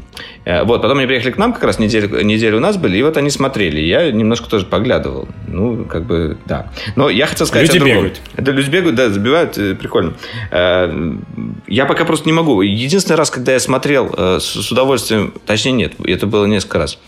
Э, 0.45 0.64
вот, 0.64 0.83
потом 0.83 0.99
они 0.99 1.07
приехали 1.07 1.33
к 1.33 1.39
нам, 1.39 1.53
как 1.53 1.64
раз 1.64 1.79
неделю, 1.79 2.22
неделю 2.22 2.59
у 2.59 2.61
нас 2.61 2.77
были, 2.77 2.97
и 2.99 3.03
вот 3.03 3.16
они 3.16 3.31
смотрели. 3.31 3.81
Я 3.81 4.11
немножко 4.11 4.49
тоже 4.49 4.66
поглядывал. 4.66 5.29
Ну, 5.49 5.85
как 5.85 6.05
бы, 6.05 6.39
да. 6.47 6.70
Но 6.97 7.09
я 7.09 7.27
хотел 7.27 7.47
сказать 7.47 7.72
Люди 7.72 7.85
бегают. 7.85 8.20
Это 8.37 8.51
люди 8.51 8.70
бегают, 8.70 8.97
да, 8.97 9.11
забивают, 9.11 9.59
э, 9.59 9.75
прикольно. 9.75 10.14
Э, 10.51 11.14
я 11.66 11.87
пока 11.87 12.05
просто 12.05 12.27
не 12.27 12.33
могу. 12.33 12.62
Единственный 12.62 13.16
раз, 13.16 13.31
когда 13.31 13.53
я 13.53 13.61
смотрел 13.61 14.14
с 14.41 14.70
удовольствием, 14.70 15.35
точнее 15.47 15.72
нет, 15.72 15.93
это 16.05 16.27
было 16.27 16.47
несколько 16.47 16.79
раз. 16.79 16.99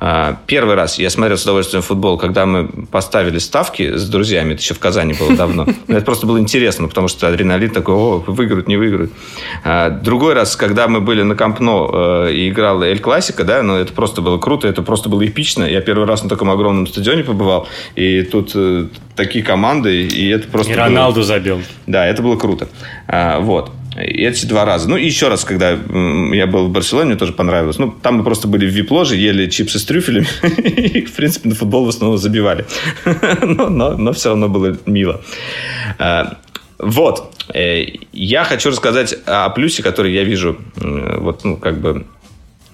А, 0.00 0.38
первый 0.46 0.76
раз 0.76 0.98
я 0.98 1.10
смотрел 1.10 1.36
с 1.36 1.42
удовольствием 1.42 1.82
футбол, 1.82 2.18
когда 2.18 2.46
мы 2.46 2.68
поставили 2.68 3.38
ставки 3.38 3.96
с 3.96 4.08
друзьями. 4.08 4.54
Это 4.54 4.62
еще 4.62 4.74
в 4.74 4.78
Казани 4.78 5.14
было 5.14 5.36
давно. 5.36 5.66
Но 5.88 5.96
это 5.96 6.04
просто 6.04 6.26
было 6.26 6.38
интересно, 6.38 6.88
потому 6.88 7.08
что 7.08 7.28
адреналин 7.28 7.70
такой, 7.70 7.94
о, 7.94 8.24
выиграют, 8.26 8.68
не 8.68 8.76
выиграют. 8.76 9.12
А, 9.64 9.90
другой 9.90 10.34
раз, 10.34 10.56
когда 10.56 10.86
мы 10.88 11.00
были 11.00 11.22
на 11.22 11.34
Кампно 11.34 11.88
э, 11.92 12.32
и 12.32 12.48
играл 12.48 12.82
Эль 12.82 13.00
Классика, 13.00 13.44
да, 13.44 13.62
но 13.62 13.74
ну, 13.74 13.80
это 13.80 13.92
просто 13.92 14.22
было 14.22 14.38
круто, 14.38 14.68
это 14.68 14.82
просто 14.82 15.08
было 15.08 15.26
эпично. 15.26 15.64
Я 15.64 15.80
первый 15.80 16.06
раз 16.06 16.22
на 16.22 16.28
таком 16.28 16.50
огромном 16.50 16.86
стадионе 16.86 17.24
побывал, 17.24 17.66
и 17.96 18.22
тут 18.22 18.52
э, 18.54 18.86
такие 19.16 19.44
команды, 19.44 20.06
и 20.06 20.28
это 20.28 20.48
просто... 20.48 20.72
И 20.72 20.76
Роналду 20.76 21.22
забил. 21.22 21.60
Да, 21.86 22.06
это 22.06 22.22
было 22.22 22.36
круто. 22.36 22.68
А, 23.08 23.40
вот. 23.40 23.70
Эти 24.00 24.46
два 24.46 24.64
раза. 24.64 24.88
Ну, 24.88 24.96
и 24.96 25.04
еще 25.04 25.28
раз, 25.28 25.44
когда 25.44 25.70
я 25.70 26.46
был 26.46 26.68
в 26.68 26.70
Барселоне, 26.70 27.10
мне 27.10 27.16
тоже 27.16 27.32
понравилось. 27.32 27.78
Ну, 27.78 27.90
там 27.90 28.16
мы 28.16 28.24
просто 28.24 28.46
были 28.46 28.66
в 28.66 28.70
вип-ложе, 28.70 29.16
ели 29.16 29.48
чипсы 29.48 29.78
с 29.78 29.84
трюфелями. 29.84 30.26
И, 30.42 31.04
в 31.04 31.12
принципе, 31.14 31.48
на 31.48 31.54
футбол 31.54 31.84
в 31.84 31.88
основном 31.88 32.18
забивали. 32.18 32.64
но, 33.42 33.68
но, 33.68 33.96
но 33.96 34.12
все 34.12 34.30
равно 34.30 34.48
было 34.48 34.76
мило. 34.86 35.20
А, 35.98 36.38
вот. 36.78 37.34
Э, 37.52 37.84
я 38.12 38.44
хочу 38.44 38.70
рассказать 38.70 39.14
о 39.26 39.48
плюсе, 39.50 39.82
который 39.82 40.12
я 40.12 40.22
вижу 40.24 40.58
вот, 40.76 41.44
ну, 41.44 41.56
как 41.56 41.80
бы 41.80 42.06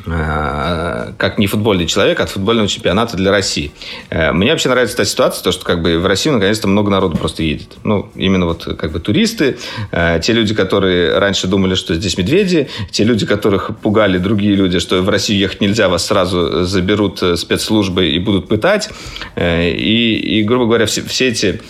как 0.05 1.39
не 1.39 1.47
футбольный 1.47 1.87
человек 1.87 2.21
от 2.21 2.29
футбольного 2.29 2.69
чемпионата 2.69 3.17
для 3.17 3.31
России. 3.31 3.73
Э, 4.11 4.33
мне 4.33 4.51
вообще 4.51 4.69
нравится 4.69 4.97
эта 4.97 5.05
ситуация, 5.07 5.43
то, 5.43 5.53
что 5.53 5.65
как 5.65 5.83
бы 5.83 5.99
в 5.99 6.07
Россию 6.07 6.35
наконец-то 6.35 6.69
много 6.69 6.91
народу 6.91 7.17
просто 7.17 7.43
едет. 7.43 7.77
Ну, 7.85 8.11
именно 8.15 8.45
вот 8.45 8.65
как 8.79 8.93
бы 8.93 9.01
туристы, 9.01 9.57
э, 9.93 10.21
те 10.23 10.33
люди, 10.33 10.55
которые 10.55 11.19
раньше 11.19 11.47
думали, 11.47 11.75
что 11.75 11.95
здесь 11.95 12.19
медведи, 12.19 12.69
те 12.91 13.05
люди, 13.05 13.25
которых 13.25 13.79
пугали 13.79 14.19
другие 14.19 14.55
люди, 14.55 14.79
что 14.79 15.01
в 15.01 15.09
Россию 15.09 15.39
ехать 15.39 15.61
нельзя, 15.61 15.89
вас 15.89 16.05
сразу 16.07 16.65
заберут 16.65 17.23
спецслужбы 17.37 18.09
и 18.09 18.19
будут 18.19 18.49
пытать. 18.49 18.91
И, 19.37 20.41
и 20.41 20.43
грубо 20.43 20.67
говоря, 20.67 20.87
все, 20.87 21.03
все, 21.03 21.29
эти, 21.29 21.61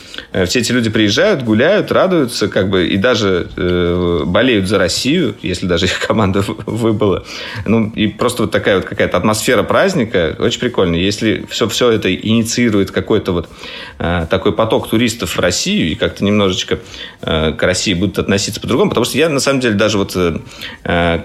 все 0.47 0.59
эти 0.59 0.73
люди 0.73 0.91
приезжают, 0.91 1.43
гуляют, 1.43 1.93
радуются, 1.93 2.49
как 2.49 2.69
бы, 2.69 2.89
и 2.89 2.97
даже 2.97 3.49
э, 3.57 4.23
болеют 4.27 4.67
за 4.69 4.79
Россию, 4.79 5.37
если 5.43 5.67
даже 5.67 5.87
их 5.87 5.99
команда 6.01 6.45
выбыла. 6.67 7.25
Ну, 7.67 7.93
и 7.95 8.09
просто 8.25 8.45
вот 8.45 8.53
такая 8.53 8.77
вот 8.77 8.87
какая-то 8.87 9.19
атмосфера 9.19 9.63
праздника, 9.63 10.35
очень 10.39 10.59
прикольно. 10.59 10.95
Если 10.95 11.45
все, 11.51 11.69
все 11.69 11.91
это 11.91 12.15
инициирует 12.15 12.91
какой-то 12.91 13.33
вот 13.33 13.51
э, 13.99 14.27
такой 14.31 14.55
поток 14.55 14.89
туристов 14.89 15.37
в 15.37 15.39
Россию, 15.39 15.91
и 15.91 15.95
как-то 15.95 16.25
немножечко 16.25 16.79
э, 17.21 17.53
к 17.53 17.63
России 17.63 17.93
будут 17.93 18.19
относиться 18.19 18.63
по-другому, 18.63 18.89
потому 18.89 19.05
что 19.05 19.19
я, 19.19 19.29
на 19.29 19.41
самом 19.41 19.61
деле, 19.61 19.75
даже 19.75 19.99
вот 19.99 20.17
э, 20.17 20.39
э 20.85 21.21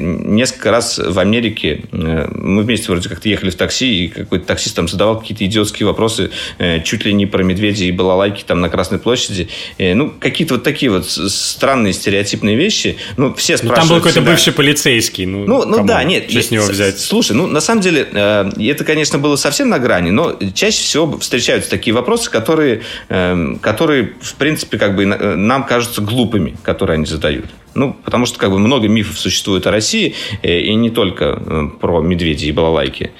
несколько 0.00 0.70
раз 0.70 0.98
в 0.98 1.18
Америке, 1.18 1.82
э, 1.92 2.28
мы 2.32 2.62
вместе 2.62 2.90
вроде 2.90 3.10
как-то 3.10 3.28
ехали 3.28 3.50
в 3.50 3.56
такси, 3.56 4.04
и 4.04 4.08
какой-то 4.08 4.46
таксист 4.46 4.74
там 4.74 4.88
задавал 4.88 5.20
какие-то 5.20 5.44
идиотские 5.44 5.86
вопросы, 5.86 6.30
э, 6.56 6.80
чуть 6.82 7.04
ли 7.04 7.12
не 7.12 7.26
про 7.26 7.42
медведей 7.42 7.88
и 7.88 7.92
балалайки 7.92 8.42
там 8.42 8.62
на 8.62 8.70
Красной 8.70 8.98
площади. 8.98 9.50
Э, 9.76 9.92
ну, 9.92 10.14
какие-то 10.18 10.54
вот 10.54 10.62
такие 10.62 10.90
вот 10.90 11.04
странные 11.10 11.92
стереотипные 11.92 12.56
вещи. 12.56 12.96
Ну, 13.18 13.34
все 13.34 13.58
спрашивают 13.58 13.80
ну, 13.80 13.88
Там 13.88 13.88
был 13.88 14.02
какой-то 14.02 14.22
бывший 14.22 14.54
полицейский. 14.54 15.26
Ну, 15.26 15.44
ну, 15.44 15.66
ну 15.66 15.84
да, 15.84 16.02
нет, 16.04 16.30
что 16.40 16.48
с 16.48 16.50
него 16.50 16.66
взять? 16.66 16.98
Слушай, 17.00 17.32
ну, 17.36 17.46
на 17.46 17.60
самом 17.60 17.80
деле, 17.80 18.08
э, 18.10 18.50
это, 18.58 18.84
конечно, 18.84 19.18
было 19.18 19.36
совсем 19.36 19.68
на 19.68 19.78
грани, 19.78 20.10
но 20.10 20.38
чаще 20.54 20.82
всего 20.82 21.18
встречаются 21.18 21.70
такие 21.70 21.94
вопросы, 21.94 22.30
которые, 22.30 22.82
э, 23.08 23.54
которые 23.60 24.14
в 24.20 24.34
принципе, 24.34 24.78
как 24.78 24.96
бы 24.96 25.04
э, 25.04 25.34
нам 25.34 25.64
кажутся 25.64 26.00
глупыми, 26.00 26.56
которые 26.62 26.94
они 26.94 27.06
задают. 27.06 27.46
Ну, 27.74 27.94
потому 28.04 28.26
что 28.26 28.38
как 28.38 28.50
бы 28.50 28.58
много 28.58 28.88
мифов 28.88 29.18
существует 29.18 29.66
о 29.66 29.70
России, 29.70 30.14
и 30.42 30.74
не 30.74 30.90
только 30.90 31.70
про 31.80 32.00
медведей 32.00 32.48
и 32.48 32.52
балалайки. 32.52 33.12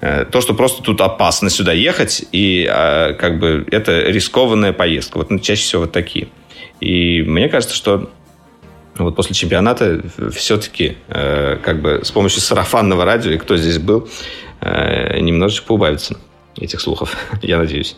То, 0.00 0.40
что 0.40 0.54
просто 0.54 0.82
тут 0.82 1.00
опасно 1.00 1.48
сюда 1.48 1.72
ехать, 1.72 2.24
и 2.32 2.64
как 2.66 3.38
бы 3.38 3.66
это 3.70 4.00
рискованная 4.00 4.72
поездка. 4.72 5.18
Вот 5.18 5.30
ну, 5.30 5.38
чаще 5.38 5.62
всего 5.62 5.82
вот 5.82 5.92
такие. 5.92 6.28
И 6.80 7.22
мне 7.22 7.48
кажется, 7.48 7.76
что 7.76 8.10
вот 9.04 9.16
после 9.16 9.34
чемпионата 9.34 10.02
все-таки 10.32 10.96
э, 11.08 11.56
как 11.62 11.80
бы 11.80 12.00
с 12.04 12.10
помощью 12.10 12.40
сарафанного 12.40 13.04
радио, 13.04 13.32
и 13.32 13.38
кто 13.38 13.56
здесь 13.56 13.78
был, 13.78 14.08
э, 14.60 15.18
немножечко 15.20 15.66
поубавится 15.66 16.18
этих 16.56 16.80
слухов, 16.80 17.16
я 17.42 17.58
надеюсь. 17.58 17.96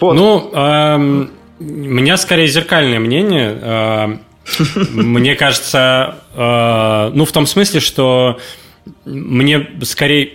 Вот. 0.00 0.14
Ну, 0.14 0.50
эм, 0.52 1.30
у 1.60 1.64
меня 1.64 2.16
скорее 2.16 2.46
зеркальное 2.46 2.98
мнение. 2.98 3.58
Э, 3.60 4.16
мне 4.90 5.36
кажется, 5.36 6.18
э, 6.34 7.10
ну, 7.14 7.24
в 7.24 7.32
том 7.32 7.46
смысле, 7.46 7.80
что 7.80 8.38
мне 9.04 9.70
скорее 9.82 10.32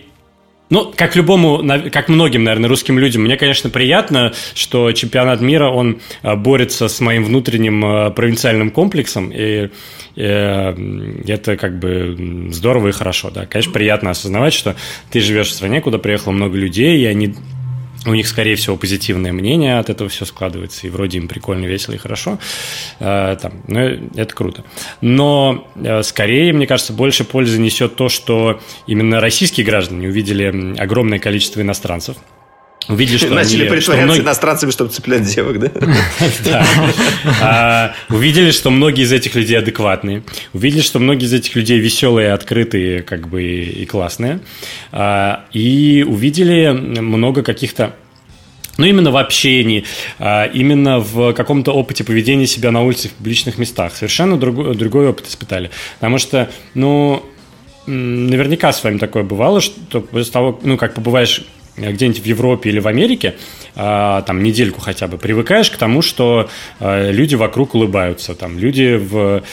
ну, 0.69 0.93
как 0.95 1.15
любому, 1.15 1.63
как 1.91 2.09
многим, 2.09 2.43
наверное, 2.43 2.69
русским 2.69 2.99
людям, 2.99 3.23
мне, 3.23 3.37
конечно, 3.37 3.69
приятно, 3.69 4.33
что 4.53 4.91
чемпионат 4.91 5.41
мира, 5.41 5.69
он 5.69 5.99
э, 6.21 6.35
борется 6.35 6.87
с 6.87 6.99
моим 6.99 7.23
внутренним 7.23 7.83
э, 7.83 8.11
провинциальным 8.11 8.69
комплексом, 8.69 9.31
и, 9.31 9.65
и 9.65 9.69
э, 10.15 11.21
это 11.27 11.57
как 11.57 11.79
бы 11.79 12.47
здорово 12.51 12.89
и 12.89 12.91
хорошо, 12.91 13.31
да. 13.31 13.45
Конечно, 13.45 13.73
приятно 13.73 14.11
осознавать, 14.11 14.53
что 14.53 14.75
ты 15.11 15.21
живешь 15.21 15.47
в 15.47 15.53
стране, 15.53 15.81
куда 15.81 15.97
приехало 15.97 16.33
много 16.33 16.57
людей, 16.57 16.99
и 16.99 17.05
они 17.05 17.33
у 18.05 18.13
них, 18.13 18.27
скорее 18.27 18.55
всего, 18.55 18.77
позитивное 18.77 19.33
мнение 19.33 19.79
от 19.79 19.89
этого 19.89 20.09
все 20.09 20.25
складывается, 20.25 20.87
и 20.87 20.89
вроде 20.89 21.17
им 21.17 21.27
прикольно, 21.27 21.65
весело 21.65 21.95
и 21.95 21.97
хорошо. 21.97 22.39
Э, 22.99 23.35
там, 23.41 23.53
ну, 23.67 23.79
это 24.15 24.33
круто. 24.33 24.63
Но 25.01 25.67
э, 25.75 26.01
скорее, 26.03 26.53
мне 26.53 26.67
кажется, 26.67 26.93
больше 26.93 27.23
пользы 27.23 27.59
несет 27.59 27.95
то, 27.95 28.09
что 28.09 28.61
именно 28.87 29.19
российские 29.19 29.65
граждане 29.65 30.07
увидели 30.07 30.77
огромное 30.79 31.19
количество 31.19 31.61
иностранцев, 31.61 32.17
Увидели, 32.89 33.17
что 33.17 33.29
Начали 33.29 33.61
они, 33.61 33.69
притворяться 33.69 33.91
что 33.91 34.01
многие... 34.01 34.21
иностранцами, 34.21 34.71
чтобы 34.71 34.89
цеплять 34.89 35.23
девок, 35.23 35.59
да? 36.43 36.65
А, 37.39 37.93
увидели, 38.09 38.49
что 38.49 38.71
многие 38.71 39.03
из 39.03 39.11
этих 39.11 39.35
людей 39.35 39.59
адекватные. 39.59 40.23
Увидели, 40.53 40.81
что 40.81 40.97
многие 40.97 41.25
из 41.25 41.33
этих 41.33 41.55
людей 41.55 41.77
веселые, 41.77 42.33
открытые, 42.33 43.03
как 43.03 43.27
бы 43.27 43.43
и 43.43 43.85
классные. 43.85 44.39
А, 44.91 45.45
и 45.53 46.03
увидели 46.07 46.69
много 46.69 47.43
каких-то 47.43 47.93
ну, 48.79 48.85
именно 48.85 49.11
в 49.11 49.17
общении, 49.17 49.85
а, 50.17 50.45
именно 50.45 50.99
в 50.99 51.33
каком-то 51.33 51.73
опыте 51.73 52.03
поведения 52.03 52.47
себя 52.47 52.71
на 52.71 52.81
улице 52.81 53.09
в 53.09 53.11
публичных 53.11 53.59
местах. 53.59 53.93
Совершенно 53.93 54.35
другой, 54.35 54.73
другой 54.73 55.09
опыт 55.09 55.27
испытали. 55.27 55.69
Потому 55.99 56.17
что, 56.17 56.49
ну, 56.73 57.23
наверняка 57.85 58.71
с 58.73 58.83
вами 58.83 58.97
такое 58.97 59.23
бывало, 59.23 59.61
что 59.61 60.01
после 60.01 60.31
того, 60.31 60.59
ну, 60.63 60.77
как 60.77 60.95
побываешь 60.95 61.43
где-нибудь 61.79 62.21
в 62.21 62.25
Европе 62.25 62.69
или 62.69 62.79
в 62.79 62.87
Америке, 62.87 63.35
а, 63.75 64.21
там 64.23 64.43
недельку 64.43 64.81
хотя 64.81 65.07
бы, 65.07 65.17
привыкаешь 65.17 65.69
к 65.69 65.77
тому, 65.77 66.01
что 66.01 66.49
а, 66.79 67.11
люди 67.11 67.35
вокруг 67.35 67.75
улыбаются, 67.75 68.35
там 68.35 68.59
люди 68.59 68.95
в 68.97 69.43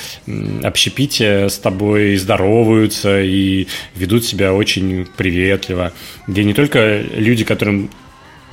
общепите 0.62 1.48
с 1.48 1.58
тобой 1.58 2.16
здороваются 2.16 3.22
и 3.22 3.66
ведут 3.94 4.24
себя 4.24 4.52
очень 4.52 5.06
приветливо, 5.16 5.92
где 6.26 6.44
не 6.44 6.54
только 6.54 7.02
люди, 7.14 7.44
которым 7.44 7.90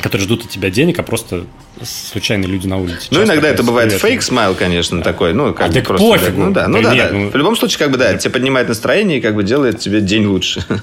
которые 0.04 0.26
ждут 0.26 0.44
от 0.44 0.50
тебя 0.50 0.70
денег, 0.70 1.00
а 1.00 1.04
просто 1.04 1.46
случайные 1.82 2.50
люди 2.50 2.68
на 2.68 2.78
улице. 2.78 3.08
Ну, 3.10 3.24
иногда 3.24 3.48
это 3.48 3.64
бывает 3.64 3.94
фейк 3.94 4.22
смайл, 4.22 4.54
конечно, 4.54 4.98
да. 4.98 5.04
такой. 5.04 5.34
Ну, 5.34 5.54
как 5.54 5.70
а, 5.70 5.72
так 5.72 5.88
просто, 5.88 6.06
пофигу. 6.12 6.42
Ну, 6.42 6.52
да, 6.52 6.68
ну, 6.68 6.82
да, 6.82 6.94
нет, 6.94 7.10
да. 7.10 7.18
Ну... 7.18 7.30
В 7.30 7.36
любом 7.36 7.56
случае, 7.56 7.80
как 7.80 7.92
бы, 7.92 7.98
да, 7.98 8.14
тебе 8.18 8.32
поднимает 8.32 8.68
настроение 8.68 9.20
и 9.20 9.22
как 9.22 9.34
бы 9.34 9.44
делает 9.44 9.80
тебе 9.80 10.02
день 10.02 10.26
лучше. 10.26 10.64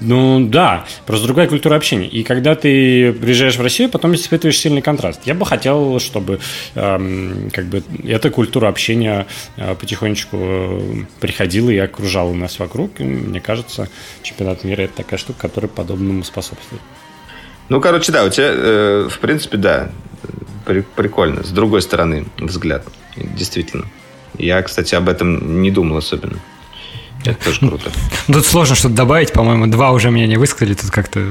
Ну, 0.00 0.44
да, 0.48 0.84
просто 1.06 1.26
другая 1.26 1.46
культура 1.46 1.76
общения. 1.76 2.08
И 2.08 2.24
когда 2.24 2.56
ты 2.56 3.12
приезжаешь 3.12 3.56
в 3.56 3.62
Россию, 3.62 3.88
потом 3.88 4.14
испытываешь 4.14 4.58
сильный 4.58 4.82
контраст. 4.82 5.20
Я 5.24 5.34
бы 5.34 5.46
хотел, 5.46 6.00
чтобы 6.00 6.40
эм, 6.74 7.48
как 7.52 7.66
бы 7.66 7.82
эта 8.04 8.30
культура 8.30 8.68
общения 8.68 9.26
э, 9.56 9.74
потихонечку 9.76 10.36
э, 10.36 10.80
приходила 11.20 11.70
и 11.70 11.78
окружала 11.78 12.32
нас 12.32 12.58
вокруг. 12.58 13.00
И, 13.00 13.04
мне 13.04 13.40
кажется, 13.40 13.88
чемпионат 14.22 14.64
мира– 14.64 14.82
это 14.82 14.96
такая 14.96 15.18
штука, 15.18 15.42
которая 15.42 15.68
подобному 15.68 16.24
способствует. 16.24 16.82
Ну, 17.72 17.80
короче, 17.80 18.12
да, 18.12 18.24
у 18.24 18.28
тебя, 18.28 18.50
э, 18.50 19.08
в 19.10 19.18
принципе, 19.18 19.56
да, 19.56 19.90
при, 20.66 20.82
прикольно. 20.82 21.42
С 21.42 21.48
другой 21.48 21.80
стороны 21.80 22.26
взгляд, 22.36 22.84
действительно. 23.16 23.86
Я, 24.36 24.60
кстати, 24.60 24.94
об 24.94 25.08
этом 25.08 25.62
не 25.62 25.70
думал 25.70 25.96
особенно. 25.96 26.38
Это 27.24 27.42
тоже 27.42 27.60
круто. 27.60 27.90
Тут 28.26 28.44
сложно 28.44 28.74
что-то 28.74 28.94
добавить, 28.94 29.32
по-моему, 29.32 29.68
два 29.68 29.92
уже 29.92 30.10
меня 30.10 30.26
не 30.26 30.36
высказали, 30.36 30.74
тут 30.74 30.90
как-то 30.90 31.24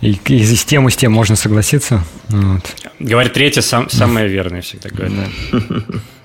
и, 0.00 0.12
и 0.28 0.44
с 0.44 0.64
тем, 0.64 0.86
и 0.86 0.92
с 0.92 0.96
тем 0.96 1.10
можно 1.10 1.34
согласиться. 1.34 2.04
Вот. 2.28 2.62
Говорит, 3.00 3.32
третье 3.32 3.60
сам, 3.60 3.90
самое 3.90 4.28
верное 4.28 4.60
всегда 4.60 4.90
говорят. 4.90 5.28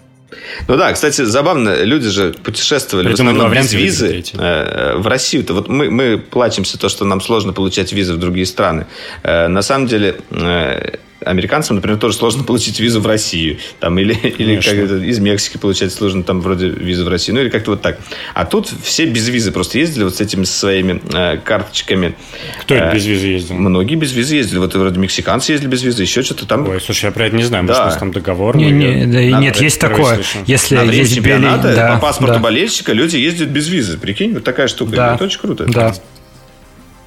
Ну 0.67 0.77
да, 0.77 0.91
кстати, 0.93 1.23
забавно, 1.23 1.83
люди 1.83 2.09
же 2.09 2.33
путешествовали 2.33 3.07
Придумай 3.07 3.33
в 3.33 3.37
основном 3.37 3.57
без 3.63 3.73
визы 3.73 4.05
выберите. 4.07 4.37
э, 4.39 4.95
в 4.97 5.07
Россию-то. 5.07 5.53
Вот 5.53 5.67
мы, 5.67 5.89
мы 5.89 6.17
плачемся 6.17 6.77
то, 6.77 6.89
что 6.89 7.05
нам 7.05 7.21
сложно 7.21 7.53
получать 7.53 7.93
визы 7.93 8.13
в 8.13 8.17
другие 8.17 8.45
страны. 8.45 8.85
Э, 9.23 9.47
На 9.47 9.61
самом 9.61 9.87
деле, 9.87 10.15
э, 10.31 10.97
американцам, 11.25 11.75
например, 11.77 11.97
тоже 11.97 12.15
сложно 12.15 12.43
получить 12.43 12.79
визу 12.79 13.01
в 13.01 13.07
Россию. 13.07 13.57
Там, 13.79 13.97
или 13.99 14.13
или 14.37 14.55
как 14.55 14.73
это, 14.75 14.97
из 14.97 15.19
Мексики 15.19 15.57
получать 15.57 15.91
сложно, 15.93 16.23
там 16.23 16.41
вроде 16.41 16.69
визу 16.69 17.05
в 17.05 17.07
Россию. 17.07 17.35
Ну 17.35 17.41
или 17.41 17.49
как-то 17.49 17.71
вот 17.71 17.81
так. 17.81 17.99
А 18.33 18.45
тут 18.45 18.69
все 18.83 19.05
без 19.05 19.27
визы 19.29 19.51
просто 19.51 19.79
ездили 19.79 20.03
вот 20.03 20.15
с 20.15 20.21
этими 20.21 20.43
своими 20.43 21.01
э, 21.13 21.37
карточками. 21.37 22.15
Кто 22.61 22.75
это 22.75 22.85
Э, 22.85 22.93
без 22.93 23.05
визы 23.05 23.27
ездил? 23.27 23.55
Многие 23.55 23.95
без 23.95 24.13
визы 24.13 24.35
ездили. 24.35 24.59
Вот 24.59 24.73
вроде 24.75 24.99
мексиканцы 24.99 25.51
ездили 25.53 25.69
без 25.69 25.83
визы, 25.83 26.01
еще 26.03 26.21
что-то 26.23 26.45
там. 26.45 26.67
Ой, 26.69 26.79
слушай, 26.81 27.05
я 27.05 27.11
про 27.11 27.25
это 27.27 27.35
не 27.35 27.43
знаю. 27.43 27.63
Может, 27.63 27.77
Да. 27.77 27.83
у 27.83 27.85
нас 27.87 27.97
там 27.97 28.11
договор? 28.11 28.55
Не, 28.57 28.71
не, 28.71 29.05
да, 29.05 29.21
и 29.21 29.29
Надо 29.29 29.43
нет, 29.43 29.61
есть 29.61 29.79
такое. 29.79 30.15
слышу. 30.15 30.37
Если 30.45 30.75
На 30.75 30.81
есть 30.83 31.15
чемпионата 31.15 31.75
да, 31.75 31.93
по 31.95 32.01
паспорту 32.07 32.35
да, 32.35 32.39
болельщика 32.39 32.93
люди 32.93 33.17
ездят 33.17 33.49
без 33.49 33.67
визы. 33.67 33.97
Прикинь, 33.97 34.33
вот 34.33 34.43
такая 34.43 34.67
штука. 34.67 34.95
Да. 34.95 35.15
Это 35.15 35.23
очень 35.25 35.39
круто. 35.39 35.65
да. 35.65 35.93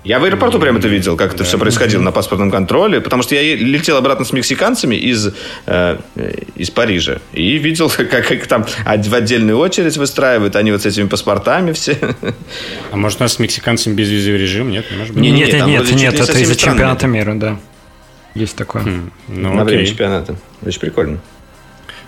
Я 0.08 0.20
в 0.20 0.24
аэропорту 0.24 0.58
прямо 0.58 0.78
это 0.78 0.88
видел, 0.88 1.18
как 1.18 1.34
это 1.34 1.44
все 1.44 1.58
происходило 1.58 2.00
на 2.00 2.12
паспортном 2.12 2.50
контроле, 2.50 3.02
потому 3.02 3.22
что 3.22 3.34
я 3.34 3.54
летел 3.54 3.98
обратно 3.98 4.24
с 4.24 4.32
мексиканцами 4.32 4.94
из, 4.94 5.34
э, 5.66 5.98
из 6.56 6.70
Парижа 6.70 7.18
и 7.34 7.58
видел, 7.58 7.90
как 8.10 8.32
их 8.32 8.46
там 8.46 8.64
в 8.64 9.14
отдельную 9.14 9.58
очередь 9.58 9.98
выстраивают, 9.98 10.56
они 10.56 10.72
вот 10.72 10.80
с 10.80 10.86
этими 10.86 11.08
паспортами 11.08 11.72
все. 11.72 11.98
А 12.90 12.96
может, 12.96 13.20
у 13.20 13.24
нас 13.24 13.34
с 13.34 13.38
мексиканцами 13.38 13.92
безвизовый 13.92 14.40
режим? 14.40 14.70
Нет, 14.70 14.90
не 14.90 14.96
может 14.96 15.12
быть? 15.12 15.22
Не, 15.22 15.30
Не, 15.30 15.40
нет, 15.40 15.52
нет, 15.52 15.66
нет, 15.66 15.88
ли 15.90 15.94
не 15.94 16.10
со 16.10 16.22
это 16.22 16.38
из-за 16.38 16.56
чемпионата 16.56 17.06
мира, 17.06 17.34
да. 17.34 17.60
Есть 18.34 18.56
такое. 18.56 18.84
Хм, 18.84 19.10
Ну, 19.28 19.52
на 19.52 19.64
время 19.64 19.80
окей. 19.82 19.90
чемпионата. 19.90 20.36
Очень 20.64 20.80
прикольно. 20.80 21.18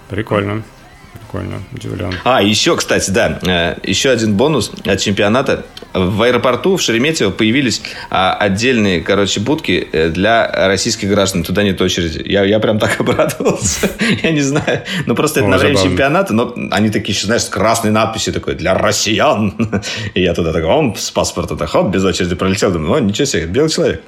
Прикольно. 0.08 0.62
Прикольно. 1.12 1.62
Удивлен. 1.72 2.14
А, 2.24 2.42
еще, 2.42 2.76
кстати, 2.76 3.10
да, 3.10 3.38
э, 3.42 3.76
еще 3.88 4.10
один 4.10 4.34
бонус 4.34 4.72
от 4.84 5.00
чемпионата. 5.00 5.64
В 5.92 6.22
аэропорту 6.22 6.76
в 6.76 6.82
Шереметьево 6.82 7.30
появились 7.30 7.82
а, 8.10 8.34
отдельные, 8.34 9.00
короче, 9.00 9.40
будки 9.40 9.88
э, 9.92 10.08
для 10.10 10.50
российских 10.68 11.08
граждан. 11.08 11.42
Туда 11.42 11.62
нет 11.62 11.80
очереди. 11.80 12.22
Я, 12.24 12.44
я 12.44 12.60
прям 12.60 12.78
так 12.78 13.00
обрадовался. 13.00 13.90
Я 14.22 14.30
не 14.30 14.40
знаю. 14.40 14.82
Ну, 15.06 15.14
просто 15.14 15.40
это 15.40 15.48
на 15.48 15.58
время 15.58 15.74
забавно. 15.76 15.90
чемпионата, 15.90 16.34
но 16.34 16.54
они 16.70 16.90
такие 16.90 17.14
еще, 17.14 17.26
знаешь, 17.26 17.42
с 17.42 17.48
красной 17.48 17.90
надписью 17.90 18.32
такой, 18.32 18.54
для 18.54 18.74
россиян. 18.74 19.54
И 20.14 20.22
я 20.22 20.34
туда 20.34 20.52
такой, 20.52 20.68
он 20.68 20.96
с 20.96 21.10
паспорта 21.10 21.56
так, 21.56 21.70
хоп, 21.70 21.90
без 21.90 22.04
очереди 22.04 22.34
пролетел. 22.34 22.72
Думаю, 22.72 22.94
о, 22.94 23.00
ничего 23.00 23.24
себе, 23.24 23.46
белый 23.46 23.70
человек. 23.70 24.02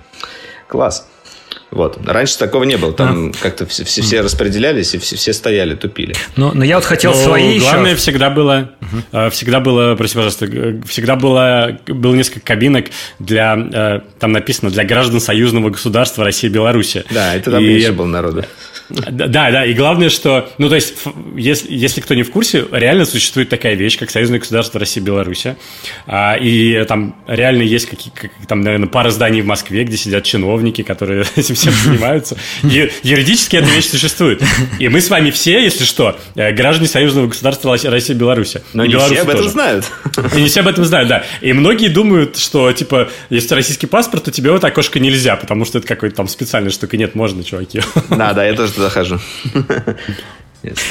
Класс. 0.68 1.06
Вот. 1.72 1.98
Раньше 2.06 2.38
такого 2.38 2.64
не 2.64 2.76
было. 2.76 2.92
Там 2.92 3.32
как-то 3.32 3.66
все, 3.66 3.84
все, 3.84 4.02
все 4.02 4.20
распределялись, 4.20 4.94
и 4.94 4.98
все, 4.98 5.16
все 5.16 5.32
стояли, 5.32 5.74
тупили. 5.74 6.14
Но, 6.36 6.52
но 6.54 6.64
я 6.64 6.76
вот 6.76 6.84
хотел 6.84 7.12
Ну, 7.12 7.16
свои 7.24 7.58
главное 7.58 7.92
еще. 7.92 8.00
всегда 8.00 8.30
было, 8.30 8.70
э, 9.10 9.30
всегда 9.30 9.60
было, 9.60 9.94
прости, 9.96 10.14
пожалуйста, 10.16 10.46
всегда 10.86 11.16
было, 11.16 11.78
было 11.86 12.14
несколько 12.14 12.40
кабинок 12.40 12.86
для, 13.18 13.56
э, 13.72 14.00
там 14.20 14.32
написано, 14.32 14.70
для 14.70 14.84
граждан 14.84 15.18
союзного 15.20 15.70
государства 15.70 16.24
Россия 16.24 16.50
и 16.50 16.52
Беларуси. 16.52 17.04
Да, 17.10 17.34
это 17.34 17.50
там 17.50 17.62
И- 17.62 17.66
меньше 17.68 17.92
было 17.92 18.06
народу. 18.06 18.44
Да, 18.90 19.26
да, 19.50 19.64
и 19.64 19.72
главное, 19.72 20.10
что, 20.10 20.50
ну, 20.58 20.68
то 20.68 20.74
есть, 20.74 20.94
если, 21.34 21.72
если 21.72 22.02
кто 22.02 22.14
не 22.14 22.24
в 22.24 22.30
курсе, 22.30 22.66
реально 22.72 23.06
существует 23.06 23.48
такая 23.48 23.72
вещь, 23.74 23.98
как 23.98 24.10
Союзное 24.10 24.38
государство 24.38 24.78
России 24.78 25.00
и 25.00 25.04
Беларуси, 25.04 25.56
А, 26.06 26.34
и 26.36 26.84
там 26.84 27.16
реально 27.26 27.62
есть 27.62 27.86
какие, 27.86 28.12
как- 28.12 28.32
там, 28.46 28.60
наверное, 28.60 28.88
пара 28.88 29.08
зданий 29.10 29.40
в 29.40 29.46
Москве, 29.46 29.84
где 29.84 29.96
сидят 29.96 30.24
чиновники, 30.24 30.82
которые 30.82 31.24
этим 31.36 31.54
всем 31.62 31.72
занимаются. 31.84 32.36
Юридически 32.62 33.56
эта 33.56 33.68
вещь 33.68 33.88
существует. 33.88 34.42
И 34.78 34.88
мы 34.88 35.00
с 35.00 35.08
вами 35.08 35.30
все, 35.30 35.62
если 35.62 35.84
что, 35.84 36.18
э, 36.34 36.52
граждане 36.52 36.88
Союзного 36.88 37.28
государства 37.28 37.76
России 37.84 38.14
и 38.14 38.16
Беларуси. 38.16 38.62
Но 38.72 38.84
не 38.84 38.96
все 38.96 39.20
об 39.20 39.28
этом 39.28 39.48
знают. 39.48 39.86
И 40.34 40.40
не 40.40 40.48
все 40.48 40.60
об 40.60 40.68
этом 40.68 40.84
знают, 40.84 41.08
да. 41.08 41.24
И 41.40 41.52
многие 41.52 41.88
думают, 41.88 42.36
что, 42.38 42.72
типа, 42.72 43.08
если 43.30 43.54
российский 43.54 43.86
паспорт, 43.86 44.24
то 44.24 44.30
тебе 44.30 44.50
в 44.50 44.56
это 44.56 44.68
окошко 44.68 44.98
нельзя, 44.98 45.36
потому 45.36 45.64
что 45.64 45.78
это 45.78 45.86
какой-то 45.86 46.16
там 46.16 46.28
специальная 46.28 46.70
штука. 46.70 46.96
Нет, 46.96 47.14
можно, 47.14 47.44
чуваки. 47.44 47.80
Да, 48.10 48.32
да, 48.34 48.44
я 48.44 48.54
тоже 48.54 48.72
туда 48.72 48.90
хожу. 48.90 49.20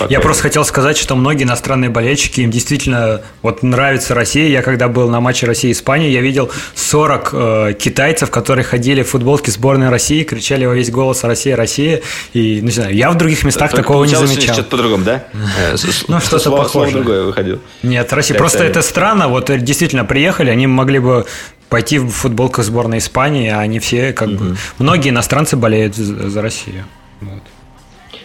Я 0.09 0.19
просто 0.19 0.43
хотел 0.43 0.65
сказать, 0.65 0.97
что 0.97 1.15
многие 1.15 1.43
иностранные 1.43 1.89
болельщики, 1.89 2.41
им 2.41 2.51
действительно 2.51 3.21
вот 3.41 3.63
нравится 3.63 4.13
Россия. 4.13 4.47
Я 4.49 4.61
когда 4.61 4.87
был 4.87 5.09
на 5.09 5.19
матче 5.21 5.45
России-Испании, 5.45 6.09
я 6.09 6.21
видел 6.21 6.51
40 6.75 7.29
э, 7.33 7.73
китайцев, 7.79 8.29
которые 8.29 8.65
ходили 8.65 9.03
в 9.03 9.09
футболке 9.09 9.51
сборной 9.51 9.89
России, 9.89 10.23
кричали 10.23 10.65
во 10.65 10.73
весь 10.73 10.91
голос 10.91 11.23
«Россия, 11.23 11.55
Россия». 11.55 12.01
И, 12.33 12.59
ну, 12.61 12.67
не 12.67 12.71
знаю, 12.71 12.93
я 12.95 13.11
в 13.11 13.17
других 13.17 13.43
местах 13.43 13.71
Только 13.71 13.83
такого 13.83 14.03
не 14.05 14.15
замечал. 14.15 14.53
Что-то 14.53 14.69
по-другому, 14.69 15.03
да? 15.03 15.25
Э, 15.59 15.77
с- 15.77 16.07
Ну, 16.07 16.19
что-то 16.19 16.51
похожее. 16.51 16.95
другое 16.95 17.23
выходил. 17.23 17.61
Нет, 17.83 18.11
Россия. 18.13 18.37
Просто 18.37 18.63
это 18.63 18.81
странно. 18.81 19.27
Вот 19.27 19.49
э, 19.49 19.57
действительно 19.59 20.05
приехали, 20.05 20.49
они 20.49 20.67
могли 20.67 20.99
бы 20.99 21.25
пойти 21.69 21.99
в 21.99 22.09
футболках 22.09 22.65
сборной 22.65 22.97
Испании, 22.97 23.49
а 23.49 23.59
они 23.59 23.79
все 23.79 24.11
как 24.11 24.29
бы... 24.29 24.57
Многие 24.77 25.09
иностранцы 25.09 25.55
болеют 25.55 25.95
за, 25.95 26.29
за 26.29 26.41
Россию. 26.41 26.83
Вот. 27.21 27.41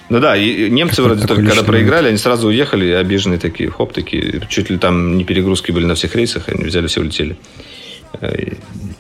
Ну 0.09 0.21
да, 0.21 0.37
и 0.37 0.71
немцы 0.71 1.03
вроде 1.03 1.27
только 1.27 1.43
когда 1.43 1.63
проиграли, 1.65 2.09
они 2.09 2.17
сразу 2.19 2.49
уехали, 2.49 2.91
обиженные 2.93 3.39
такие, 3.41 3.71
хоп, 3.71 3.93
такие, 3.93 4.41
чуть 4.49 4.71
ли 4.71 4.79
там 4.79 5.17
не 5.17 5.25
перегрузки 5.25 5.73
были 5.73 5.85
на 5.85 5.95
всех 5.97 6.15
рейсах, 6.15 6.49
они 6.49 6.65
взяли, 6.65 6.87
все 6.87 7.01
улетели. 7.01 7.37
Э, 8.21 8.53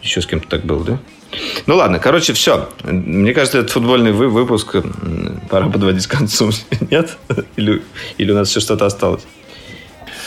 Еще 0.03 0.21
с 0.21 0.27
кем-то 0.27 0.49
так 0.49 0.65
было, 0.65 0.85
да? 0.85 0.99
Ну 1.67 1.77
ладно, 1.77 1.99
короче, 1.99 2.33
все. 2.33 2.69
Мне 2.85 3.35
кажется, 3.35 3.59
этот 3.59 3.71
футбольный 3.71 4.13
вы- 4.13 4.29
выпуск 4.29 4.77
пора 5.49 5.69
подводить 5.69 6.07
к 6.07 6.11
концу. 6.11 6.51
Нет? 6.91 7.17
Или, 7.57 7.83
или 8.19 8.33
у 8.33 8.35
нас 8.35 8.51
еще 8.51 8.61
что-то 8.61 8.87
осталось? 8.87 9.27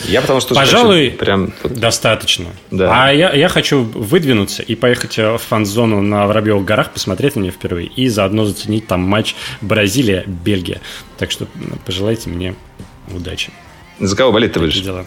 Я 0.06 0.22
потому 0.22 0.40
что 0.40 0.56
Пожалуй, 0.56 1.12
прям 1.12 1.54
Достаточно. 1.64 2.48
Да. 2.72 3.06
А 3.06 3.12
я, 3.12 3.34
я 3.34 3.50
хочу 3.50 3.84
выдвинуться 3.84 4.64
и 4.64 4.76
поехать 4.76 5.20
э, 5.20 5.34
в 5.34 5.40
фан-зону 5.40 6.02
на 6.02 6.28
Воробьевых 6.28 6.66
горах, 6.66 6.92
посмотреть 6.92 7.36
на 7.36 7.42
нее 7.42 7.52
впервые, 7.52 7.88
и 7.88 8.08
заодно 8.08 8.46
заценить 8.46 8.88
там 8.88 9.02
матч 9.02 9.36
Бразилия-Бельгия. 9.62 10.82
Так 11.18 11.32
что 11.32 11.48
пожелайте 11.86 12.30
мне 12.30 12.56
удачи. 13.14 13.52
За 14.00 14.16
кого 14.16 14.32
болеть 14.32 14.54
ты 14.54 14.60
будешь? 14.60 14.80
дела. 14.80 15.06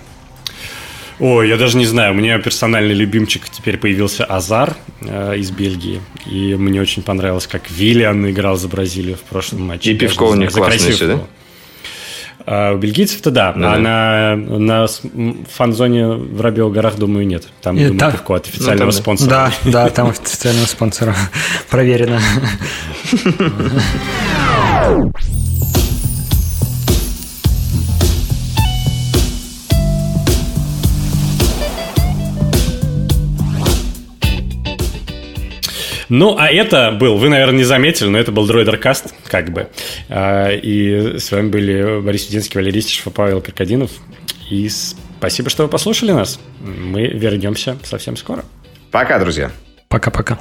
Ой, 1.19 1.48
я 1.48 1.56
даже 1.56 1.77
не 1.77 1.86
знаю. 1.86 2.12
У 2.12 2.16
меня 2.16 2.39
персональный 2.39 2.94
любимчик 2.94 3.48
теперь 3.48 3.78
появился 3.78 4.24
Азар 4.24 4.77
э, 5.01 5.36
из 5.36 5.51
Бельгии. 5.51 6.01
И 6.27 6.55
мне 6.55 6.81
очень 6.81 7.02
понравилось, 7.02 7.47
как 7.47 7.70
Виллиан 7.70 8.28
играл 8.28 8.56
за 8.56 8.69
Бразилию 8.69 9.16
в 9.16 9.20
прошлом 9.20 9.62
матче. 9.62 9.93
И 9.93 9.94
пивко 9.94 10.24
у 10.24 10.35
них 10.35 10.51
классное 10.51 10.93
еще, 10.93 11.06
да? 11.06 11.20
А, 12.47 12.73
у 12.74 12.78
бельгийцев-то 12.78 13.31
да, 13.31 13.52
Ну 13.56 13.69
а 13.69 13.77
да. 13.77 13.78
на, 13.78 14.36
на 14.36 14.86
фан-зоне 15.51 16.06
в 16.09 16.36
Воробьевых 16.36 16.73
горах, 16.74 16.97
думаю, 16.97 17.27
нет. 17.27 17.47
Там, 17.62 17.77
И 17.77 17.85
думаю, 17.85 17.98
та- 18.01 18.10
пивко 18.12 18.35
от 18.35 18.47
официального 18.48 18.86
Ну, 18.86 18.90
там 18.90 18.90
да. 18.90 19.02
спонсора. 19.02 19.31
Да, 19.31 19.52
да, 19.70 19.89
там 19.90 20.09
официального 20.10 20.66
спонсора 20.66 21.14
проверено. 21.70 22.20
Ну, 36.14 36.36
а 36.36 36.48
это 36.48 36.90
был, 36.93 37.16
вы, 37.16 37.30
наверное, 37.30 37.56
не 37.56 37.64
заметили, 37.64 38.06
но 38.09 38.18
это 38.18 38.32
был 38.32 38.47
Дроидеркаст, 38.47 39.14
как 39.24 39.51
бы. 39.51 39.68
А, 40.10 40.51
И 40.51 41.18
с 41.18 41.32
вами 41.32 41.48
были 41.48 42.02
Борис 42.02 42.26
Юдинский, 42.26 42.56
Валерий 42.60 42.82
Стишев 42.82 43.06
и 43.06 43.10
Павел 43.10 43.40
Крокодинов. 43.40 43.90
И 44.51 44.68
спасибо, 44.68 45.48
что 45.48 45.62
вы 45.62 45.70
послушали 45.70 46.12
нас. 46.12 46.39
Мы 46.60 47.06
вернемся 47.06 47.78
совсем 47.82 48.18
скоро. 48.18 48.44
Пока, 48.90 49.18
друзья. 49.18 49.52
Пока-пока. 49.89 50.39